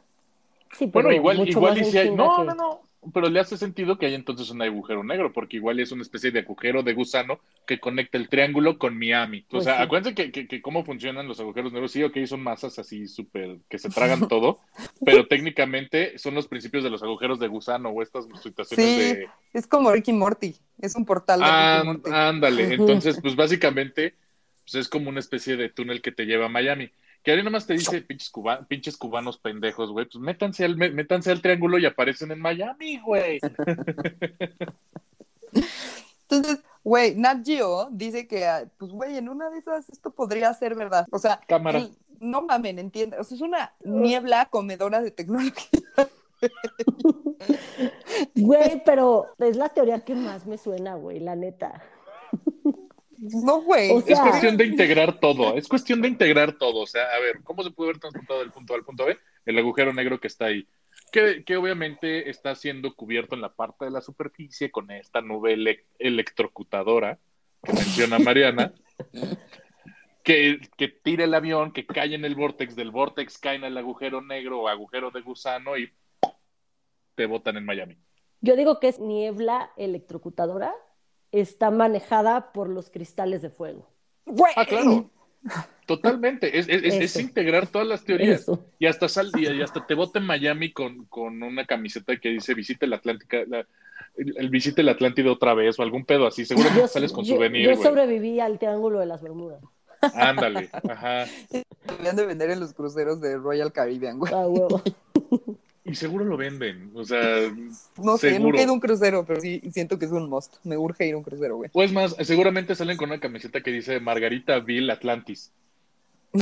sí, 0.76 0.84
Bueno, 0.86 1.12
igual, 1.12 1.48
igual 1.48 1.78
y 1.78 1.84
si 1.84 1.96
hay. 1.96 2.10
No, 2.10 2.36
que- 2.36 2.44
no, 2.44 2.54
no. 2.54 2.80
Pero 3.14 3.30
le 3.30 3.40
hace 3.40 3.56
sentido 3.56 3.96
que 3.98 4.04
hay 4.06 4.14
entonces 4.14 4.50
un 4.50 4.60
agujero 4.60 5.02
negro, 5.02 5.32
porque 5.32 5.56
igual 5.56 5.80
es 5.80 5.90
una 5.90 6.02
especie 6.02 6.30
de 6.30 6.40
agujero 6.40 6.82
de 6.82 6.92
gusano 6.92 7.40
que 7.66 7.80
conecta 7.80 8.18
el 8.18 8.28
triángulo 8.28 8.76
con 8.78 8.98
Miami. 8.98 9.40
Pues 9.48 9.62
o 9.62 9.64
sea, 9.64 9.78
sí. 9.78 9.82
acuérdense 9.84 10.14
que, 10.14 10.30
que- 10.30 10.46
que 10.46 10.60
cómo 10.60 10.84
funcionan 10.84 11.26
los 11.26 11.40
agujeros 11.40 11.72
negros. 11.72 11.92
Sí, 11.92 12.02
ok, 12.02 12.18
son 12.26 12.42
masas 12.42 12.78
así 12.78 13.08
súper 13.08 13.56
que 13.70 13.78
se 13.78 13.88
tragan 13.88 14.28
todo, 14.28 14.58
pero 15.04 15.26
técnicamente 15.26 16.18
son 16.18 16.34
los 16.34 16.46
principios 16.46 16.84
de 16.84 16.90
los 16.90 17.02
agujeros 17.02 17.38
de 17.40 17.48
gusano 17.48 17.88
o 17.88 18.02
estas 18.02 18.26
situaciones 18.42 18.86
Sí, 18.94 19.00
de. 19.00 19.28
es 19.54 19.66
como 19.66 19.90
Ricky 19.92 20.12
Morty, 20.12 20.56
es 20.82 20.94
un 20.94 21.06
portal 21.06 21.40
de 21.40 21.46
Ricky 21.46 21.56
Án- 21.56 21.86
Morty. 21.86 22.10
ándale. 22.12 22.74
Entonces, 22.74 23.18
pues 23.22 23.34
básicamente 23.34 24.14
pues, 24.64 24.74
es 24.74 24.88
como 24.88 25.08
una 25.08 25.20
especie 25.20 25.56
de 25.56 25.70
túnel 25.70 26.02
que 26.02 26.12
te 26.12 26.26
lleva 26.26 26.46
a 26.46 26.50
Miami. 26.50 26.90
Que 27.22 27.32
ahí 27.32 27.42
nomás 27.42 27.66
te 27.66 27.74
dice, 27.74 28.00
pinches, 28.00 28.30
cuba- 28.30 28.62
pinches 28.66 28.96
cubanos 28.96 29.36
pendejos, 29.38 29.90
güey, 29.92 30.06
pues 30.06 30.16
métanse 30.22 30.64
al, 30.64 30.76
mé- 30.76 30.90
métanse 30.90 31.30
al 31.30 31.42
triángulo 31.42 31.78
y 31.78 31.84
aparecen 31.86 32.30
en 32.30 32.40
Miami, 32.40 32.98
güey. 33.00 33.38
Entonces, 36.28 36.60
güey, 36.84 37.14
Nat 37.16 37.44
Geo 37.44 37.88
dice 37.90 38.26
que, 38.26 38.46
ah, 38.46 38.64
pues, 38.78 38.90
güey, 38.92 39.16
en 39.16 39.28
una 39.28 39.50
de 39.50 39.58
esas 39.58 39.88
esto 39.90 40.10
podría 40.10 40.52
ser 40.54 40.74
verdad. 40.74 41.06
O 41.10 41.18
sea, 41.18 41.40
Cámara. 41.46 41.78
el- 41.80 41.90
no 42.20 42.42
mamen, 42.42 42.78
entiende. 42.78 43.18
O 43.18 43.24
sea, 43.24 43.34
es 43.36 43.42
una 43.42 43.72
niebla 43.82 44.46
comedora 44.50 45.00
de 45.02 45.10
tecnología. 45.10 45.80
Güey, 48.34 48.82
pero 48.84 49.26
es 49.38 49.56
la 49.56 49.68
teoría 49.68 50.00
que 50.04 50.14
más 50.14 50.46
me 50.46 50.56
suena, 50.58 50.94
güey, 50.94 51.20
la 51.20 51.36
neta. 51.36 51.82
No, 53.20 53.60
güey. 53.62 53.90
O 53.90 53.98
Es 53.98 54.18
cuestión 54.18 54.56
de 54.56 54.64
integrar 54.72 55.20
todo, 55.20 55.54
es 55.56 55.68
cuestión 55.68 56.00
de 56.00 56.08
integrar 56.08 56.52
todo. 56.52 56.80
O 56.80 56.86
sea, 56.86 57.04
a 57.14 57.20
ver, 57.20 57.42
¿cómo 57.44 57.62
se 57.62 57.70
puede 57.70 57.90
haber 57.90 58.00
transportado 58.00 58.40
del 58.40 58.50
punto 58.50 58.72
A 58.72 58.76
al 58.76 58.84
punto 58.84 59.04
B? 59.04 59.16
El 59.46 59.58
agujero 59.58 59.92
negro 59.92 60.18
que 60.20 60.26
está 60.28 60.46
ahí. 60.46 60.66
Que, 61.12 61.44
que 61.44 61.56
obviamente 61.56 62.30
está 62.30 62.54
siendo 62.54 62.94
cubierto 62.94 63.34
en 63.34 63.40
la 63.40 63.52
parte 63.52 63.84
de 63.84 63.90
la 63.90 64.00
superficie 64.00 64.70
con 64.70 64.90
esta 64.90 65.20
nube 65.20 65.52
ele- 65.54 65.84
electrocutadora 65.98 67.18
que 67.62 67.72
menciona 67.72 68.18
Mariana. 68.18 68.72
Que, 70.22 70.60
que 70.76 70.88
tira 70.88 71.24
el 71.24 71.32
avión, 71.32 71.72
que 71.72 71.86
cae 71.86 72.14
en 72.14 72.26
el 72.26 72.34
vortex, 72.34 72.76
del 72.76 72.90
vortex 72.90 73.38
cae 73.38 73.56
en 73.56 73.64
el 73.64 73.78
agujero 73.78 74.20
negro 74.20 74.60
o 74.60 74.68
agujero 74.68 75.10
de 75.10 75.22
gusano 75.22 75.78
y 75.78 75.90
te 77.14 77.24
botan 77.24 77.56
en 77.56 77.64
Miami. 77.64 77.96
Yo 78.42 78.54
digo 78.54 78.80
que 78.80 78.88
es 78.88 78.98
niebla 79.00 79.70
electrocutadora, 79.78 80.74
está 81.32 81.70
manejada 81.70 82.52
por 82.52 82.68
los 82.68 82.90
cristales 82.90 83.42
de 83.42 83.50
fuego. 83.50 83.88
Güey. 84.26 84.52
Ah, 84.56 84.66
claro. 84.66 85.10
Totalmente. 85.86 86.58
Es, 86.58 86.68
es- 86.68 86.82
es- 86.84 87.16
integrar 87.20 87.66
todas 87.66 87.86
las 87.88 88.04
teorías. 88.04 88.42
Eso. 88.42 88.64
Y 88.78 88.86
hasta 88.86 89.08
sal, 89.08 89.30
y, 89.36 89.48
y 89.48 89.62
hasta 89.62 89.86
te 89.86 89.94
bota 89.94 90.18
en 90.18 90.26
Miami 90.26 90.72
con, 90.72 91.06
con 91.06 91.42
una 91.42 91.64
camiseta 91.66 92.16
que 92.18 92.28
dice 92.28 92.54
visite 92.54 92.86
la 92.86 92.96
Atlántica, 92.96 93.38
la- 93.48 93.66
el, 94.16 94.34
el 94.36 94.50
visite 94.50 94.82
la 94.82 94.92
Atlántida 94.92 95.32
otra 95.32 95.54
vez 95.54 95.78
o 95.78 95.82
algún 95.82 96.04
pedo 96.04 96.26
así. 96.26 96.44
Seguramente 96.44 96.82
Yo, 96.82 96.88
sales 96.88 97.12
con 97.12 97.24
yo- 97.24 97.34
souvenir, 97.36 97.64
yo 97.70 97.72
güey. 97.76 97.82
sobreviví 97.82 98.38
al 98.40 98.58
Triángulo 98.58 98.98
de 99.00 99.06
las 99.06 99.22
Bermudas. 99.22 99.62
Ándale, 100.14 100.70
ajá. 100.72 101.26
Deberían 101.86 102.16
de 102.16 102.26
vender 102.26 102.50
en 102.50 102.60
los 102.60 102.72
cruceros 102.72 103.20
de 103.20 103.36
Royal 103.36 103.72
Caribbean, 103.72 104.18
güey. 104.18 104.32
Ah, 104.32 104.46
huevo. 104.46 104.82
Y 105.90 105.94
seguro 105.96 106.24
lo 106.24 106.36
venden, 106.36 106.90
o 106.94 107.04
sea, 107.04 107.50
No 107.96 108.16
sé, 108.16 108.30
seguro. 108.30 108.44
nunca 108.50 108.60
he 108.60 108.62
ido 108.62 108.70
a 108.70 108.74
un 108.74 108.80
crucero, 108.80 109.24
pero 109.26 109.40
sí 109.40 109.60
siento 109.72 109.98
que 109.98 110.04
es 110.04 110.12
un 110.12 110.28
must. 110.30 110.56
Me 110.62 110.76
urge 110.76 111.06
ir 111.06 111.14
a 111.14 111.16
un 111.16 111.22
crucero, 111.24 111.56
güey. 111.56 111.70
O 111.72 111.82
es 111.82 111.92
más, 111.92 112.14
seguramente 112.20 112.74
salen 112.74 112.96
con 112.96 113.10
una 113.10 113.18
camiseta 113.20 113.60
que 113.62 113.72
dice 113.72 113.98
Margarita 113.98 114.58
Bill 114.60 114.88
Atlantis. 114.90 115.50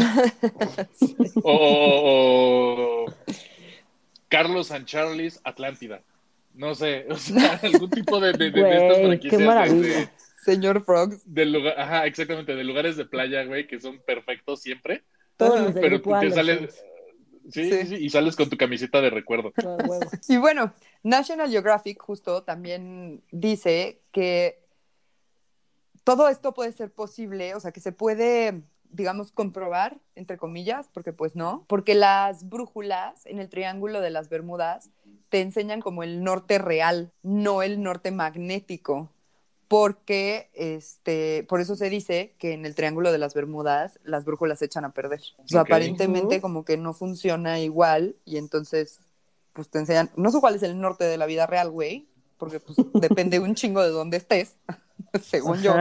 O, 1.42 1.52
o- 1.52 3.04
o 3.06 3.14
Carlos 4.28 4.70
and 4.70 4.86
Charlie's 4.86 5.40
Atlántida. 5.44 6.02
No 6.54 6.74
sé, 6.74 7.06
o 7.08 7.16
sea, 7.16 7.58
algún 7.62 7.88
tipo 7.90 8.20
de, 8.20 8.32
de, 8.32 8.50
de- 8.50 8.62
de 8.62 8.72
estas 8.74 8.98
Güey, 8.98 9.06
franquicias 9.06 9.30
qué 9.30 9.38
de- 9.38 9.44
maravilla. 9.46 9.88
de- 10.00 10.08
Señor 10.44 10.84
Frogs. 10.84 11.20
de 11.24 11.44
lugar, 11.46 11.78
ajá, 11.78 12.06
exactamente, 12.06 12.54
de 12.54 12.64
lugares 12.64 12.96
de 12.96 13.04
playa, 13.04 13.44
güey, 13.44 13.66
que 13.66 13.80
son 13.80 13.98
perfectos 14.00 14.60
siempre, 14.62 15.02
Todos 15.36 15.60
los 15.60 15.74
del 15.74 15.82
pero 15.82 15.96
grupo 16.00 16.18
que 16.20 16.30
sales, 16.30 16.56
Anderson. 16.58 16.84
Sí, 17.50 17.70
Sí. 17.70 17.86
sí, 17.86 17.94
y 17.96 18.10
sales 18.10 18.36
con 18.36 18.48
tu 18.48 18.56
camiseta 18.56 19.00
de 19.00 19.10
recuerdo. 19.10 19.52
Ah. 19.64 19.76
Y 20.28 20.36
bueno, 20.36 20.72
National 21.02 21.50
Geographic 21.50 22.00
justo 22.00 22.42
también 22.42 23.22
dice 23.30 24.00
que 24.12 24.62
todo 26.04 26.28
esto 26.28 26.54
puede 26.54 26.72
ser 26.72 26.90
posible, 26.90 27.54
o 27.54 27.60
sea, 27.60 27.70
que 27.72 27.80
se 27.80 27.92
puede, 27.92 28.62
digamos, 28.90 29.30
comprobar, 29.32 29.98
entre 30.14 30.38
comillas, 30.38 30.88
porque 30.92 31.12
pues 31.12 31.36
no, 31.36 31.64
porque 31.68 31.94
las 31.94 32.48
brújulas 32.48 33.26
en 33.26 33.38
el 33.38 33.48
Triángulo 33.48 34.00
de 34.00 34.10
las 34.10 34.28
Bermudas 34.30 34.90
te 35.28 35.40
enseñan 35.42 35.80
como 35.82 36.02
el 36.02 36.24
norte 36.24 36.58
real, 36.58 37.12
no 37.22 37.62
el 37.62 37.82
norte 37.82 38.10
magnético. 38.10 39.10
Porque, 39.68 40.48
este, 40.54 41.44
por 41.46 41.60
eso 41.60 41.76
se 41.76 41.90
dice 41.90 42.34
que 42.38 42.54
en 42.54 42.64
el 42.64 42.74
Triángulo 42.74 43.12
de 43.12 43.18
las 43.18 43.34
Bermudas 43.34 44.00
las 44.02 44.24
brújulas 44.24 44.58
se 44.58 44.64
echan 44.64 44.86
a 44.86 44.92
perder. 44.92 45.20
O 45.36 45.46
sea, 45.46 45.60
aparentemente 45.60 46.40
como 46.40 46.64
que 46.64 46.78
no 46.78 46.94
funciona 46.94 47.60
igual 47.60 48.16
y 48.24 48.38
entonces 48.38 49.00
pues 49.58 49.68
te 49.68 49.80
enseñan, 49.80 50.08
no 50.14 50.30
sé 50.30 50.38
cuál 50.40 50.54
es 50.54 50.62
el 50.62 50.80
norte 50.80 51.02
de 51.02 51.18
la 51.18 51.26
vida 51.26 51.44
real, 51.44 51.70
güey, 51.70 52.06
porque 52.36 52.60
pues 52.60 52.78
depende 52.94 53.40
un 53.40 53.56
chingo 53.56 53.82
de 53.82 53.90
dónde 53.90 54.16
estés, 54.16 54.54
según 55.20 55.60
yo. 55.60 55.74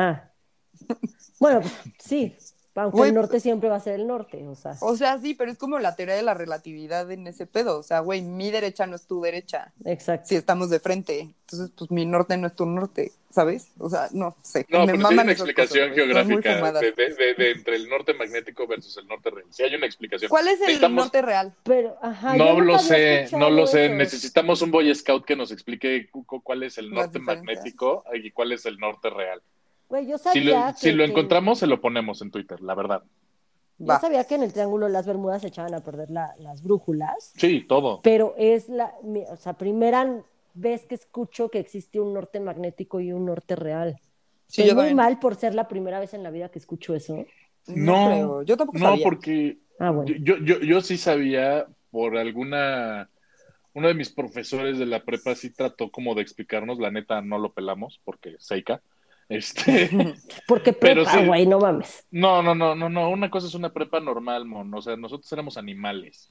Bueno, 1.39 1.61
pues, 1.61 1.73
sí, 1.99 2.35
aunque 2.83 2.97
Güey, 2.97 3.09
el 3.09 3.15
norte 3.15 3.39
siempre 3.39 3.69
va 3.69 3.75
a 3.77 3.79
ser 3.79 3.95
el 3.99 4.07
norte, 4.07 4.47
o 4.47 4.55
sea, 4.55 4.75
O 4.81 4.95
sea, 4.95 5.17
sí, 5.19 5.33
pero 5.33 5.51
es 5.51 5.57
como 5.57 5.79
la 5.79 5.95
teoría 5.95 6.15
de 6.15 6.21
la 6.23 6.33
relatividad 6.33 7.09
en 7.11 7.27
ese 7.27 7.45
pedo. 7.45 7.79
O 7.79 7.83
sea, 7.83 7.99
güey, 7.99 8.21
mi 8.21 8.51
derecha 8.51 8.85
no 8.87 8.95
es 8.95 9.07
tu 9.07 9.21
derecha 9.21 9.73
exacto. 9.85 10.27
si 10.29 10.35
estamos 10.35 10.69
de 10.69 10.79
frente. 10.79 11.29
Entonces, 11.49 11.71
pues 11.77 11.89
mi 11.91 12.05
norte 12.05 12.35
no 12.35 12.47
es 12.47 12.55
tu 12.55 12.65
norte, 12.65 13.13
¿sabes? 13.31 13.69
O 13.79 13.89
sea, 13.89 14.09
no 14.11 14.35
sé. 14.43 14.65
No, 14.69 14.79
Me 14.85 14.93
pero 14.93 14.97
sí 15.07 15.13
hay 15.13 15.19
una 15.19 15.31
explicación 15.31 15.89
cosas, 15.91 15.95
geográfica 16.05 16.71
de, 16.73 16.91
de- 16.91 17.13
de- 17.15 17.33
de 17.35 17.51
entre 17.51 17.75
el 17.77 17.87
norte 17.89 18.13
magnético 18.15 18.67
versus 18.67 18.97
el 18.97 19.07
norte 19.07 19.29
real. 19.29 19.47
Sí 19.51 19.63
hay 19.63 19.73
una 19.75 19.85
explicación. 19.85 20.27
¿Cuál 20.29 20.47
es 20.49 20.55
el 20.59 20.67
Necesitamos- 20.67 21.05
norte 21.05 21.21
real? 21.21 21.53
Pero, 21.63 21.97
ajá, 22.01 22.35
No 22.35 22.59
lo 22.59 22.77
sé, 22.79 23.29
no 23.31 23.49
lo 23.49 23.65
sé. 23.65 23.85
eso. 23.85 23.95
Necesitamos 23.95 24.61
un 24.61 24.71
Boy 24.71 24.93
Scout 24.93 25.23
que 25.25 25.37
nos 25.37 25.51
explique 25.51 26.09
cu- 26.11 26.25
cu- 26.25 26.41
cuál 26.43 26.63
es 26.63 26.77
el 26.77 26.89
norte 26.91 27.19
magnético 27.19 28.03
y 28.13 28.31
cuál 28.31 28.51
es 28.51 28.65
el 28.65 28.77
norte 28.77 29.09
real. 29.09 29.41
Güey, 29.89 30.05
yo 30.07 30.17
Si 30.17 30.23
sabía 30.25 30.67
lo, 30.67 30.73
que, 30.73 30.79
si 30.79 30.91
lo 30.91 31.03
que- 31.05 31.11
encontramos, 31.11 31.59
se 31.59 31.67
lo 31.67 31.79
ponemos 31.79 32.21
en 32.21 32.31
Twitter, 32.31 32.61
la 32.61 32.75
verdad. 32.75 33.03
yo 33.79 33.85
Va. 33.87 33.99
sabía 33.99 34.23
que 34.25 34.35
en 34.35 34.43
el 34.43 34.51
Triángulo 34.53 34.87
de 34.87 34.91
las 34.91 35.05
Bermudas 35.05 35.41
se 35.43 35.47
echaban 35.49 35.73
a 35.75 35.79
perder 35.81 36.09
la- 36.09 36.33
las 36.39 36.63
brújulas, 36.63 37.31
Sí, 37.35 37.61
todo. 37.67 38.01
pero 38.01 38.33
es 38.37 38.69
la, 38.69 38.93
o 39.29 39.35
sea, 39.37 39.53
primera 39.53 40.23
vez 40.55 40.85
que 40.87 40.95
escucho 40.95 41.49
que 41.49 41.59
existe 41.59 41.99
un 41.99 42.13
norte 42.13 42.39
magnético 42.39 42.99
y 42.99 43.13
un 43.13 43.25
norte 43.25 43.55
real. 43.55 43.97
Sí, 44.47 44.61
Estoy 44.61 44.65
yo 44.69 44.73
muy 44.73 44.79
también. 44.81 44.95
mal 44.97 45.19
por 45.19 45.35
ser 45.35 45.53
la 45.53 45.67
primera 45.67 45.99
vez 45.99 46.13
en 46.15 46.23
la 46.23 46.31
vida 46.31 46.49
que 46.49 46.57
escucho 46.59 46.95
eso. 46.95 47.15
No, 47.67 47.75
No, 47.75 48.07
creo. 48.07 48.41
Yo 48.43 48.57
tampoco 48.57 48.79
No, 48.79 48.85
sabía. 48.89 49.03
porque 49.03 49.57
Ah, 49.79 49.91
bueno. 49.91 50.11
Yo, 50.23 50.37
yo, 50.37 50.59
yo 50.59 50.81
sí 50.81 50.97
sabía 50.97 51.67
por 51.91 52.17
alguna, 52.17 53.09
uno 53.73 53.87
de 53.89 53.93
mis 53.93 54.09
profesores 54.09 54.79
de 54.79 54.87
la 54.87 55.03
prepa 55.03 55.35
sí 55.35 55.51
trató 55.51 55.91
como 55.91 56.15
de 56.15 56.23
explicarnos, 56.23 56.79
la 56.79 56.89
neta 56.89 57.21
no 57.21 57.37
lo 57.37 57.53
pelamos 57.53 58.01
porque 58.03 58.37
Seika. 58.39 58.81
Este, 59.29 59.89
Porque 60.47 60.73
prepa, 60.73 61.11
sí. 61.11 61.25
güey, 61.25 61.45
no 61.45 61.59
mames. 61.59 62.05
no, 62.11 62.41
no, 62.41 62.55
no, 62.55 62.75
no, 62.75 62.89
no, 62.89 63.09
una 63.09 63.29
cosa 63.29 63.47
es 63.47 63.53
una 63.55 63.73
prepa 63.73 63.99
normal, 63.99 64.45
mon, 64.45 64.73
o 64.73 64.81
sea, 64.81 64.95
nosotros 64.95 65.31
éramos 65.33 65.57
animales. 65.57 66.29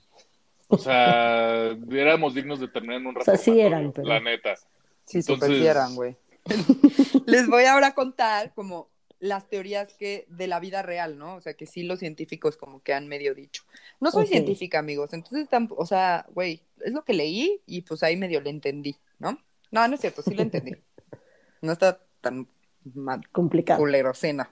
O 0.69 0.79
sea, 0.79 1.77
éramos 1.91 2.35
dignos 2.35 2.59
de 2.61 2.69
terminar 2.69 2.97
en 3.01 3.07
un 3.07 3.19
O 3.19 3.23
sea, 3.23 3.37
sí 3.37 3.61
eran, 3.61 3.93
pero- 3.93 4.09
la 4.09 4.21
neta. 4.21 4.55
Sí, 5.05 5.19
Entonces- 5.19 5.27
super 5.47 5.51
sí 5.51 5.67
eran, 5.67 5.95
güey. 5.95 6.17
Les 7.27 7.49
voy 7.49 7.65
ahora 7.65 7.89
a 7.89 7.95
contar 7.95 8.53
como 8.55 8.89
las 9.19 9.49
teorías 9.49 9.95
que 9.95 10.27
de 10.29 10.47
la 10.47 10.61
vida 10.61 10.83
real, 10.83 11.17
¿no? 11.19 11.35
O 11.37 11.41
sea, 11.41 11.55
que 11.55 11.67
sí 11.67 11.83
los 11.83 11.99
científicos 12.01 12.57
como 12.57 12.83
que 12.83 12.93
han 12.95 13.09
medio 13.09 13.35
dicho. 13.35 13.63
No 14.01 14.11
soy 14.11 14.27
científica, 14.27 14.79
amigos, 14.79 15.13
entonces, 15.13 15.49
tam- 15.51 15.75
o 15.77 15.87
sea, 15.87 16.27
güey, 16.35 16.61
es 16.85 16.93
lo 16.93 17.03
que 17.05 17.15
leí 17.15 17.61
y 17.67 17.81
pues 17.83 18.03
ahí 18.03 18.17
medio 18.17 18.41
le 18.41 18.51
entendí, 18.51 18.95
¿no? 19.19 19.39
No, 19.71 19.89
no 19.89 19.95
es 19.95 20.01
cierto, 20.01 20.23
sí 20.23 20.35
le 20.35 20.43
entendí. 20.43 20.73
No 21.63 21.73
está 21.73 21.99
tan 22.21 22.47
Complicado. 23.33 23.79
culerocena. 23.79 24.51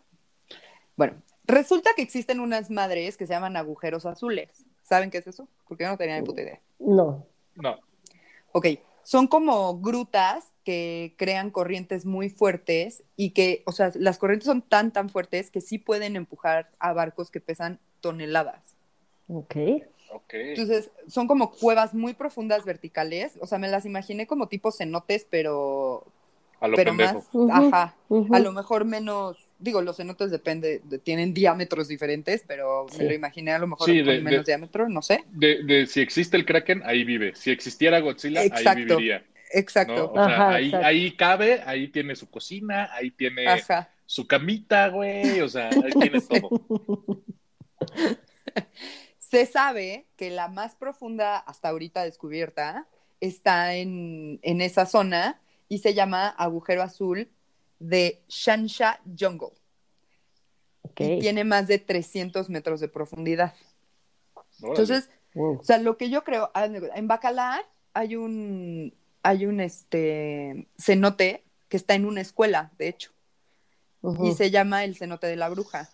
Bueno, 0.96 1.22
resulta 1.44 1.90
que 1.96 2.02
existen 2.02 2.40
unas 2.40 2.70
madres 2.70 3.16
que 3.16 3.26
se 3.26 3.32
llaman 3.32 3.56
agujeros 3.56 4.06
azules. 4.06 4.64
¿Saben 4.82 5.10
qué 5.10 5.18
es 5.18 5.26
eso? 5.26 5.48
Porque 5.66 5.84
yo 5.84 5.90
no 5.90 5.96
tenía 5.96 6.18
ni 6.18 6.26
puta 6.26 6.42
idea. 6.42 6.60
No. 6.78 7.26
No, 7.56 7.78
Ok, 8.52 8.66
son 9.02 9.26
como 9.26 9.78
grutas 9.80 10.52
que 10.64 11.14
crean 11.18 11.50
corrientes 11.50 12.06
muy 12.06 12.30
fuertes 12.30 13.02
y 13.16 13.30
que, 13.30 13.62
o 13.66 13.72
sea, 13.72 13.92
las 13.94 14.18
corrientes 14.18 14.46
son 14.46 14.62
tan, 14.62 14.92
tan 14.92 15.08
fuertes 15.08 15.50
que 15.50 15.60
sí 15.60 15.78
pueden 15.78 16.16
empujar 16.16 16.70
a 16.78 16.92
barcos 16.92 17.30
que 17.30 17.40
pesan 17.40 17.80
toneladas. 18.00 18.74
Ok. 19.28 19.56
ok. 20.12 20.34
Entonces, 20.34 20.90
son 21.06 21.26
como 21.26 21.50
cuevas 21.52 21.94
muy 21.94 22.14
profundas 22.14 22.64
verticales, 22.64 23.34
o 23.40 23.46
sea, 23.46 23.58
me 23.58 23.68
las 23.68 23.86
imaginé 23.86 24.26
como 24.26 24.48
tipo 24.48 24.72
cenotes, 24.72 25.26
pero, 25.28 26.06
A 26.64 26.68
lo 26.68 26.76
pero 26.76 26.90
pendejo. 26.92 27.14
más, 27.14 27.28
Ujú, 27.32 27.52
ajá, 27.52 27.94
a 28.32 28.38
lo 28.38 28.52
mejor 28.52 28.84
menos, 28.84 29.36
digo, 29.58 29.82
los 29.82 29.96
cenotes 29.98 30.30
depende, 30.30 30.80
de- 30.84 30.98
tienen 30.98 31.34
diámetros 31.34 31.88
diferentes, 31.88 32.42
pero 32.46 32.86
Sí. 32.90 32.98
me 32.98 33.04
lo 33.04 33.14
imaginé 33.14 33.52
a 33.52 33.58
lo 33.58 33.66
mejor 33.66 33.86
Sí, 33.86 34.02
de- 34.02 34.20
menos 34.20 34.46
de- 34.46 34.52
diámetro, 34.52 34.88
no 34.88 35.02
sé. 35.02 35.24
De, 35.30 35.62
de 35.62 35.86
si 35.86 36.00
existe 36.00 36.36
el 36.36 36.44
Kraken, 36.46 36.82
ahí 36.84 37.04
vive. 37.04 37.34
Si 37.34 37.50
existiera 37.50 38.00
Godzilla, 38.00 38.40
ahí 38.40 38.46
Exacto. 38.46 38.78
viviría. 38.96 39.18
¿no? 39.18 39.24
Exacto. 39.52 40.10
O 40.10 40.14
sea, 40.14 40.48
ahí, 40.50 40.64
exacto. 40.66 40.86
ahí 40.86 41.12
cabe, 41.16 41.62
ahí 41.66 41.88
tiene 41.88 42.16
su 42.16 42.28
cocina, 42.30 42.88
ahí 42.92 43.10
tiene 43.10 43.46
Ajá. 43.46 43.90
su 44.06 44.26
camita, 44.26 44.88
güey. 44.88 45.40
O 45.42 45.48
sea, 45.48 45.68
ahí 45.68 45.92
tiene 46.10 46.20
todo. 46.20 46.48
Se 49.18 49.46
sabe 49.46 50.06
que 50.16 50.30
la 50.30 50.48
más 50.48 50.74
profunda 50.76 51.38
hasta 51.38 51.68
ahorita 51.68 52.04
descubierta 52.04 52.86
está 53.20 53.74
en, 53.74 54.38
en 54.42 54.60
esa 54.60 54.86
zona 54.86 55.40
y 55.68 55.78
se 55.78 55.94
llama 55.94 56.28
agujero 56.28 56.82
azul 56.82 57.30
de 57.78 58.22
Shansha 58.28 59.00
Jungle. 59.18 59.52
Ok. 60.82 61.00
Y 61.00 61.18
tiene 61.20 61.44
más 61.44 61.66
de 61.66 61.78
300 61.78 62.48
metros 62.50 62.80
de 62.80 62.88
profundidad. 62.88 63.54
Órale. 64.60 64.70
Entonces, 64.70 65.10
Wow. 65.34 65.58
o 65.60 65.64
sea, 65.64 65.78
lo 65.78 65.96
que 65.96 66.10
yo 66.10 66.22
creo, 66.22 66.50
en 66.54 67.08
Bacalar 67.08 67.64
hay 67.92 68.16
un, 68.16 68.94
hay 69.22 69.46
un 69.46 69.60
este, 69.60 70.68
cenote 70.78 71.44
que 71.68 71.76
está 71.76 71.94
en 71.94 72.06
una 72.06 72.20
escuela, 72.20 72.72
de 72.78 72.88
hecho. 72.88 73.10
Y 74.22 74.34
se 74.34 74.50
llama 74.50 74.84
el 74.84 74.96
cenote 74.96 75.26
de 75.26 75.36
la 75.36 75.48
bruja. 75.48 75.88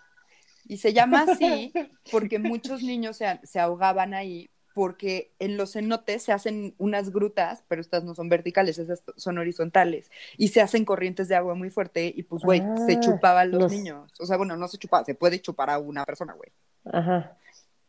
Y 0.66 0.78
se 0.78 0.92
llama 0.92 1.26
así 1.28 1.72
porque 2.10 2.38
muchos 2.38 2.82
niños 2.82 3.16
se, 3.16 3.40
se 3.44 3.60
ahogaban 3.60 4.14
ahí 4.14 4.50
porque 4.74 5.32
en 5.38 5.56
los 5.56 5.72
cenotes 5.72 6.22
se 6.22 6.32
hacen 6.32 6.74
unas 6.78 7.10
grutas, 7.12 7.64
pero 7.68 7.80
estas 7.80 8.04
no 8.04 8.14
son 8.14 8.28
verticales, 8.28 8.78
esas 8.78 9.02
son 9.16 9.38
horizontales, 9.38 10.10
y 10.36 10.48
se 10.48 10.60
hacen 10.60 10.84
corrientes 10.84 11.28
de 11.28 11.34
agua 11.36 11.54
muy 11.54 11.70
fuerte 11.70 12.12
y 12.14 12.22
pues, 12.22 12.42
güey, 12.42 12.62
se 12.86 12.94
Ah, 12.94 13.00
chupaban 13.00 13.50
los, 13.50 13.62
los- 13.62 13.72
niños. 13.72 14.12
O 14.20 14.26
sea, 14.26 14.36
bueno, 14.36 14.56
no 14.56 14.68
se 14.68 14.78
chupaba, 14.78 15.04
se 15.04 15.14
puede 15.14 15.40
chupar 15.40 15.70
a 15.70 15.78
una 15.78 16.04
persona, 16.04 16.32
güey. 16.34 16.50
Ajá. 16.84 17.36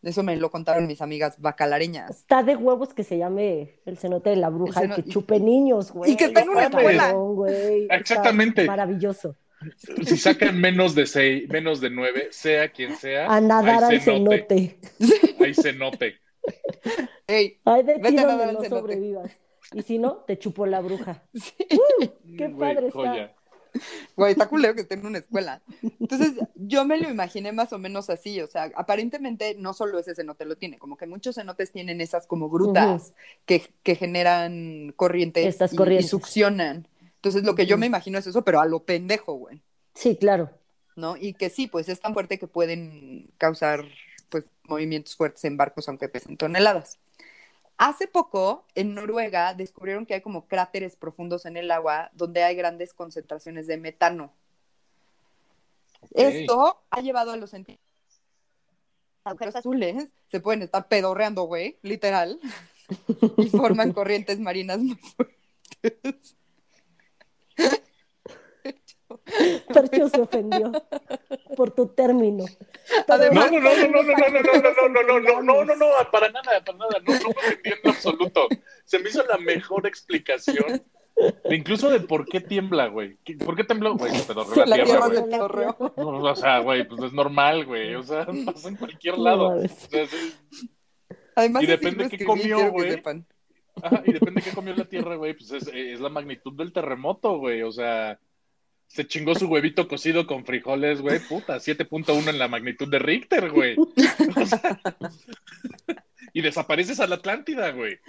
Eso 0.03 0.23
me 0.23 0.35
lo 0.35 0.49
contaron 0.49 0.87
mis 0.87 0.99
amigas 1.03 1.39
bacalareñas. 1.39 2.09
Está 2.09 2.41
de 2.41 2.55
huevos 2.55 2.91
que 2.95 3.03
se 3.03 3.19
llame 3.19 3.75
el 3.85 3.99
cenote 3.99 4.31
de 4.31 4.35
la 4.37 4.49
bruja 4.49 4.81
El 4.81 4.91
y 4.91 4.95
que 4.95 5.03
chupe 5.03 5.39
niños, 5.39 5.91
güey. 5.91 6.13
y 6.13 6.15
que 6.17 6.23
está 6.25 6.41
en 6.41 6.49
una 6.49 6.63
escuela. 6.63 7.13
Está 7.47 7.95
Exactamente. 7.97 8.65
Maravilloso. 8.65 9.35
Si 10.03 10.17
sacan 10.17 10.59
menos 10.59 10.95
de 10.95 11.05
seis, 11.05 11.47
menos 11.47 11.79
de 11.81 11.91
nueve, 11.91 12.29
sea 12.31 12.69
quien 12.69 12.95
sea, 12.95 13.31
A 13.31 13.39
nadar 13.39 13.83
ahí 13.83 13.97
al 13.97 14.01
se 14.01 14.19
note. 14.19 14.79
cenote. 15.53 16.19
Ey, 17.27 17.59
Ay, 17.65 17.83
de 17.83 17.95
ti 17.95 18.01
Vete 18.01 18.19
a 18.19 18.27
nadar 18.27 18.53
donde 18.53 18.69
no 18.69 18.77
sobrevivas. 18.77 19.31
Y 19.73 19.81
si 19.83 19.97
no, 19.99 20.15
te 20.27 20.37
chupó 20.37 20.65
la 20.65 20.81
bruja. 20.81 21.23
Qué 22.37 22.47
Güey, 22.47 22.53
padre 22.75 22.87
está. 22.87 22.91
joya. 22.99 23.35
Güey, 24.17 24.31
está 24.33 24.49
culero 24.49 24.75
que 24.75 24.81
esté 24.81 24.95
en 24.95 25.05
una 25.05 25.19
escuela. 25.19 25.61
Entonces, 25.99 26.33
yo 26.55 26.83
me 26.83 26.97
lo 26.97 27.09
imaginé 27.09 27.53
más 27.53 27.71
o 27.71 27.77
menos 27.79 28.09
así, 28.09 28.41
o 28.41 28.47
sea, 28.47 28.69
aparentemente 28.75 29.55
no 29.57 29.73
solo 29.73 29.97
ese 29.97 30.13
cenote 30.13 30.43
lo 30.43 30.57
tiene, 30.57 30.77
como 30.77 30.97
que 30.97 31.07
muchos 31.07 31.35
cenotes 31.35 31.71
tienen 31.71 32.01
esas 32.01 32.27
como 32.27 32.49
grutas 32.49 33.13
que, 33.45 33.63
que 33.83 33.95
generan 33.95 34.93
corrientes, 34.97 35.45
Estas 35.45 35.71
y- 35.71 35.75
y, 35.75 35.77
corrientes. 35.77 36.09
succionan. 36.09 36.85
Entonces, 37.15 37.43
lo 37.43 37.55
que 37.55 37.65
yo 37.65 37.77
me 37.77 37.85
imagino 37.85 38.17
es 38.17 38.27
eso, 38.27 38.43
pero 38.43 38.59
a 38.59 38.65
lo 38.65 38.83
pendejo, 38.83 39.35
güey, 39.35 39.61
Sí, 39.93 40.17
claro. 40.17 40.49
¿no? 40.97 41.15
Y 41.15 41.33
que 41.33 41.49
sí, 41.49 41.67
pues 41.67 41.87
es 41.87 42.01
tan 42.01 42.13
fuerte 42.13 42.37
que 42.39 42.47
pueden 42.47 43.29
causar, 43.37 43.85
movimientos 44.71 45.15
fuertes 45.15 45.43
en 45.45 45.57
barcos, 45.57 45.87
aunque 45.87 46.09
pesen 46.09 46.37
toneladas. 46.37 46.97
Hace 47.77 48.07
poco, 48.07 48.65
en 48.75 48.95
Noruega, 48.95 49.53
descubrieron 49.53 50.05
que 50.05 50.15
hay 50.15 50.21
como 50.21 50.47
cráteres 50.47 50.95
profundos 50.95 51.45
en 51.45 51.57
el 51.57 51.71
agua 51.71 52.09
donde 52.13 52.43
hay 52.43 52.55
grandes 52.55 52.93
concentraciones 52.93 53.67
de 53.67 53.77
metano. 53.77 54.33
Esto 56.13 56.81
ha 56.89 57.01
llevado 57.01 57.31
a 57.31 57.37
los 57.37 57.49
científicos 57.51 57.91
agujeros 59.23 59.55
azules 59.55 60.07
se 60.29 60.39
pueden 60.39 60.61
estar 60.61 60.87
pedorreando, 60.87 61.43
güey, 61.43 61.77
literal, 61.81 62.39
y 63.37 63.49
forman 63.49 63.93
corrientes 63.93 64.39
marinas 64.39 64.79
muy 64.79 64.95
fuertes. 64.95 66.35
Percho 69.73 70.09
se 70.09 70.21
ofendió 70.21 70.71
por 71.55 71.71
tu 71.71 71.87
término. 71.87 72.45
Además- 73.07 73.51
No, 73.51 73.59
no, 73.59 73.69
no, 73.69 73.87
no, 73.87 74.03
no, 74.03 74.03
no, 74.03 74.13
no, 74.13 74.41
no, 74.41 74.61
no, 74.61 74.89
no, 74.89 75.03
no, 75.03 75.19
no, 75.19 75.19
no, 75.19 75.41
no, 75.41 75.65
no, 75.65 75.75
no, 75.75 75.85
para 76.11 76.29
nada, 76.31 76.63
para 76.65 76.77
nada, 76.77 76.97
no, 77.05 77.13
no 77.13 77.19
me 77.29 77.47
entendí 77.47 77.79
en 77.83 77.89
absoluto. 77.89 78.47
Se 78.85 78.99
me 78.99 79.09
hizo 79.09 79.23
la 79.25 79.37
mejor 79.37 79.87
explicación, 79.87 80.81
incluso 81.49 81.89
de 81.89 81.99
por 82.01 82.25
qué 82.25 82.41
tiembla, 82.41 82.87
güey. 82.87 83.17
¿Qué- 83.23 83.35
¿Por 83.37 83.55
qué 83.55 83.63
tembló, 83.63 83.95
güey? 83.95 84.11
Pedorreó 84.27 84.65
La 84.65 84.77
la 84.77 84.83
tierra 84.83 85.07
güey. 85.07 85.15
No, 85.97 86.31
O 86.31 86.35
sea, 86.35 86.59
güey, 86.59 86.87
pues 86.87 87.01
es 87.03 87.13
normal, 87.13 87.65
güey. 87.65 87.95
O 87.95 88.03
sea, 88.03 88.25
pasa 88.45 88.69
en 88.69 88.75
cualquier 88.75 89.17
No 89.17 89.23
lado. 89.23 89.47
O 89.57 89.67
sea, 89.67 90.07
sí, 90.07 90.35
Además, 91.35 91.63
Y 91.63 91.65
depende 91.67 92.09
qué 92.09 92.25
comió, 92.25 92.71
güey. 92.71 93.01
Ajá, 93.81 94.03
y 94.05 94.11
depende 94.11 94.41
de 94.41 94.49
qué 94.49 94.53
comió 94.55 94.75
la 94.75 94.83
tierra, 94.85 95.15
güey, 95.15 95.33
pues 95.33 95.49
es, 95.51 95.67
es 95.67 95.99
la 96.01 96.09
magnitud 96.09 96.53
del 96.53 96.73
terremoto, 96.73 97.37
güey. 97.37 97.63
O 97.63 97.71
sea, 97.71 98.19
se 98.93 99.07
chingó 99.07 99.35
su 99.35 99.47
huevito 99.47 99.87
cocido 99.87 100.27
con 100.27 100.45
frijoles, 100.45 101.01
güey, 101.01 101.19
puta, 101.19 101.57
7.1 101.57 102.29
en 102.29 102.37
la 102.37 102.49
magnitud 102.49 102.89
de 102.89 102.99
Richter, 102.99 103.49
güey. 103.49 103.77
O 104.35 104.45
sea, 104.45 104.79
y 106.33 106.41
desapareces 106.41 106.99
a 106.99 107.07
la 107.07 107.15
Atlántida, 107.15 107.71
güey. 107.71 107.99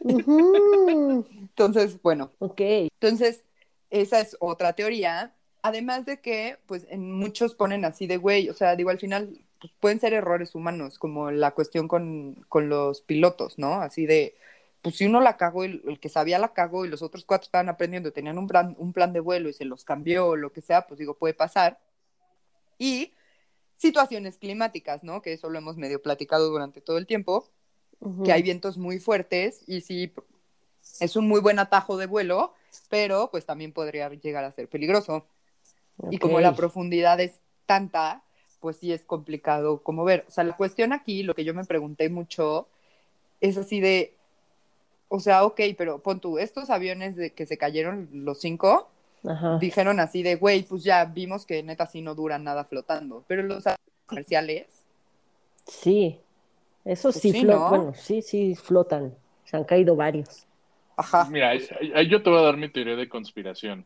Entonces, 0.00 2.00
bueno, 2.02 2.32
Ok. 2.38 2.60
Entonces, 2.60 3.44
esa 3.90 4.20
es 4.20 4.36
otra 4.40 4.72
teoría. 4.72 5.34
Además 5.62 6.06
de 6.06 6.20
que, 6.20 6.58
pues, 6.66 6.86
en 6.88 7.12
muchos 7.12 7.54
ponen 7.54 7.84
así 7.84 8.06
de 8.06 8.16
güey, 8.16 8.48
o 8.48 8.54
sea, 8.54 8.74
digo, 8.74 8.90
al 8.90 8.98
final, 8.98 9.38
pues, 9.60 9.72
pueden 9.80 10.00
ser 10.00 10.12
errores 10.12 10.54
humanos, 10.54 10.98
como 10.98 11.30
la 11.30 11.52
cuestión 11.52 11.88
con, 11.88 12.34
con 12.48 12.68
los 12.68 13.02
pilotos, 13.02 13.58
¿no? 13.58 13.74
Así 13.74 14.06
de, 14.06 14.34
pues, 14.82 14.96
si 14.96 15.06
uno 15.06 15.20
la 15.20 15.36
cagó, 15.36 15.64
el, 15.64 15.82
el 15.86 16.00
que 16.00 16.08
sabía 16.08 16.38
la 16.38 16.52
cagó 16.52 16.84
y 16.84 16.88
los 16.88 17.02
otros 17.02 17.24
cuatro 17.24 17.46
estaban 17.46 17.68
aprendiendo, 17.68 18.12
tenían 18.12 18.36
un 18.36 18.48
plan, 18.48 18.74
un 18.78 18.92
plan 18.92 19.12
de 19.12 19.20
vuelo 19.20 19.48
y 19.48 19.52
se 19.52 19.64
los 19.64 19.84
cambió 19.84 20.28
o 20.28 20.36
lo 20.36 20.52
que 20.52 20.60
sea, 20.60 20.86
pues, 20.86 20.98
digo, 20.98 21.14
puede 21.14 21.34
pasar. 21.34 21.78
Y 22.78 23.12
situaciones 23.76 24.38
climáticas, 24.38 25.02
¿no? 25.02 25.22
Que 25.22 25.32
eso 25.32 25.50
lo 25.50 25.58
hemos 25.58 25.76
medio 25.76 26.02
platicado 26.02 26.48
durante 26.48 26.80
todo 26.80 26.98
el 26.98 27.06
tiempo, 27.06 27.48
que 28.24 28.32
hay 28.32 28.42
vientos 28.42 28.78
muy 28.78 28.98
fuertes 28.98 29.62
y 29.66 29.80
sí, 29.80 30.12
es 31.00 31.16
un 31.16 31.28
muy 31.28 31.40
buen 31.40 31.58
atajo 31.58 31.96
de 31.96 32.06
vuelo, 32.06 32.54
pero 32.88 33.30
pues 33.30 33.46
también 33.46 33.72
podría 33.72 34.08
llegar 34.08 34.44
a 34.44 34.52
ser 34.52 34.68
peligroso. 34.68 35.26
Y 36.10 36.18
como 36.18 36.40
la 36.40 36.54
profundidad 36.54 37.20
es 37.20 37.40
tanta, 37.66 38.24
pues 38.60 38.76
sí 38.76 38.92
es 38.92 39.04
complicado 39.04 39.82
como 39.82 40.04
ver. 40.04 40.24
O 40.28 40.30
sea, 40.30 40.44
la 40.44 40.56
cuestión 40.56 40.92
aquí, 40.92 41.22
lo 41.22 41.34
que 41.34 41.44
yo 41.44 41.54
me 41.54 41.64
pregunté 41.64 42.08
mucho, 42.08 42.68
es 43.40 43.56
así 43.56 43.80
de, 43.80 44.16
o 45.14 45.20
sea, 45.20 45.44
ok, 45.44 45.60
pero 45.76 45.98
pon 45.98 46.20
tú, 46.20 46.38
estos 46.38 46.70
aviones 46.70 47.16
de 47.16 47.32
que 47.32 47.44
se 47.44 47.58
cayeron 47.58 48.08
los 48.12 48.40
cinco, 48.40 48.88
Ajá. 49.28 49.58
dijeron 49.58 50.00
así 50.00 50.22
de, 50.22 50.36
güey, 50.36 50.62
pues 50.62 50.82
ya 50.84 51.04
vimos 51.04 51.44
que 51.44 51.62
neta 51.62 51.86
sí 51.86 52.00
no 52.00 52.14
duran 52.14 52.44
nada 52.44 52.64
flotando, 52.64 53.22
pero 53.28 53.42
los 53.42 53.66
aviones 53.66 54.06
comerciales, 54.06 54.66
Sí. 55.66 56.18
Eso 56.84 57.10
Pues 57.10 57.20
sí, 57.20 57.30
sí, 57.30 57.44
¿no? 57.44 57.68
bueno, 57.68 57.94
sí, 57.94 58.22
sí 58.22 58.54
flotan. 58.56 59.14
Se 59.44 59.56
han 59.56 59.64
caído 59.64 59.94
varios. 59.94 60.46
Ajá. 60.96 61.28
Mira, 61.30 61.52
yo 61.56 62.22
te 62.22 62.30
voy 62.30 62.38
a 62.38 62.42
dar 62.42 62.56
mi 62.56 62.70
teoría 62.70 62.96
de 62.96 63.08
conspiración. 63.08 63.84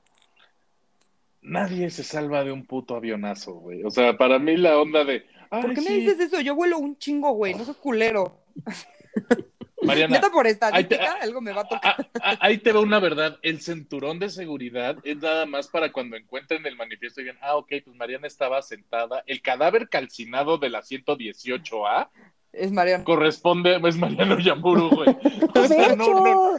Nadie 1.42 1.90
se 1.90 2.04
salva 2.04 2.44
de 2.44 2.52
un 2.52 2.64
puto 2.64 2.94
avionazo, 2.94 3.54
güey. 3.54 3.82
O 3.84 3.90
sea, 3.90 4.16
para 4.16 4.38
mí 4.38 4.56
la 4.56 4.78
onda 4.78 5.04
de. 5.04 5.26
¿Por 5.50 5.74
qué 5.74 5.80
me 5.80 5.90
dices 5.90 6.18
eso? 6.20 6.40
Yo 6.40 6.54
vuelo 6.54 6.78
un 6.78 6.96
chingo, 6.98 7.32
güey. 7.32 7.54
No 7.54 7.64
soy 7.64 7.74
culero. 7.74 8.38
Mariana, 9.86 10.16
Neta, 10.16 10.30
por 10.30 10.46
ahí 10.46 10.52
te- 10.52 10.66
estadística, 10.66 11.12
algo 11.20 11.40
me 11.40 11.52
va 11.52 11.62
a 11.62 11.68
tocar. 11.68 11.94
Ah, 11.98 12.06
ah, 12.22 12.38
ahí 12.40 12.58
te 12.58 12.72
va 12.72 12.80
una 12.80 12.98
verdad. 13.00 13.38
El 13.42 13.60
cinturón 13.60 14.18
de 14.18 14.28
seguridad 14.30 14.96
es 15.04 15.16
nada 15.18 15.46
más 15.46 15.68
para 15.68 15.92
cuando 15.92 16.16
encuentren 16.16 16.64
el 16.66 16.76
manifiesto 16.76 17.20
y 17.20 17.24
digan, 17.24 17.38
ah, 17.42 17.56
ok, 17.56 17.72
pues 17.84 17.96
Mariana 17.96 18.26
estaba 18.26 18.60
sentada. 18.62 19.22
El 19.26 19.42
cadáver 19.42 19.88
calcinado 19.88 20.58
de 20.58 20.70
la 20.70 20.82
118A 20.82 22.10
Es 22.52 22.72
Mariana. 22.72 23.04
corresponde, 23.04 23.80
es 23.86 23.96
Mariano 23.96 24.38
Yamuru, 24.38 24.90
güey. 24.90 25.08
O 25.54 25.96
no, 25.96 25.96
no, 25.96 26.58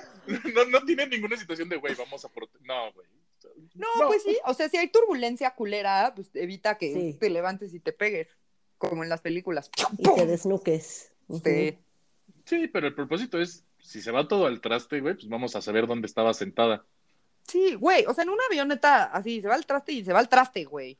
no, 0.53 0.65
no 0.69 0.81
tiene 0.85 1.07
ninguna 1.07 1.37
situación 1.37 1.69
de, 1.69 1.77
güey, 1.77 1.95
vamos 1.95 2.23
a... 2.25 2.29
prote-". 2.29 2.59
No, 2.63 2.91
güey. 2.93 3.07
No, 3.75 3.87
pues 4.07 4.23
sí. 4.23 4.37
O 4.45 4.53
sea, 4.53 4.67
si 4.69 4.77
hay 4.77 4.89
turbulencia 4.89 5.51
culera, 5.51 6.11
pues 6.15 6.29
evita 6.33 6.77
que 6.77 6.93
Sí. 6.93 7.17
te 7.19 7.29
levantes 7.29 7.73
y 7.73 7.79
te 7.79 7.93
pegues. 7.93 8.27
Como 8.77 9.03
en 9.03 9.09
las 9.09 9.21
películas. 9.21 9.71
Y 9.97 10.03
te 10.03 10.25
desnuques. 10.27 11.11
Sí. 11.43 11.77
Sí, 12.47 12.69
pero 12.69 12.87
el 12.87 12.95
propósito 12.95 13.41
es, 13.41 13.65
si 13.77 14.01
se 14.01 14.09
va 14.09 14.25
todo 14.25 14.45
al 14.45 14.61
traste, 14.61 15.01
güey, 15.01 15.15
pues 15.15 15.27
vamos 15.27 15.53
a 15.57 15.61
saber 15.61 15.85
dónde 15.85 16.05
estaba 16.07 16.33
sentada. 16.33 16.85
Sí, 17.45 17.75
güey. 17.75 18.05
O 18.07 18.13
sea, 18.13 18.23
en 18.23 18.29
una 18.29 18.43
avioneta 18.49 19.03
así, 19.03 19.41
se 19.41 19.49
va 19.49 19.55
al 19.55 19.65
traste 19.65 19.91
y 19.91 20.05
se 20.05 20.13
va 20.13 20.19
al 20.19 20.29
traste, 20.29 20.63
güey. 20.63 20.97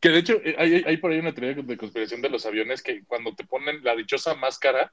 Que 0.00 0.10
de 0.10 0.18
hecho, 0.18 0.34
eh, 0.44 0.54
hay, 0.56 0.84
hay 0.86 0.96
por 0.98 1.10
ahí 1.10 1.18
una 1.18 1.34
teoría 1.34 1.60
de 1.60 1.76
conspiración 1.76 2.22
de 2.22 2.28
los 2.28 2.46
aviones 2.46 2.84
que 2.84 3.02
cuando 3.04 3.34
te 3.34 3.44
ponen 3.44 3.82
la 3.82 3.96
dichosa 3.96 4.36
máscara, 4.36 4.92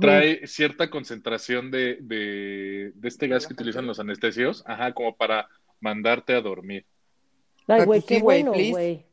trae 0.00 0.46
cierta 0.46 0.88
concentración 0.88 1.72
de, 1.72 1.98
de, 2.00 2.92
de 2.94 3.08
este 3.08 3.26
gas 3.26 3.48
que 3.48 3.54
utilizan 3.54 3.88
los 3.88 3.98
anestesios, 3.98 4.62
ajá, 4.66 4.94
como 4.94 5.16
para 5.16 5.48
mandarte 5.80 6.34
a 6.34 6.40
dormir. 6.40 6.86
Ay, 7.66 7.84
güey, 7.86 8.00
pues 8.00 8.04
qué 8.04 8.22
bueno, 8.22 8.52
güey. 8.52 9.04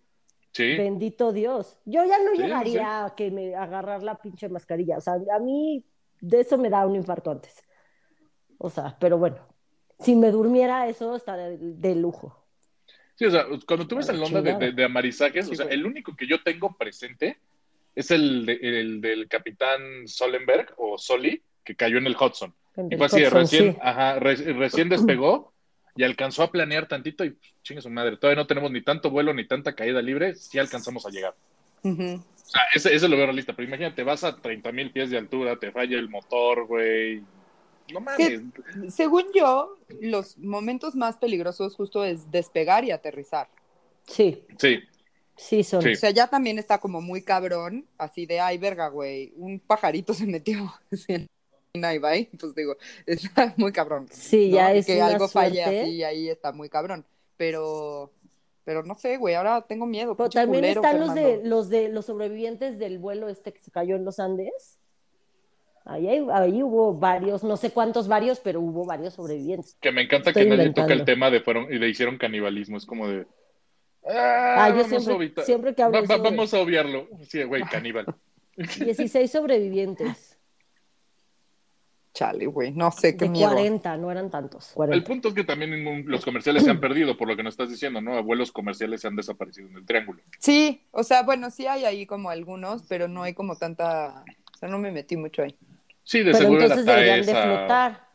Sí, 0.51 0.77
Bendito 0.77 1.33
Dios. 1.33 1.79
Yo 1.85 2.05
ya 2.05 2.19
no 2.19 2.35
Sí, 2.35 2.43
llegaría 2.43 3.05
a 3.05 3.15
que 3.15 3.31
me 3.31 3.55
agarrar 3.55 4.03
la 4.03 4.21
pinche 4.21 4.49
mascarilla. 4.49 4.97
O 4.97 5.01
sea, 5.01 5.13
a 5.13 5.39
mí 5.39 5.83
de 6.21 6.39
eso 6.41 6.57
me 6.57 6.69
da 6.69 6.85
un 6.85 6.95
infarto 6.95 7.31
antes. 7.31 7.63
O 8.57 8.69
sea, 8.69 8.95
pero 8.99 9.17
bueno, 9.17 9.37
si 9.99 10.15
me 10.15 10.31
durmiera 10.31 10.87
eso 10.87 11.15
estaría 11.15 11.49
de, 11.49 11.57
de 11.59 11.95
lujo. 11.95 12.37
sí, 13.15 13.25
o 13.25 13.31
sea, 13.31 13.45
cuando 13.67 13.87
tú 13.87 13.95
ves 13.97 14.09
A 14.09 14.13
el 14.13 14.23
onda 14.23 14.41
de, 14.41 14.53
de- 14.55 14.71
de 14.71 14.83
amarizajes, 14.83 15.45
Sí, 15.47 15.51
o 15.51 15.55
sea, 15.55 15.65
güey. 15.65 15.77
el 15.77 15.85
único 15.85 16.15
que 16.15 16.27
yo 16.27 16.41
tengo 16.43 16.75
presente 16.77 17.39
es 17.95 18.09
el, 18.11 18.45
de- 18.45 18.59
el 18.61 19.01
del 19.01 19.27
capitán 19.27 20.07
Solenberg 20.07 20.73
o 20.77 20.97
Soli, 20.97 21.41
que 21.63 21.75
cayó 21.75 21.97
en 21.97 22.07
el 22.07 22.15
Hudson. 22.15 22.53
En 22.77 22.91
Y 22.91 22.95
fue 22.97 23.05
así, 23.07 23.21
Hudson, 23.23 23.41
recién, 23.41 23.73
sí. 23.73 23.79
ajá, 23.81 24.19
re- 24.19 24.53
recién 24.53 24.89
despegó 24.89 25.53
y 25.95 26.03
alcanzó 26.03 26.43
a 26.43 26.51
planear 26.51 26.87
tantito 26.87 27.25
y 27.25 27.37
chingue 27.63 27.81
su 27.81 27.89
madre, 27.89 28.15
todavía 28.17 28.41
no 28.41 28.47
tenemos 28.47 28.71
ni 28.71 28.81
tanto 28.81 29.09
vuelo 29.11 29.33
ni 29.33 29.45
tanta 29.45 29.75
caída 29.75 30.01
libre, 30.01 30.35
sí 30.35 30.57
alcanzamos 30.57 31.05
a 31.05 31.09
llegar. 31.09 31.33
Ujú. 31.83 32.15
O 32.15 32.49
sea, 32.51 32.61
ese, 32.73 32.93
ese 32.93 33.07
lo 33.07 33.15
veo 33.15 33.25
realista, 33.25 33.53
pero 33.53 33.67
imagínate, 33.67 34.03
vas 34.03 34.23
a 34.23 34.35
30 34.35 34.71
mil 34.71 34.91
pies 34.91 35.09
de 35.09 35.17
altura, 35.17 35.57
te 35.57 35.71
falla 35.71 35.97
el 35.97 36.09
motor, 36.09 36.65
güey. 36.65 37.23
No 37.93 37.99
mames. 37.99 38.41
Según 38.89 39.25
yo, 39.33 39.77
los 40.01 40.37
momentos 40.37 40.95
más 40.95 41.17
peligrosos 41.17 41.75
justo 41.75 42.03
es 42.05 42.29
despegar 42.31 42.83
y 42.83 42.91
aterrizar. 42.91 43.47
Sí, 44.07 44.45
Sí, 44.57 44.79
sí 45.35 45.63
son. 45.63 45.81
Sí. 45.81 45.91
O 45.91 45.95
sea, 45.95 46.11
ya 46.11 46.27
también 46.27 46.59
está 46.59 46.79
como 46.79 47.01
muy 47.01 47.21
cabrón, 47.21 47.85
así 47.97 48.25
de, 48.25 48.39
ay, 48.39 48.57
verga, 48.57 48.87
güey, 48.89 49.33
un 49.35 49.59
pajarito 49.59 50.13
se 50.13 50.25
metió 50.25 50.71
va, 51.75 52.17
y 52.17 52.25
pues 52.25 52.53
digo, 52.55 52.75
está 53.05 53.53
muy 53.57 53.71
cabrón. 53.71 54.07
Sí, 54.11 54.49
¿no? 54.49 54.55
ya 54.55 54.73
es 54.73 54.85
que 54.85 54.97
una 54.97 55.07
algo 55.07 55.27
falle 55.27 55.63
suerte. 55.63 55.81
así, 55.81 56.03
ahí 56.03 56.29
está 56.29 56.51
muy 56.51 56.69
cabrón. 56.69 57.05
Pero, 57.37 58.11
pero 58.63 58.83
no 58.83 58.95
sé, 58.95 59.17
güey, 59.17 59.35
ahora 59.35 59.61
tengo 59.67 59.85
miedo. 59.85 60.15
Pero 60.15 60.29
también 60.29 60.61
culero, 60.63 60.81
están 60.83 60.99
los 60.99 61.13
de, 61.15 61.41
los 61.43 61.69
de 61.69 61.89
los 61.89 62.05
sobrevivientes 62.05 62.77
del 62.79 62.99
vuelo 62.99 63.27
este 63.29 63.53
que 63.53 63.59
se 63.59 63.71
cayó 63.71 63.95
en 63.95 64.05
los 64.05 64.19
Andes. 64.19 64.77
Ahí, 65.83 66.07
hay- 66.07 66.27
ahí 66.31 66.61
hubo 66.61 66.93
varios, 66.93 67.43
no 67.43 67.57
sé 67.57 67.71
cuántos 67.71 68.07
varios, 68.07 68.39
pero 68.39 68.61
hubo 68.61 68.85
varios 68.85 69.15
sobrevivientes. 69.15 69.75
que 69.81 69.91
me 69.91 70.03
encanta 70.03 70.29
Estoy 70.29 70.43
que 70.43 70.49
nadie 70.49 70.61
inventando. 70.63 70.87
toca 70.89 70.93
el 70.99 71.05
tema 71.05 71.29
de 71.31 71.41
fueron 71.41 71.73
y 71.73 71.79
de 71.79 71.89
hicieron 71.89 72.17
canibalismo, 72.19 72.77
es 72.77 72.85
como 72.85 73.07
de 73.07 73.25
ah, 74.07 74.65
Ah, 74.65 74.69
yo 74.77 74.83
siempre- 74.83 75.13
a 75.13 75.15
evitar- 75.17 75.45
siempre 75.45 75.73
que 75.73 75.81
hablo 75.81 76.01
Va- 76.03 76.17
va- 76.17 76.23
vamos 76.23 76.53
a 76.53 76.59
obviarlo. 76.59 77.07
Sí, 77.27 77.41
güey, 77.43 77.63
caníbal. 77.63 78.05
16 78.57 79.31
sobrevivientes. 79.31 80.30
Chale, 82.13 82.45
güey, 82.45 82.71
no 82.73 82.91
sé 82.91 83.15
qué 83.15 83.25
De 83.25 83.29
miedo. 83.31 83.51
40, 83.51 83.95
no 83.97 84.11
eran 84.11 84.29
tantos. 84.29 84.69
El 84.71 84.75
40. 84.75 85.07
punto 85.07 85.27
es 85.29 85.33
que 85.33 85.43
también 85.45 86.05
los 86.09 86.25
comerciales 86.25 86.63
se 86.63 86.69
han 86.69 86.79
perdido, 86.81 87.15
por 87.17 87.27
lo 87.29 87.37
que 87.37 87.43
nos 87.43 87.53
estás 87.53 87.69
diciendo, 87.69 88.01
¿no? 88.01 88.21
Vuelos 88.23 88.51
comerciales 88.51 88.99
se 89.01 89.07
han 89.07 89.15
desaparecido 89.15 89.67
en 89.69 89.77
el 89.77 89.85
triángulo. 89.85 90.21
Sí, 90.39 90.81
o 90.91 91.03
sea, 91.03 91.23
bueno, 91.23 91.49
sí 91.51 91.67
hay 91.67 91.85
ahí 91.85 92.05
como 92.05 92.29
algunos, 92.29 92.83
pero 92.89 93.07
no 93.07 93.23
hay 93.23 93.33
como 93.33 93.55
tanta, 93.55 94.25
o 94.53 94.57
sea, 94.57 94.67
no 94.67 94.77
me 94.77 94.91
metí 94.91 95.15
mucho 95.15 95.43
ahí. 95.43 95.55
Sí, 96.03 96.19
de 96.19 96.25
Pero 96.31 96.37
seguro 96.39 96.61
entonces 96.63 96.85
era 96.85 96.95
deberían 96.95 97.25
de 97.25 97.31
esa- 97.31 97.43
flotar. 97.43 98.11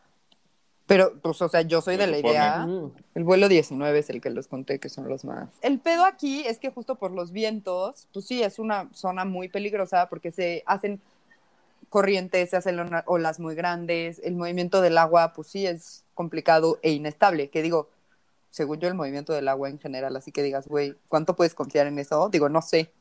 Pero, 0.86 1.18
pues, 1.20 1.42
o 1.42 1.48
sea, 1.48 1.62
yo 1.62 1.80
soy 1.80 1.96
de 1.96 2.06
la 2.06 2.18
idea. 2.18 2.58
Mm. 2.64 2.92
El 3.16 3.24
vuelo 3.24 3.48
19 3.48 3.98
es 3.98 4.08
el 4.10 4.20
que 4.20 4.30
les 4.30 4.46
conté 4.46 4.78
que 4.78 4.88
son 4.88 5.08
los 5.08 5.24
más. 5.24 5.48
El 5.62 5.80
pedo 5.80 6.04
aquí 6.04 6.44
es 6.46 6.58
que 6.60 6.70
justo 6.70 6.94
por 6.94 7.10
los 7.10 7.32
vientos, 7.32 8.06
pues 8.12 8.26
sí, 8.26 8.42
es 8.42 8.60
una 8.60 8.88
zona 8.92 9.24
muy 9.24 9.48
peligrosa 9.48 10.08
porque 10.08 10.30
se 10.30 10.62
hacen 10.64 11.00
corrientes, 11.88 12.50
se 12.50 12.56
hacen 12.56 12.78
olas 13.06 13.40
muy 13.40 13.54
grandes, 13.54 14.20
el 14.24 14.34
movimiento 14.34 14.80
del 14.80 14.98
agua, 14.98 15.32
pues 15.34 15.48
sí, 15.48 15.66
es 15.66 16.04
complicado 16.14 16.78
e 16.82 16.92
inestable, 16.92 17.50
que 17.50 17.62
digo, 17.62 17.88
según 18.50 18.78
yo 18.80 18.88
el 18.88 18.94
movimiento 18.94 19.32
del 19.32 19.48
agua 19.48 19.68
en 19.68 19.78
general, 19.78 20.16
así 20.16 20.32
que 20.32 20.42
digas, 20.42 20.66
güey, 20.68 20.96
¿cuánto 21.08 21.36
puedes 21.36 21.54
confiar 21.54 21.86
en 21.86 21.98
eso? 21.98 22.28
Digo, 22.30 22.48
no 22.48 22.62
sé. 22.62 22.92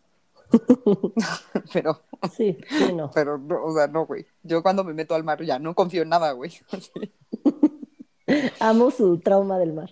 pero, 1.73 2.01
Sí, 2.35 2.57
sí, 2.69 2.93
no. 2.93 3.11
pero, 3.13 3.37
no, 3.37 3.63
o 3.63 3.73
sea, 3.73 3.87
no, 3.87 4.05
güey. 4.05 4.25
Yo 4.43 4.61
cuando 4.61 4.83
me 4.83 4.93
meto 4.93 5.15
al 5.15 5.23
mar 5.23 5.43
ya 5.43 5.59
no 5.59 5.73
confío 5.75 6.01
en 6.03 6.09
nada, 6.09 6.31
güey. 6.33 6.51
Amo 8.59 8.91
su 8.91 9.19
trauma 9.19 9.57
del 9.59 9.73
mar. 9.73 9.89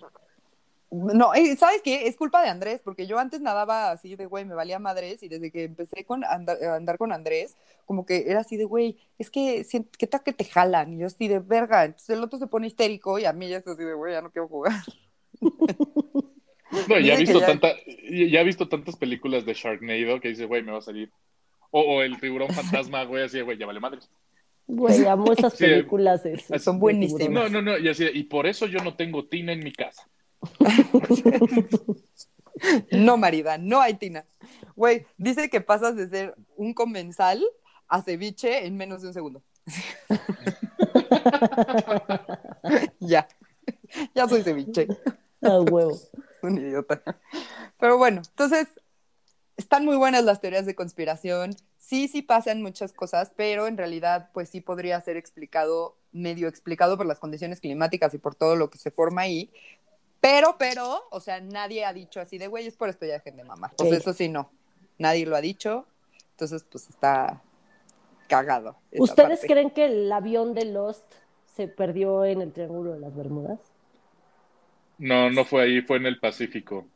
No, 0.96 1.34
eh, 1.34 1.56
¿sabes 1.56 1.80
qué? 1.82 2.06
Es 2.06 2.16
culpa 2.16 2.40
de 2.42 2.48
Andrés, 2.50 2.80
porque 2.84 3.06
yo 3.06 3.18
antes 3.18 3.40
nadaba 3.40 3.90
así 3.90 4.14
de, 4.14 4.26
güey, 4.26 4.44
me 4.44 4.54
valía 4.54 4.78
madres, 4.78 5.22
y 5.22 5.28
desde 5.28 5.50
que 5.50 5.64
empecé 5.64 6.04
con 6.04 6.24
andar, 6.24 6.62
a 6.62 6.76
andar 6.76 6.98
con 6.98 7.10
Andrés, 7.12 7.56
como 7.84 8.06
que 8.06 8.30
era 8.30 8.40
así 8.40 8.56
de, 8.56 8.64
güey, 8.64 8.96
es 9.18 9.28
que, 9.30 9.66
¿qué 9.98 10.06
tal 10.06 10.22
que 10.22 10.32
te 10.32 10.44
jalan? 10.44 10.92
Y 10.92 10.98
yo 10.98 11.06
así 11.08 11.26
de, 11.26 11.40
verga, 11.40 11.84
entonces 11.84 12.10
el 12.16 12.22
otro 12.22 12.38
se 12.38 12.46
pone 12.46 12.68
histérico 12.68 13.18
y 13.18 13.24
a 13.24 13.32
mí 13.32 13.48
ya 13.48 13.56
es 13.56 13.66
así 13.66 13.82
de, 13.82 13.94
güey, 13.94 14.12
ya 14.12 14.22
no 14.22 14.30
quiero 14.30 14.46
jugar. 14.48 14.72
No, 16.88 16.98
ya 16.98 17.14
he 17.14 17.16
que 17.16 17.22
visto 17.22 17.40
ya- 17.40 17.46
tanta, 17.46 17.68
ya 18.08 18.40
he 18.40 18.44
visto 18.44 18.68
tantas 18.68 18.96
películas 18.96 19.44
de 19.44 19.54
Sharknado 19.54 20.20
que 20.20 20.28
dice, 20.28 20.44
güey, 20.46 20.62
me 20.62 20.72
va 20.72 20.78
a 20.78 20.82
salir. 20.82 21.10
O, 21.70 21.80
o 21.80 22.02
el 22.02 22.18
tiburón 22.20 22.48
fantasma, 22.54 23.04
güey, 23.04 23.24
así, 23.24 23.38
de, 23.38 23.42
güey, 23.42 23.58
ya 23.58 23.66
vale 23.66 23.80
madres. 23.80 24.08
Güey, 24.66 25.04
amo 25.06 25.32
esas 25.36 25.52
Sí. 25.54 25.64
películas. 25.64 26.22
Son 26.58 26.78
buenísimas. 26.78 27.28
No, 27.30 27.48
no, 27.48 27.62
no, 27.62 27.78
y 27.78 27.88
así, 27.88 28.04
de, 28.04 28.12
y 28.12 28.24
por 28.24 28.46
eso 28.46 28.66
yo 28.66 28.78
no 28.80 28.94
tengo 28.96 29.26
tina 29.26 29.52
en 29.52 29.60
mi 29.60 29.72
casa. 29.72 30.08
No, 32.92 33.16
marida, 33.16 33.58
no 33.58 33.80
hay 33.80 33.94
tina. 33.94 34.24
Güey, 34.76 35.06
dice 35.16 35.50
que 35.50 35.60
pasas 35.60 35.96
de 35.96 36.08
ser 36.08 36.34
un 36.56 36.72
comensal 36.72 37.42
a 37.88 38.02
ceviche 38.02 38.66
en 38.66 38.76
menos 38.76 39.02
de 39.02 39.08
un 39.08 39.14
segundo. 39.14 39.42
ya, 43.00 43.26
ya 44.14 44.28
soy 44.28 44.42
ceviche. 44.42 44.88
Ah, 45.42 45.60
huevo. 45.60 45.98
un 46.42 46.58
idiota. 46.58 47.02
Pero 47.78 47.98
bueno, 47.98 48.22
entonces 48.24 48.68
están 49.56 49.84
muy 49.84 49.96
buenas 49.96 50.24
las 50.24 50.40
teorías 50.40 50.66
de 50.66 50.74
conspiración. 50.74 51.54
Sí, 51.78 52.08
sí 52.08 52.22
pasan 52.22 52.62
muchas 52.62 52.92
cosas, 52.92 53.32
pero 53.36 53.66
en 53.66 53.76
realidad, 53.76 54.30
pues 54.32 54.48
sí 54.48 54.60
podría 54.60 55.00
ser 55.00 55.16
explicado, 55.16 55.96
medio 56.12 56.48
explicado 56.48 56.96
por 56.96 57.06
las 57.06 57.18
condiciones 57.18 57.60
climáticas 57.60 58.14
y 58.14 58.18
por 58.18 58.34
todo 58.34 58.56
lo 58.56 58.70
que 58.70 58.78
se 58.78 58.90
forma 58.90 59.22
ahí. 59.22 59.52
Pero, 60.24 60.56
pero, 60.58 61.02
o 61.10 61.20
sea, 61.20 61.38
nadie 61.42 61.84
ha 61.84 61.92
dicho 61.92 62.18
así 62.18 62.38
de, 62.38 62.46
güey, 62.46 62.66
es 62.66 62.78
por 62.78 62.88
esto 62.88 63.04
ya 63.04 63.12
dejen 63.12 63.36
de 63.36 63.44
mamar. 63.44 63.72
Pues 63.76 63.92
eso 63.92 64.14
sí, 64.14 64.30
no. 64.30 64.50
Nadie 64.96 65.26
lo 65.26 65.36
ha 65.36 65.42
dicho. 65.42 65.86
Entonces, 66.30 66.64
pues 66.64 66.88
está 66.88 67.42
cagado. 68.26 68.74
¿Ustedes 68.92 69.40
parte. 69.40 69.46
creen 69.46 69.70
que 69.70 69.84
el 69.84 70.10
avión 70.10 70.54
de 70.54 70.64
Lost 70.64 71.04
se 71.44 71.68
perdió 71.68 72.24
en 72.24 72.40
el 72.40 72.54
Triángulo 72.54 72.94
de 72.94 73.00
las 73.00 73.14
Bermudas? 73.14 73.60
No, 74.96 75.28
no 75.28 75.44
fue 75.44 75.64
ahí, 75.64 75.82
fue 75.82 75.98
en 75.98 76.06
el 76.06 76.18
Pacífico. 76.18 76.86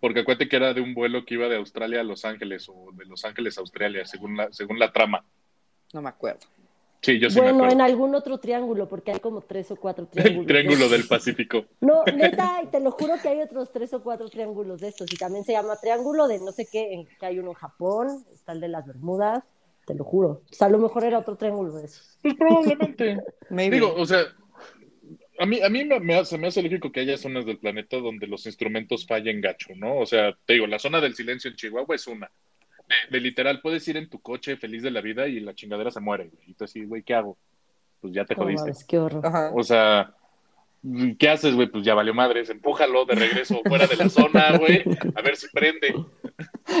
Porque 0.00 0.20
acuérdate 0.20 0.48
que 0.48 0.56
era 0.56 0.72
de 0.72 0.80
un 0.80 0.94
vuelo 0.94 1.26
que 1.26 1.34
iba 1.34 1.48
de 1.48 1.56
Australia 1.56 2.00
a 2.00 2.04
Los 2.04 2.24
Ángeles 2.24 2.70
o 2.70 2.90
de 2.92 3.04
Los 3.04 3.26
Ángeles 3.26 3.58
a 3.58 3.60
Australia, 3.60 4.06
según 4.06 4.34
la, 4.34 4.50
según 4.50 4.78
la 4.78 4.90
trama. 4.94 5.26
No 5.92 6.00
me 6.00 6.08
acuerdo. 6.08 6.46
Sí, 7.06 7.20
yo 7.20 7.30
sí 7.30 7.36
me 7.40 7.52
bueno, 7.52 7.58
acuerdo. 7.58 7.74
en 7.74 7.80
algún 7.82 8.14
otro 8.16 8.38
triángulo, 8.38 8.88
porque 8.88 9.12
hay 9.12 9.20
como 9.20 9.40
tres 9.42 9.70
o 9.70 9.76
cuatro 9.76 10.08
El 10.14 10.46
triángulos. 10.46 10.46
triángulo 10.48 10.88
de- 10.88 10.98
del 10.98 11.06
Pacífico. 11.06 11.64
No, 11.80 12.02
neta, 12.16 12.60
y 12.64 12.66
te 12.66 12.80
lo 12.80 12.90
juro 12.90 13.14
que 13.22 13.28
hay 13.28 13.40
otros 13.42 13.70
tres 13.72 13.92
o 13.94 14.02
cuatro 14.02 14.28
triángulos 14.28 14.80
de 14.80 14.88
estos. 14.88 15.12
Y 15.12 15.16
también 15.16 15.44
se 15.44 15.52
llama 15.52 15.76
triángulo 15.80 16.26
de 16.26 16.38
no 16.40 16.50
sé 16.52 16.66
qué, 16.70 16.92
en, 16.94 17.06
que 17.06 17.26
hay 17.26 17.38
uno 17.38 17.50
en 17.50 17.54
Japón, 17.54 18.24
está 18.34 18.52
el 18.52 18.60
de 18.60 18.68
las 18.68 18.84
Bermudas. 18.86 19.44
te 19.86 19.94
lo 19.94 20.02
juro. 20.04 20.42
O 20.50 20.54
sea, 20.54 20.66
a 20.66 20.70
lo 20.70 20.78
mejor 20.78 21.04
era 21.04 21.18
otro 21.20 21.36
triángulo 21.36 21.74
de 21.74 21.84
esos. 21.84 22.18
Pues 22.22 22.34
probablemente. 22.34 23.18
Maybe. 23.50 23.76
Digo, 23.76 23.94
o 23.96 24.04
sea, 24.04 24.22
a 25.38 25.46
mí, 25.46 25.60
a 25.62 25.68
mí 25.68 25.84
me, 25.84 26.00
me 26.00 26.16
hace, 26.16 26.38
me 26.38 26.48
hace 26.48 26.62
lógico 26.62 26.90
que 26.90 27.00
haya 27.00 27.16
zonas 27.18 27.46
del 27.46 27.58
planeta 27.58 27.98
donde 27.98 28.26
los 28.26 28.46
instrumentos 28.46 29.06
fallen 29.06 29.40
gacho, 29.40 29.68
¿no? 29.76 29.98
O 29.98 30.06
sea, 30.06 30.36
te 30.44 30.54
digo, 30.54 30.66
la 30.66 30.78
zona 30.80 31.00
del 31.00 31.14
silencio 31.14 31.50
en 31.50 31.56
Chihuahua 31.56 31.94
es 31.94 32.06
una. 32.08 32.30
De, 32.88 32.94
de 33.10 33.20
literal, 33.20 33.60
puedes 33.60 33.86
ir 33.88 33.96
en 33.96 34.08
tu 34.08 34.20
coche 34.20 34.56
feliz 34.56 34.82
de 34.82 34.90
la 34.90 35.00
vida 35.00 35.26
y 35.26 35.40
la 35.40 35.54
chingadera 35.54 35.90
se 35.90 36.00
muere, 36.00 36.28
güey. 36.28 36.50
Y 36.50 36.54
tú 36.54 36.64
así, 36.64 36.84
güey, 36.84 37.02
¿qué 37.02 37.14
hago? 37.14 37.36
Pues 38.00 38.12
ya 38.14 38.24
te 38.24 38.34
No 38.36 38.44
jodiste. 38.44 38.72
qué 38.86 38.98
horror. 38.98 39.26
Ajá. 39.26 39.50
O 39.54 39.62
sea, 39.64 40.14
¿qué 41.18 41.28
haces, 41.28 41.54
güey? 41.54 41.68
Pues 41.68 41.84
ya 41.84 41.94
valió 41.94 42.14
madres, 42.14 42.48
empújalo 42.50 43.04
de 43.06 43.14
regreso 43.16 43.60
fuera 43.66 43.86
de 43.86 43.96
la 43.96 44.08
zona, 44.08 44.56
güey, 44.58 44.84
a 45.14 45.20
ver 45.22 45.36
si 45.36 45.48
prende. 45.48 45.94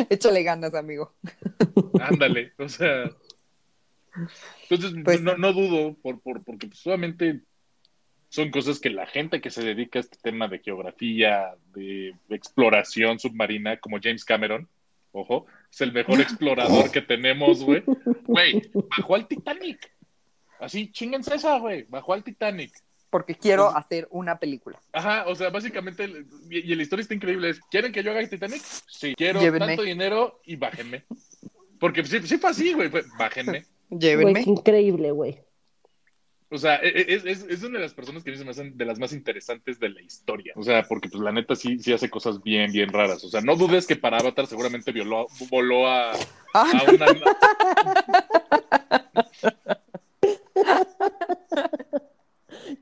Échale 0.08 0.42
ganas, 0.44 0.74
amigo. 0.74 1.12
Ándale, 2.00 2.52
o 2.58 2.68
sea. 2.68 3.10
Entonces, 4.68 4.92
Pues- 5.04 5.20
no, 5.22 5.36
no 5.36 5.52
dudo, 5.52 5.94
por, 6.02 6.20
por, 6.20 6.42
porque 6.44 6.68
pues, 6.68 6.78
solamente 6.80 7.40
son 8.28 8.50
cosas 8.50 8.80
que 8.80 8.90
la 8.90 9.06
gente 9.06 9.40
que 9.40 9.50
se 9.50 9.62
dedica 9.62 9.98
a 9.98 10.02
este 10.02 10.18
tema 10.22 10.48
de 10.48 10.58
geografía, 10.58 11.54
de, 11.74 12.14
exploración 12.30 13.18
submarina, 13.18 13.78
como 13.78 13.98
James 14.02 14.24
Cameron, 14.24 14.68
ojo, 15.12 15.46
es 15.72 15.80
el 15.80 15.92
mejor 15.92 16.20
explorador 16.20 16.90
que 16.90 17.02
tenemos, 17.02 17.62
güey. 17.64 17.82
Güey, 18.24 18.70
bajó 18.96 19.14
al 19.14 19.26
Titanic. 19.28 19.90
Así, 20.60 20.90
chinguense 20.90 21.34
esa, 21.34 21.58
güey, 21.58 21.84
bajó 21.88 22.14
al 22.14 22.24
Titanic. 22.24 22.72
Porque 23.10 23.34
quiero 23.34 23.66
Pues- 23.72 23.76
hacer 23.84 24.08
una 24.10 24.38
película. 24.38 24.80
Ajá, 24.92 25.24
o 25.28 25.34
sea, 25.34 25.50
básicamente, 25.50 26.08
y, 26.50 26.72
y 26.72 26.74
la 26.74 26.82
historia 26.82 27.02
está 27.02 27.14
increíble, 27.14 27.50
es, 27.50 27.60
¿quieren 27.70 27.92
que 27.92 28.02
yo 28.02 28.10
haga 28.10 28.20
el 28.20 28.28
Titanic? 28.28 28.62
Sí, 28.88 29.14
quiero 29.16 29.40
Llévenme. 29.40 29.66
tanto 29.68 29.82
dinero 29.82 30.40
y 30.44 30.56
bájenme. 30.56 31.04
Porque 31.78 32.04
sí, 32.04 32.18
sí 32.24 32.38
fue 32.38 32.50
así, 32.50 32.72
güey, 32.72 32.90
bájenme. 33.18 33.64
Llévenme. 33.90 34.42
qué 34.44 34.50
increíble, 34.50 35.10
güey. 35.12 35.38
O 36.48 36.58
sea, 36.58 36.76
e- 36.76 36.88
e- 36.88 37.14
es, 37.14 37.24
es, 37.24 37.42
es 37.48 37.62
una 37.64 37.78
de 37.78 37.84
las 37.84 37.94
personas 37.94 38.22
que 38.22 38.30
a 38.30 38.32
mí 38.32 38.38
se 38.38 38.44
me 38.44 38.50
hacen 38.52 38.76
de 38.76 38.84
las 38.84 38.98
más 39.00 39.12
interesantes 39.12 39.80
de 39.80 39.88
la 39.88 40.00
historia. 40.00 40.52
O 40.56 40.62
sea, 40.62 40.84
porque 40.84 41.08
pues 41.08 41.20
la 41.22 41.32
neta 41.32 41.56
sí, 41.56 41.78
sí 41.80 41.92
hace 41.92 42.08
cosas 42.08 42.40
bien, 42.42 42.70
bien 42.72 42.88
raras. 42.90 43.22
O 43.24 43.28
sea, 43.28 43.40
no 43.40 43.56
dudes 43.56 43.86
que 43.86 43.96
para 43.96 44.18
Avatar 44.18 44.46
seguramente 44.46 44.92
violó, 44.92 45.26
voló 45.50 45.88
a, 45.88 46.12
Ah, 46.54 46.70
a 46.72 46.90
una... 46.90 47.06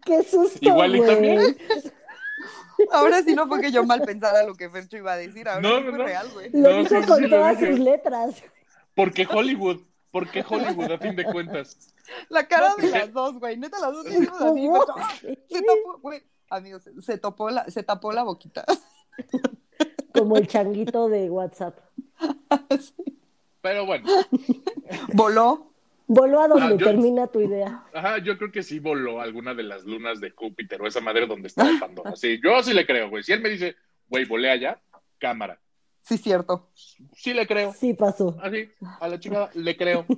Qué 0.05 0.23
susto, 0.23 0.59
Igual 0.61 0.97
y 0.97 0.99
güey. 0.99 1.11
también. 1.11 1.57
ahora 2.93 3.23
sí 3.23 3.35
no 3.35 3.47
fue 3.47 3.61
que 3.61 3.73
yo 3.73 3.85
mal 3.85 4.03
pensara 4.03 4.45
lo 4.45 4.55
que 4.55 4.71
Fercho 4.71 4.97
iba 4.97 5.13
a 5.13 5.17
decir. 5.17 5.49
Ahora 5.49 5.61
No, 5.63 5.79
sí 5.79 5.85
no, 5.85 5.91
fue 5.91 5.99
no. 5.99 6.05
real, 6.05 6.29
güey. 6.33 6.51
Lo 6.53 6.59
No, 6.71 6.79
dijo 6.79 7.01
sí, 7.01 7.07
con 7.07 7.19
sí, 7.23 7.31
todas 7.31 7.59
dije. 7.59 7.71
sus 7.73 7.81
letras. 7.81 8.43
Porque 8.95 9.27
Hollywood, 9.29 9.81
porque 10.15 10.45
Hollywood 10.49 10.93
a 10.93 10.99
fin 10.99 11.17
de 11.17 11.25
cuentas. 11.25 11.93
La 12.29 12.47
cara 12.47 12.69
No, 12.71 12.77
de 12.77 12.89
las 12.89 13.13
dos, 13.13 13.41
güey. 13.41 13.57
Neta, 13.57 13.81
las 13.81 13.93
dos 13.93 14.07
hicimos 14.11 14.41
así. 14.41 14.69
¡ah! 14.97 15.13
Se 15.51 15.61
tapó, 15.61 15.99
güey. 16.01 16.23
Amigos, 16.51 16.83
se, 16.85 17.03
se 17.03 17.19
topó 17.19 17.51
la, 17.51 17.69
se 17.69 17.83
tapó 17.83 18.13
la 18.13 18.23
boquita. 18.23 18.65
Como 20.15 20.37
el 20.37 20.47
changuito 20.47 21.09
de 21.09 21.29
WhatsApp. 21.31 21.77
Pero 23.61 23.87
bueno, 23.87 24.07
Voló. 25.15 25.71
Voló 26.07 26.41
a 26.41 26.49
donde 26.49 26.67
Ah, 26.67 26.71
yo- 26.79 26.87
termina 26.87 27.27
tu 27.27 27.41
idea. 27.41 27.83
ajá, 27.95 28.19
yo 28.19 28.37
creo 28.39 28.53
que 28.53 28.63
sí 28.63 28.79
voló 28.79 29.21
alguna 29.23 29.55
de 29.55 29.63
las 29.65 29.85
lunas 29.85 30.21
de 30.21 30.31
Júpiter 30.31 30.81
o 30.83 30.87
esa 30.87 31.01
madre 31.01 31.27
donde 31.27 31.49
está 31.49 31.67
Pandora. 31.81 32.15
Sí, 32.15 32.39
yo 32.45 32.63
sí 32.63 32.73
le 32.75 32.87
creo, 32.87 33.09
güey. 33.11 33.23
Si 33.25 33.33
él 33.33 33.41
me 33.41 33.49
dice, 33.49 33.75
güey, 34.09 34.27
volé 34.27 34.51
allá, 34.51 34.81
cámara. 35.19 35.59
Sí, 36.05 36.19
cierto. 36.19 36.71
Sí 37.15 37.33
le 37.33 37.47
creo. 37.47 37.73
Sí 37.73 37.95
pasó. 37.95 38.37
Así, 38.43 38.69
a 39.01 39.09
la 39.09 39.19
chica 39.19 39.51
le 39.55 39.77
creo. 39.77 40.07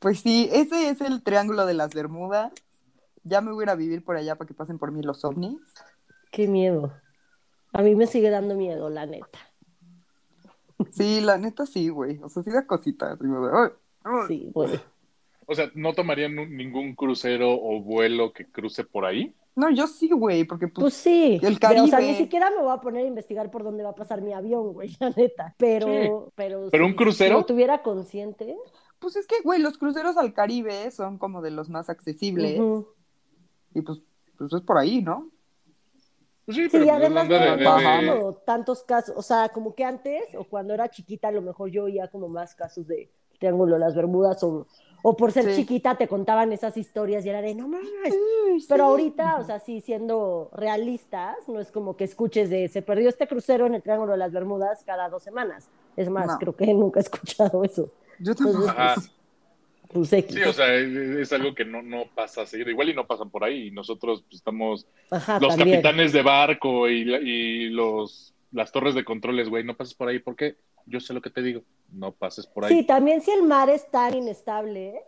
Pues 0.00 0.20
sí, 0.20 0.48
ese 0.50 0.88
es 0.88 1.02
el 1.02 1.22
triángulo 1.22 1.66
de 1.66 1.74
las 1.74 1.92
Bermudas. 1.94 2.54
Ya 3.22 3.42
me 3.42 3.52
voy 3.52 3.60
a 3.60 3.64
ir 3.64 3.68
a 3.68 3.74
vivir 3.74 4.02
por 4.02 4.16
allá 4.16 4.34
para 4.34 4.48
que 4.48 4.54
pasen 4.54 4.78
por 4.78 4.92
mí 4.92 5.02
los 5.02 5.26
ovnis. 5.26 5.60
Qué 6.32 6.48
miedo. 6.48 6.94
A 7.74 7.82
mí 7.82 7.94
me 7.94 8.06
sigue 8.06 8.30
dando 8.30 8.54
miedo, 8.54 8.88
la 8.88 9.04
neta. 9.04 9.38
Sí, 10.90 11.20
la 11.20 11.36
neta 11.36 11.66
sí, 11.66 11.90
güey. 11.90 12.18
O 12.22 12.30
sea, 12.30 12.42
sí 12.42 12.50
da 12.50 12.66
cositas. 12.66 13.18
Sí, 14.26 14.50
güey. 14.54 14.80
O 15.44 15.54
sea, 15.54 15.70
¿no 15.74 15.92
tomarían 15.92 16.34
ningún 16.34 16.94
crucero 16.94 17.52
o 17.52 17.82
vuelo 17.82 18.32
que 18.32 18.50
cruce 18.50 18.84
por 18.84 19.04
ahí? 19.04 19.34
No, 19.56 19.68
yo 19.70 19.86
sí, 19.86 20.08
güey, 20.10 20.44
porque 20.44 20.68
Pues 20.68 20.82
pues, 20.82 20.94
sí. 20.94 21.40
el 21.42 21.58
Pero, 21.58 21.82
o 21.84 21.86
sea, 21.86 21.98
Caribe. 21.98 22.12
ni 22.12 22.18
siquiera 22.18 22.50
me 22.50 22.62
voy 22.62 22.72
a 22.72 22.80
poner 22.80 23.04
a 23.04 23.08
investigar 23.08 23.50
por 23.50 23.64
dónde 23.64 23.82
va 23.82 23.90
a 23.90 23.94
pasar 23.94 24.22
mi 24.22 24.32
avión, 24.32 24.72
güey, 24.72 24.96
la 25.00 25.10
neta. 25.10 25.54
Pero, 25.58 26.32
pero, 26.34 26.68
¿Pero 26.70 26.84
si- 26.84 26.90
un 26.90 26.96
crucero? 26.96 27.36
Si 27.36 27.40
lo 27.42 27.46
tuviera 27.46 27.82
consciente. 27.82 28.56
pues 29.00 29.16
es 29.16 29.26
que, 29.26 29.36
güey, 29.42 29.60
los 29.60 29.76
cruceros 29.78 30.16
al 30.16 30.32
Caribe 30.32 30.90
son 30.90 31.18
como 31.18 31.42
de 31.42 31.50
los 31.50 31.68
más 31.68 31.90
accesibles. 31.90 32.60
Y 33.74 33.80
pues, 33.82 33.98
pues 34.38 34.52
es 34.52 34.60
por 34.62 34.78
ahí, 34.78 35.02
¿no? 35.02 35.28
Pues 36.46 36.56
sí, 36.56 36.62
Sí, 36.64 36.68
pero 36.72 36.84
y 36.84 36.88
pues, 36.88 36.96
además 36.98 37.28
no 37.28 37.34
de- 38.32 38.36
tantos 38.44 38.82
casos, 38.82 39.14
o 39.16 39.22
sea, 39.22 39.50
como 39.50 39.74
que 39.74 39.84
antes, 39.84 40.34
o 40.36 40.44
cuando 40.44 40.74
era 40.74 40.88
chiquita, 40.90 41.28
a 41.28 41.32
lo 41.32 41.42
mejor 41.42 41.70
yo 41.70 41.84
oía 41.84 42.08
como 42.08 42.28
más 42.28 42.54
casos 42.54 42.86
de 42.86 43.10
Triángulo 43.38 43.74
de 43.74 43.80
las 43.80 43.94
Bermudas, 43.94 44.42
o, 44.42 44.66
o 45.02 45.16
por 45.16 45.32
ser 45.32 45.44
Sí. 45.46 45.56
chiquita 45.62 45.96
te 45.96 46.08
contaban 46.08 46.52
esas 46.52 46.76
historias 46.76 47.24
y 47.24 47.28
era 47.30 47.40
de, 47.42 47.54
no 47.54 47.68
mames, 47.68 48.14
pero 48.68 48.84
ahorita, 48.84 49.36
o 49.38 49.44
sea, 49.44 49.58
sí, 49.60 49.80
siendo 49.80 50.50
realistas, 50.52 51.36
no 51.48 51.60
es 51.60 51.70
como 51.70 51.96
que 51.96 52.04
escuches 52.04 52.50
de, 52.50 52.68
se 52.68 52.82
perdió 52.82 53.08
este 53.08 53.26
crucero 53.26 53.66
en 53.66 53.74
el 53.74 53.82
Triángulo 53.82 54.12
de 54.12 54.18
las 54.18 54.32
Bermudas 54.32 54.82
cada 54.84 55.08
dos 55.08 55.22
semanas. 55.22 55.68
Es 55.96 56.08
más, 56.10 56.26
No. 56.26 56.38
creo 56.38 56.56
que 56.56 56.66
nunca 56.74 57.00
he 57.00 57.02
escuchado 57.02 57.64
eso. 57.64 57.90
Yo 58.18 58.34
tampoco. 58.34 58.66
Entonces, 58.68 59.10
pues, 59.92 60.08
pues. 60.08 60.26
Sí, 60.44 60.48
o 60.48 60.52
sea, 60.52 60.72
es, 60.74 60.88
es 60.94 61.32
algo 61.32 61.54
que 61.54 61.64
no, 61.64 61.82
no 61.82 62.04
pasa 62.14 62.46
seguido. 62.46 62.70
Igual 62.70 62.90
y 62.90 62.94
no 62.94 63.06
pasan 63.06 63.28
por 63.30 63.42
ahí. 63.42 63.68
Y 63.68 63.70
nosotros 63.72 64.22
pues, 64.22 64.36
estamos 64.36 64.86
Ajá, 65.10 65.40
los 65.40 65.56
también. 65.56 65.78
capitanes 65.82 66.12
de 66.12 66.22
barco 66.22 66.88
y, 66.88 67.04
la- 67.04 67.18
y 67.20 67.68
los 67.70 68.32
las 68.52 68.72
torres 68.72 68.94
de 68.94 69.04
controles, 69.04 69.48
güey, 69.48 69.64
no 69.64 69.76
pases 69.76 69.94
por 69.94 70.08
ahí. 70.08 70.18
¿Por 70.18 70.36
qué? 70.36 70.56
Yo 70.86 71.00
sé 71.00 71.14
lo 71.14 71.20
que 71.20 71.30
te 71.30 71.42
digo. 71.42 71.62
No 71.92 72.12
pases 72.12 72.46
por 72.46 72.64
ahí. 72.64 72.74
Sí, 72.74 72.84
también 72.84 73.20
si 73.20 73.30
el 73.30 73.42
mar 73.42 73.68
es 73.70 73.90
tan 73.90 74.14
inestable, 74.16 75.02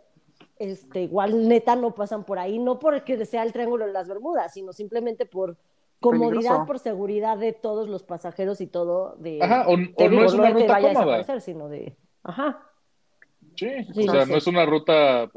este, 0.57 1.01
igual 1.03 1.47
neta 1.47 1.75
no 1.75 1.93
pasan 1.93 2.23
por 2.25 2.39
ahí, 2.39 2.59
no 2.59 2.79
porque 2.79 3.25
sea 3.25 3.43
el 3.43 3.51
Triángulo 3.53 3.85
de 3.85 3.91
las 3.93 4.07
Bermudas, 4.07 4.53
sino 4.53 4.71
simplemente 4.73 5.25
por 5.25 5.57
comodidad, 5.99 6.31
Peligroso. 6.31 6.65
por 6.65 6.79
seguridad 6.79 7.37
de 7.37 7.53
todos 7.53 7.87
los 7.89 8.03
pasajeros 8.03 8.59
y 8.61 8.67
todo 8.67 9.15
de 9.19 9.41
Ajá, 9.41 9.65
o, 9.67 9.73
o 9.73 9.77
que 9.95 10.09
no 10.09 10.25
es 10.25 10.33
una 10.33 10.47
que 10.47 10.53
ruta 10.61 10.73
vaya 10.73 10.89
a 10.89 10.93
cómoda. 10.93 11.17
desaparecer, 11.17 11.41
sino 11.41 11.69
de, 11.69 11.95
ajá, 12.23 12.69
Sí, 13.55 13.69
Sí, 13.93 14.07
o 14.07 14.11
sea, 14.11 14.25
no 14.25 14.31
no 14.33 14.37
es 14.37 14.47
una 14.47 14.65
ruta 14.65 15.29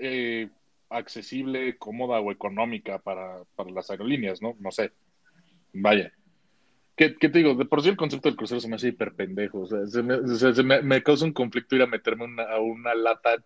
eh, 0.00 0.48
accesible, 0.90 1.76
cómoda 1.78 2.20
o 2.20 2.30
económica 2.30 2.98
para, 2.98 3.42
para 3.56 3.70
las 3.70 3.90
aerolíneas, 3.90 4.40
¿no? 4.42 4.54
No 4.60 4.70
sé. 4.70 4.92
Vaya. 5.72 6.12
¿Qué, 6.98 7.16
qué 7.16 7.28
te 7.28 7.38
digo? 7.38 7.54
De 7.54 7.64
por 7.64 7.80
sí 7.80 7.88
el 7.88 7.96
concepto 7.96 8.28
del 8.28 8.36
crucero 8.36 8.60
se 8.60 8.68
me 8.68 8.74
hace 8.76 8.88
hiper 8.88 9.14
pendejo. 9.14 9.60
O 9.60 9.66
sea, 9.66 9.86
se 9.86 10.02
me, 10.02 10.14
o 10.14 10.26
sea, 10.34 10.52
se 10.52 10.62
me- 10.64 10.82
me 10.82 11.02
causa 11.02 11.24
un 11.24 11.32
conflicto 11.32 11.76
ir 11.76 11.82
a 11.82 11.86
meterme 11.86 12.24
una- 12.24 12.42
a 12.42 12.58
una 12.60 12.94
lata 12.94 13.36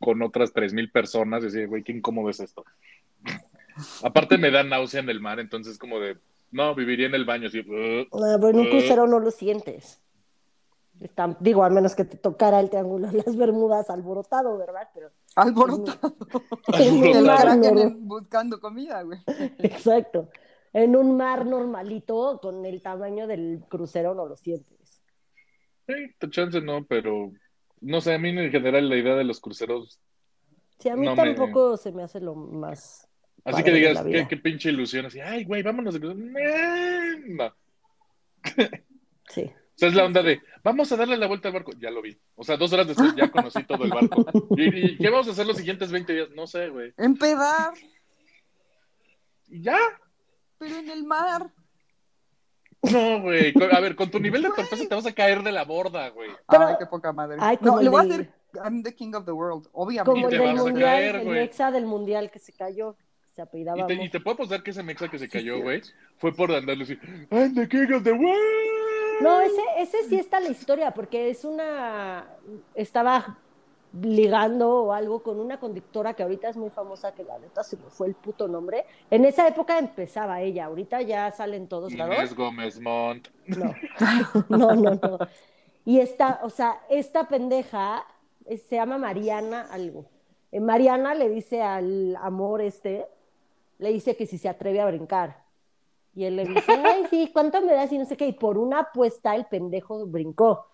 con 0.00 0.20
otras 0.22 0.52
3.000 0.52 0.90
personas 0.90 1.42
y 1.42 1.46
decir, 1.46 1.68
güey, 1.68 1.84
qué 1.84 1.92
incómodo 1.92 2.28
es 2.28 2.40
esto. 2.40 2.64
Aparte 4.02 4.36
me 4.38 4.50
da 4.50 4.62
náusea 4.64 5.00
en 5.00 5.08
el 5.08 5.20
mar, 5.20 5.38
entonces 5.40 5.78
como 5.78 6.00
de, 6.00 6.16
no, 6.50 6.74
viviría 6.74 7.06
en 7.06 7.14
el 7.14 7.24
baño 7.24 7.46
así. 7.46 7.60
"Ugh". 7.60 8.08
Ah, 8.12 8.36
pero 8.38 8.48
en 8.48 8.56
un 8.58 8.66
Eh. 8.66 8.70
crucero 8.70 9.06
no 9.06 9.20
lo 9.20 9.30
sientes. 9.30 10.00
Está- 11.00 11.34
digo, 11.40 11.64
al 11.64 11.72
menos 11.72 11.94
que 11.94 12.04
te 12.04 12.18
tocara 12.18 12.60
el 12.60 12.68
Triángulo 12.68 13.08
de 13.10 13.22
las 13.24 13.36
Bermudas 13.36 13.88
alborotado, 13.88 14.58
¿verdad? 14.58 14.88
Pero 14.92 15.10
Alborotado. 15.36 16.14
en 16.74 17.04
El 17.78 17.94
buscando 18.00 18.60
comida, 18.60 19.02
güey. 19.02 19.20
Exacto. 19.58 20.28
En 20.72 20.94
un 20.96 21.16
mar 21.16 21.46
normalito, 21.46 22.38
con 22.40 22.64
el 22.64 22.80
tamaño 22.82 23.26
del 23.26 23.60
crucero, 23.68 24.14
no 24.14 24.26
lo 24.26 24.36
sientes. 24.36 25.02
Sí, 25.88 25.94
chance 26.30 26.60
no, 26.60 26.84
pero 26.84 27.32
no 27.80 28.00
sé, 28.00 28.14
a 28.14 28.18
mí 28.18 28.28
en 28.28 28.50
general 28.52 28.88
la 28.88 28.96
idea 28.96 29.16
de 29.16 29.24
los 29.24 29.40
cruceros 29.40 29.98
Sí, 30.78 30.88
a 30.88 30.96
mí 30.96 31.04
No 31.04 31.14
me- 31.14 31.34
tampoco 31.34 31.76
se 31.76 31.92
me 31.92 32.02
hace 32.02 32.20
lo 32.20 32.34
más. 32.34 33.06
Así 33.44 33.62
que 33.62 33.70
digas, 33.72 34.02
qué, 34.28 34.36
pinche 34.36 34.70
ilusión, 34.70 35.06
así, 35.06 35.20
ay, 35.20 35.44
güey, 35.44 35.62
vámonos 35.62 35.92
de 35.94 36.00
crucero. 36.00 36.20
No. 37.28 37.52
O 39.30 39.32
Sí. 39.32 39.48
sea, 39.76 39.88
es 39.88 39.94
la 39.94 40.04
onda 40.04 40.22
de, 40.22 40.40
vamos 40.64 40.90
a 40.92 40.96
darle 40.96 41.16
la 41.16 41.26
vuelta 41.28 41.48
al 41.48 41.54
barco. 41.54 41.72
Ya 41.78 41.90
lo 41.90 42.02
vi. 42.02 42.18
O 42.34 42.42
sea, 42.44 42.56
dos 42.56 42.72
horas 42.72 42.86
después 42.88 43.14
ya 43.16 43.30
conocí 43.30 43.62
todo 43.64 43.84
el 43.84 43.90
barco. 43.90 44.26
¿Y, 44.58 44.92
y 44.92 44.96
qué 44.98 45.08
vamos 45.08 45.28
a 45.28 45.30
hacer 45.30 45.46
los 45.46 45.56
siguientes 45.56 45.90
20 45.92 46.12
días? 46.12 46.30
No 46.34 46.46
sé, 46.46 46.68
güey. 46.68 46.92
Empedar, 46.98 47.72
¿Y 49.48 49.62
ya? 49.62 49.78
Pero 50.60 50.76
en 50.76 50.90
el 50.90 51.04
mar. 51.04 51.50
No, 52.82 53.20
güey. 53.20 53.52
A 53.72 53.80
ver, 53.80 53.96
con 53.96 54.10
tu 54.10 54.18
nivel 54.20 54.42
de 54.42 54.48
torpeza 54.50 54.88
te 54.88 54.94
vas 54.94 55.06
a 55.06 55.12
caer 55.12 55.42
de 55.42 55.52
la 55.52 55.64
borda, 55.64 56.08
güey. 56.10 56.30
Pero- 56.48 56.66
Ay, 56.68 56.76
qué 56.78 56.86
poca 56.86 57.12
madre. 57.12 57.36
Ay, 57.40 57.58
no, 57.60 57.68
como 57.72 57.78
le 57.80 57.84
el 57.86 57.90
voy 57.90 58.00
a 58.00 58.02
hacer 58.14 58.32
I'm 58.64 58.82
the 58.82 58.94
king 58.94 59.14
of 59.14 59.24
the 59.26 59.32
world, 59.32 59.68
Como 59.70 59.84
obviamente. 59.84 60.20
el 60.22 60.28
te 60.30 60.36
del 60.38 60.46
vas 60.54 60.60
a 60.60 60.62
mundial, 60.64 60.88
caer, 60.90 61.16
el. 61.16 61.28
Nexa 61.32 61.70
del 61.70 61.86
mundial 61.86 62.30
que 62.30 62.38
se 62.38 62.52
cayó, 62.52 62.96
se 63.34 63.42
apellidaba. 63.42 63.78
Y 63.80 63.86
te, 63.86 63.94
y 64.04 64.08
te 64.10 64.20
puedo 64.20 64.34
apostar 64.34 64.62
que 64.62 64.70
ese 64.72 64.82
mexa 64.82 65.08
que 65.08 65.18
se 65.18 65.28
cayó, 65.28 65.60
güey, 65.62 65.82
fue 66.18 66.32
por 66.34 66.50
andarle 66.52 66.84
así, 66.84 66.98
I'm 67.30 67.54
the 67.54 67.68
king 67.68 67.92
of 67.94 68.02
the 68.02 68.12
world. 68.12 69.20
No, 69.20 69.40
ese, 69.40 69.60
ese 69.78 70.08
sí 70.08 70.16
está 70.18 70.40
la 70.40 70.48
historia, 70.48 70.90
porque 70.92 71.28
es 71.30 71.44
una. 71.44 72.26
Estaba 72.74 73.38
ligando 73.92 74.84
o 74.84 74.92
algo 74.92 75.22
con 75.22 75.40
una 75.40 75.58
conductora 75.58 76.14
que 76.14 76.22
ahorita 76.22 76.48
es 76.48 76.56
muy 76.56 76.70
famosa, 76.70 77.12
que 77.12 77.24
la 77.24 77.38
neta 77.38 77.64
se 77.64 77.76
me 77.76 77.90
fue 77.90 78.08
el 78.08 78.14
puto 78.14 78.46
nombre. 78.46 78.84
En 79.10 79.24
esa 79.24 79.48
época 79.48 79.78
empezaba 79.78 80.40
ella, 80.40 80.66
ahorita 80.66 81.02
ya 81.02 81.30
salen 81.32 81.68
todos 81.68 81.92
lados. 81.94 82.16
Inés 82.16 82.34
Gómez 82.34 82.80
Montt. 82.80 83.28
No, 83.46 83.74
no, 84.48 84.74
no, 84.74 84.94
no. 84.94 85.18
Y 85.84 85.98
esta, 85.98 86.40
o 86.42 86.50
sea, 86.50 86.80
esta 86.88 87.26
pendeja 87.26 88.04
se 88.46 88.76
llama 88.76 88.98
Mariana 88.98 89.66
algo. 89.70 90.06
Eh, 90.52 90.60
Mariana 90.60 91.14
le 91.14 91.28
dice 91.28 91.62
al 91.62 92.16
amor 92.16 92.60
este, 92.60 93.06
le 93.78 93.92
dice 93.92 94.16
que 94.16 94.26
si 94.26 94.38
se 94.38 94.48
atreve 94.48 94.80
a 94.80 94.86
brincar. 94.86 95.44
Y 96.14 96.24
él 96.24 96.36
le 96.36 96.44
dice, 96.44 96.72
ay, 96.72 97.04
sí, 97.08 97.30
¿cuánto 97.32 97.60
me 97.62 97.72
das? 97.72 97.92
Y 97.92 97.98
no 97.98 98.04
sé 98.04 98.16
qué. 98.16 98.26
Y 98.26 98.32
por 98.32 98.58
una 98.58 98.80
apuesta 98.80 99.34
el 99.36 99.46
pendejo 99.46 100.06
brincó. 100.06 100.66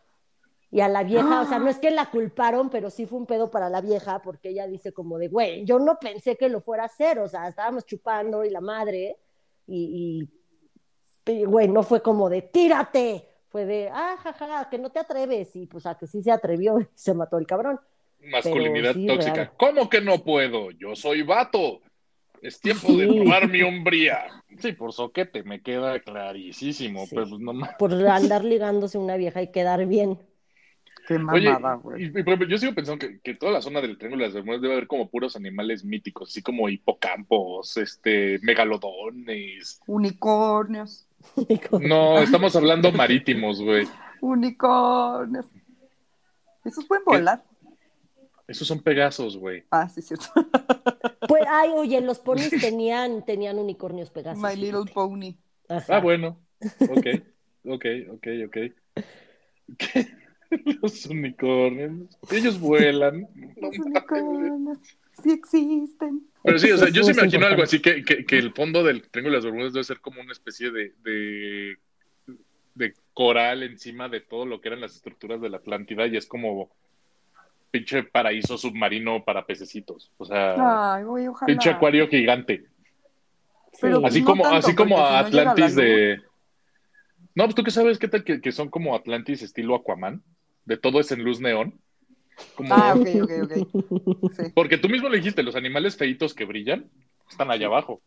Y 0.71 0.81
a 0.81 0.89
la 0.89 1.05
vieja, 1.05 1.43
o 1.43 1.47
sea, 1.47 1.59
no 1.59 1.69
es 1.69 1.79
que 1.79 1.91
la 1.91 2.11
culparon, 2.11 2.71
pero 2.71 2.91
sí 2.91 3.07
fue 3.07 3.19
un 3.19 3.27
pedo 3.27 3.51
para 3.51 3.71
la 3.71 3.81
vieja, 3.81 4.21
porque 4.21 4.49
ella 4.51 4.67
dice 4.67 4.93
como 4.93 5.17
de, 5.17 5.29
güey, 5.29 5.65
yo 5.65 5.79
no 5.79 5.99
pensé 5.99 6.37
que 6.37 6.49
lo 6.49 6.61
fuera 6.61 6.83
a 6.83 6.87
hacer, 6.87 7.19
o 7.21 7.29
sea, 7.29 7.49
estábamos 7.49 7.87
chupando 7.87 8.45
y 8.45 8.51
la 8.51 8.61
madre, 8.61 9.17
y, 9.67 10.29
y, 11.27 11.33
y, 11.33 11.45
güey, 11.45 11.69
no 11.69 11.83
fue 11.83 12.03
como 12.03 12.29
de, 12.29 12.43
tírate, 12.43 13.29
fue 13.49 13.65
de, 13.65 13.89
ah, 13.93 14.17
jaja, 14.23 14.69
que 14.69 14.79
no 14.79 14.91
te 14.91 14.99
atreves, 14.99 15.55
y 15.55 15.67
pues 15.67 15.87
a 15.87 15.97
que 15.97 16.07
sí 16.07 16.23
se 16.23 16.33
atrevió 16.33 16.81
y 16.81 16.87
se 16.95 17.15
mató 17.15 17.39
el 17.39 17.47
cabrón. 17.47 17.81
Masculinidad 18.21 18.95
sí, 18.95 19.07
tóxica. 19.07 19.35
real. 19.35 19.53
¿Cómo 19.57 19.89
que 19.89 20.01
no 20.01 20.19
puedo? 20.25 20.73
Yo 20.73 20.97
soy 20.97 21.23
vato. 21.23 21.81
Es 22.43 22.61
tiempo 22.61 22.93
de 22.93 23.07
probar 23.07 23.49
mi 23.49 23.63
hombría. 23.63 24.27
Sí, 24.59 24.73
por 24.73 24.95
soquete, 24.95 25.43
me 25.43 25.61
queda 25.61 26.01
clarísimo. 26.01 27.05
Sí. 27.05 27.15
Pero 27.15 27.29
pues, 27.29 27.41
no 27.43 27.53
ma- 27.53 27.77
Por 27.77 27.93
andar 27.93 28.43
ligándose 28.45 28.97
una 28.97 29.19
vieja 29.19 29.43
y 29.43 29.49
quedar 29.53 29.85
bien. 29.85 30.19
Qué 31.07 31.15
Oye, 31.15 31.49
mamada, 31.49 31.75
güey. 31.75 32.03
y- 32.03 32.07
y, 32.07 32.11
por 32.11 32.35
ejemplo, 32.35 32.49
yo 32.49 32.59
sigo 32.59 32.75
pensando 32.75 32.99
que, 32.99 33.21
que 33.21 33.35
toda 33.35 33.53
la 33.53 33.63
zona 33.63 33.81
del 33.81 33.97
Triángulo 33.97 34.23
de 34.23 34.29
las 34.29 34.35
Bermudas 34.35 34.61
debe 34.61 34.75
haber 34.75 34.87
como 34.89 35.09
puros 35.09 35.37
animales 35.37 35.85
míticos, 35.85 36.31
así 36.31 36.43
como 36.43 36.69
hipocampos, 36.69 37.77
este, 37.77 38.39
megalodones. 38.43 39.81
Unicornios. 39.87 41.07
No, 41.81 42.19
estamos 42.19 42.55
hablando 42.57 42.91
marítimos, 42.93 43.61
güey. 43.63 43.87
Unicornios. 44.21 45.47
Esos 46.65 46.85
pueden 46.87 47.05
volar. 47.05 47.45
Esos 48.49 48.67
son 48.67 48.81
pegasos, 48.81 49.37
güey. 49.37 49.65
Ah, 49.71 49.89
sí, 49.89 50.03
cierto. 50.03 50.27
Pues, 51.29 51.45
ay, 51.51 51.71
oye, 51.75 52.01
los 52.01 52.19
ponis 52.19 52.51
tenían, 52.61 53.25
tenían 53.25 53.59
unicornios 53.59 54.11
pegasos. 54.11 54.43
My 54.43 54.57
Little 54.57 54.93
Pony. 54.93 55.35
Ajá. 55.69 55.97
Ah, 55.97 56.01
bueno. 56.01 56.41
Ok, 56.81 57.07
ok, 57.65 57.85
ok, 58.13 58.27
ok. 58.47 58.57
¿Qué? 59.79 60.07
Los 60.83 61.07
unicornios. 61.07 62.17
Ellos 62.31 62.59
vuelan. 62.61 63.29
Los 63.61 63.79
unicornios 63.85 64.79
sí 65.23 65.33
existen. 65.33 66.23
Pero 66.43 66.59
sí, 66.59 66.71
o 66.71 66.77
sea, 66.77 66.89
yo 66.89 67.03
es 67.03 67.09
imagino 67.17 67.47
algo 67.47 67.63
así 67.63 67.81
que, 67.81 68.05
que, 68.05 68.25
que 68.25 68.39
el 68.39 68.53
fondo 68.53 68.85
del 68.85 69.03
Triángulo 69.09 69.33
de 69.33 69.39
las 69.39 69.45
Bermudas 69.45 69.73
debe 69.73 69.85
ser 69.85 70.01
como 70.01 70.21
una 70.21 70.33
especie 70.33 70.71
de, 70.71 70.93
de, 71.03 71.77
de 72.75 72.95
coral 73.15 73.63
encima 73.63 74.09
de 74.09 74.21
todo 74.21 74.47
lo 74.47 74.61
que 74.61 74.69
eran 74.69 74.81
las 74.81 74.95
estructuras 74.95 75.41
de 75.41 75.49
la 75.49 75.57
Atlántida 75.57 76.07
y 76.07 76.17
es 76.17 76.27
como 76.27 76.71
pinche 77.71 78.05
paraíso 78.05 78.57
submarino 78.57 79.25
para 79.25 79.45
pececitos. 79.45 80.13
O 80.19 80.25
sea, 80.25 80.95
Ay, 80.95 81.05
güey, 81.05 81.27
ojalá. 81.27 81.47
pinche 81.47 81.71
acuario 81.71 82.09
gigante. 82.09 82.65
Sí. 83.73 83.89
Así 84.05 84.21
no 84.21 84.27
como, 84.27 84.43
tanto, 84.45 84.57
así 84.59 84.75
como 84.75 84.97
no 84.97 85.03
la 85.03 85.19
Atlantis 85.19 85.75
de. 85.75 86.21
No, 87.37 87.45
pues 87.45 87.55
tú 87.55 87.63
qué 87.63 87.71
sabes 87.71 87.99
qué 87.99 88.09
tal 88.09 88.25
que, 88.25 88.41
que 88.41 88.51
son 88.51 88.71
como 88.71 88.97
Atlantis 88.97 89.43
estilo 89.43 89.77
Aquaman. 89.77 90.25
De 90.65 90.79
todo 90.79 90.99
es 90.99 91.13
en 91.13 91.23
luz 91.23 91.39
neón. 91.39 91.79
Como... 92.55 92.75
Ah, 92.75 92.95
ok, 92.97 93.09
ok, 93.23 93.31
ok. 93.45 94.33
Sí. 94.33 94.53
Porque 94.55 94.79
tú 94.79 94.89
mismo 94.89 95.09
le 95.09 95.19
dijiste, 95.19 95.43
los 95.43 95.55
animales 95.55 95.97
feitos 95.97 96.35
que 96.35 96.47
brillan 96.47 96.91
están 97.31 97.51
allá 97.51 97.67
abajo. 97.67 98.01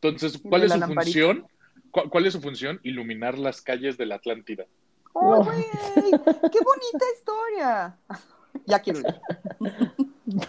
Entonces, 0.00 0.40
¿cuál 0.42 0.62
de 0.62 0.66
es 0.66 0.72
su 0.72 0.78
lamparita. 0.80 1.02
función? 1.04 1.46
¿Cuál, 1.92 2.10
cuál 2.10 2.26
es 2.26 2.32
su 2.32 2.40
función? 2.40 2.80
Iluminar 2.82 3.38
las 3.38 3.62
calles 3.62 3.96
de 3.96 4.06
la 4.06 4.16
Atlántida. 4.16 4.66
¡Oh, 5.12 5.44
güey! 5.44 5.62
¡Qué 5.94 6.58
bonita 6.60 7.04
historia! 7.16 7.96
Ya 8.66 8.80
quiero 8.80 8.98
ir. 8.98 9.06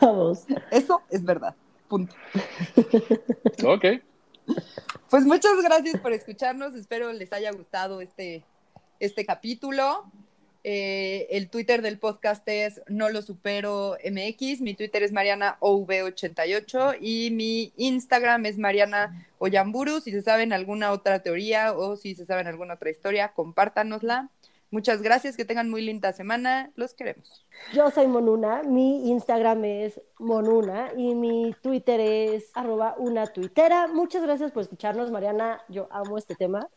Vamos. 0.01 0.45
Eso 0.71 1.01
es 1.09 1.23
verdad. 1.23 1.55
Punto. 1.87 2.13
Ok. 3.65 3.85
Pues 5.09 5.25
muchas 5.25 5.61
gracias 5.61 5.99
por 5.99 6.11
escucharnos. 6.13 6.73
Espero 6.75 7.13
les 7.13 7.33
haya 7.33 7.51
gustado 7.51 8.01
este, 8.01 8.43
este 8.99 9.25
capítulo. 9.25 10.11
Eh, 10.65 11.27
el 11.31 11.49
Twitter 11.49 11.81
del 11.81 11.99
podcast 11.99 12.47
es 12.47 12.81
No 12.87 13.09
Lo 13.09 13.21
Supero 13.21 13.97
MX. 14.03 14.61
Mi 14.61 14.75
Twitter 14.75 15.03
es 15.03 15.11
Mariana 15.11 15.57
OV88 15.59 16.97
y 17.01 17.31
mi 17.31 17.73
Instagram 17.75 18.45
es 18.45 18.57
Mariana 18.57 19.27
Oyamburu. 19.39 19.99
Si 19.99 20.11
se 20.11 20.21
saben 20.21 20.53
alguna 20.53 20.91
otra 20.91 21.21
teoría 21.21 21.73
o 21.73 21.97
si 21.97 22.15
se 22.15 22.25
saben 22.25 22.47
alguna 22.47 22.75
otra 22.75 22.89
historia, 22.89 23.33
compártanosla. 23.33 24.29
Muchas 24.73 25.03
gracias, 25.03 25.37
que 25.37 25.45
tengan 25.45 25.69
muy 25.69 25.83
linda 25.83 26.13
semana. 26.13 26.71
Los 26.75 26.95
queremos. 26.95 27.45
Yo 27.73 27.91
soy 27.91 28.07
Monuna, 28.07 28.63
mi 28.63 29.11
Instagram 29.11 29.63
es 29.65 30.01
Monuna 30.17 30.91
y 30.97 31.13
mi 31.13 31.55
Twitter 31.61 31.99
es 31.99 32.49
arroba 32.55 32.95
una 32.97 33.27
tuitera. 33.27 33.85
Muchas 33.87 34.23
gracias 34.23 34.51
por 34.51 34.63
escucharnos, 34.63 35.11
Mariana. 35.11 35.61
Yo 35.69 35.87
amo 35.91 36.17
este 36.17 36.33
tema. 36.33 36.67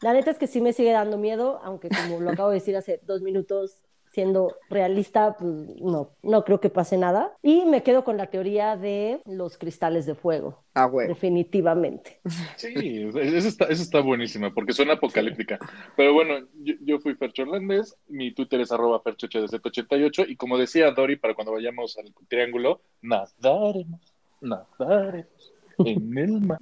La 0.00 0.12
neta 0.12 0.32
es 0.32 0.38
que 0.38 0.48
sí 0.48 0.60
me 0.60 0.72
sigue 0.72 0.90
dando 0.90 1.18
miedo, 1.18 1.60
aunque 1.62 1.88
como 1.88 2.18
lo 2.18 2.30
acabo 2.30 2.48
de 2.48 2.56
decir 2.56 2.76
hace 2.76 2.98
dos 3.04 3.22
minutos, 3.22 3.78
siendo 4.16 4.56
realista, 4.70 5.36
pues 5.38 5.52
no, 5.82 6.08
no 6.22 6.42
creo 6.42 6.58
que 6.58 6.70
pase 6.70 6.96
nada. 6.96 7.34
Y 7.42 7.66
me 7.66 7.82
quedo 7.82 8.02
con 8.02 8.16
la 8.16 8.28
teoría 8.28 8.74
de 8.74 9.20
los 9.26 9.58
cristales 9.58 10.06
de 10.06 10.14
fuego, 10.14 10.64
Ah, 10.72 10.86
güey. 10.86 11.06
definitivamente. 11.06 12.18
Sí, 12.56 13.10
eso 13.14 13.48
está, 13.48 13.66
eso 13.66 13.82
está 13.82 14.00
buenísimo, 14.00 14.54
porque 14.54 14.72
suena 14.72 14.94
apocalíptica. 14.94 15.58
Pero 15.98 16.14
bueno, 16.14 16.46
yo, 16.54 16.72
yo 16.80 16.98
fui 16.98 17.14
Fercho 17.14 17.42
Hernández, 17.42 17.94
mi 18.08 18.32
Twitter 18.32 18.58
es 18.62 18.72
arroba 18.72 19.02
ferchohdz88, 19.02 20.24
y 20.30 20.36
como 20.36 20.56
decía 20.56 20.90
Dori, 20.92 21.16
para 21.16 21.34
cuando 21.34 21.52
vayamos 21.52 21.98
al 21.98 22.10
triángulo, 22.26 22.80
nadaremos, 23.02 24.00
nadaremos 24.40 25.52
en 25.78 26.16
el 26.16 26.40
mar. 26.40 26.58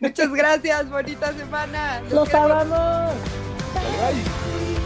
Muchas 0.00 0.32
gracias. 0.34 0.90
Bonita 0.90 1.32
semana. 1.34 2.02
¡Los 2.10 2.28
queremos. 2.28 2.50
amamos! 2.50 3.14
Bye, 3.74 4.72
bye. 4.74 4.83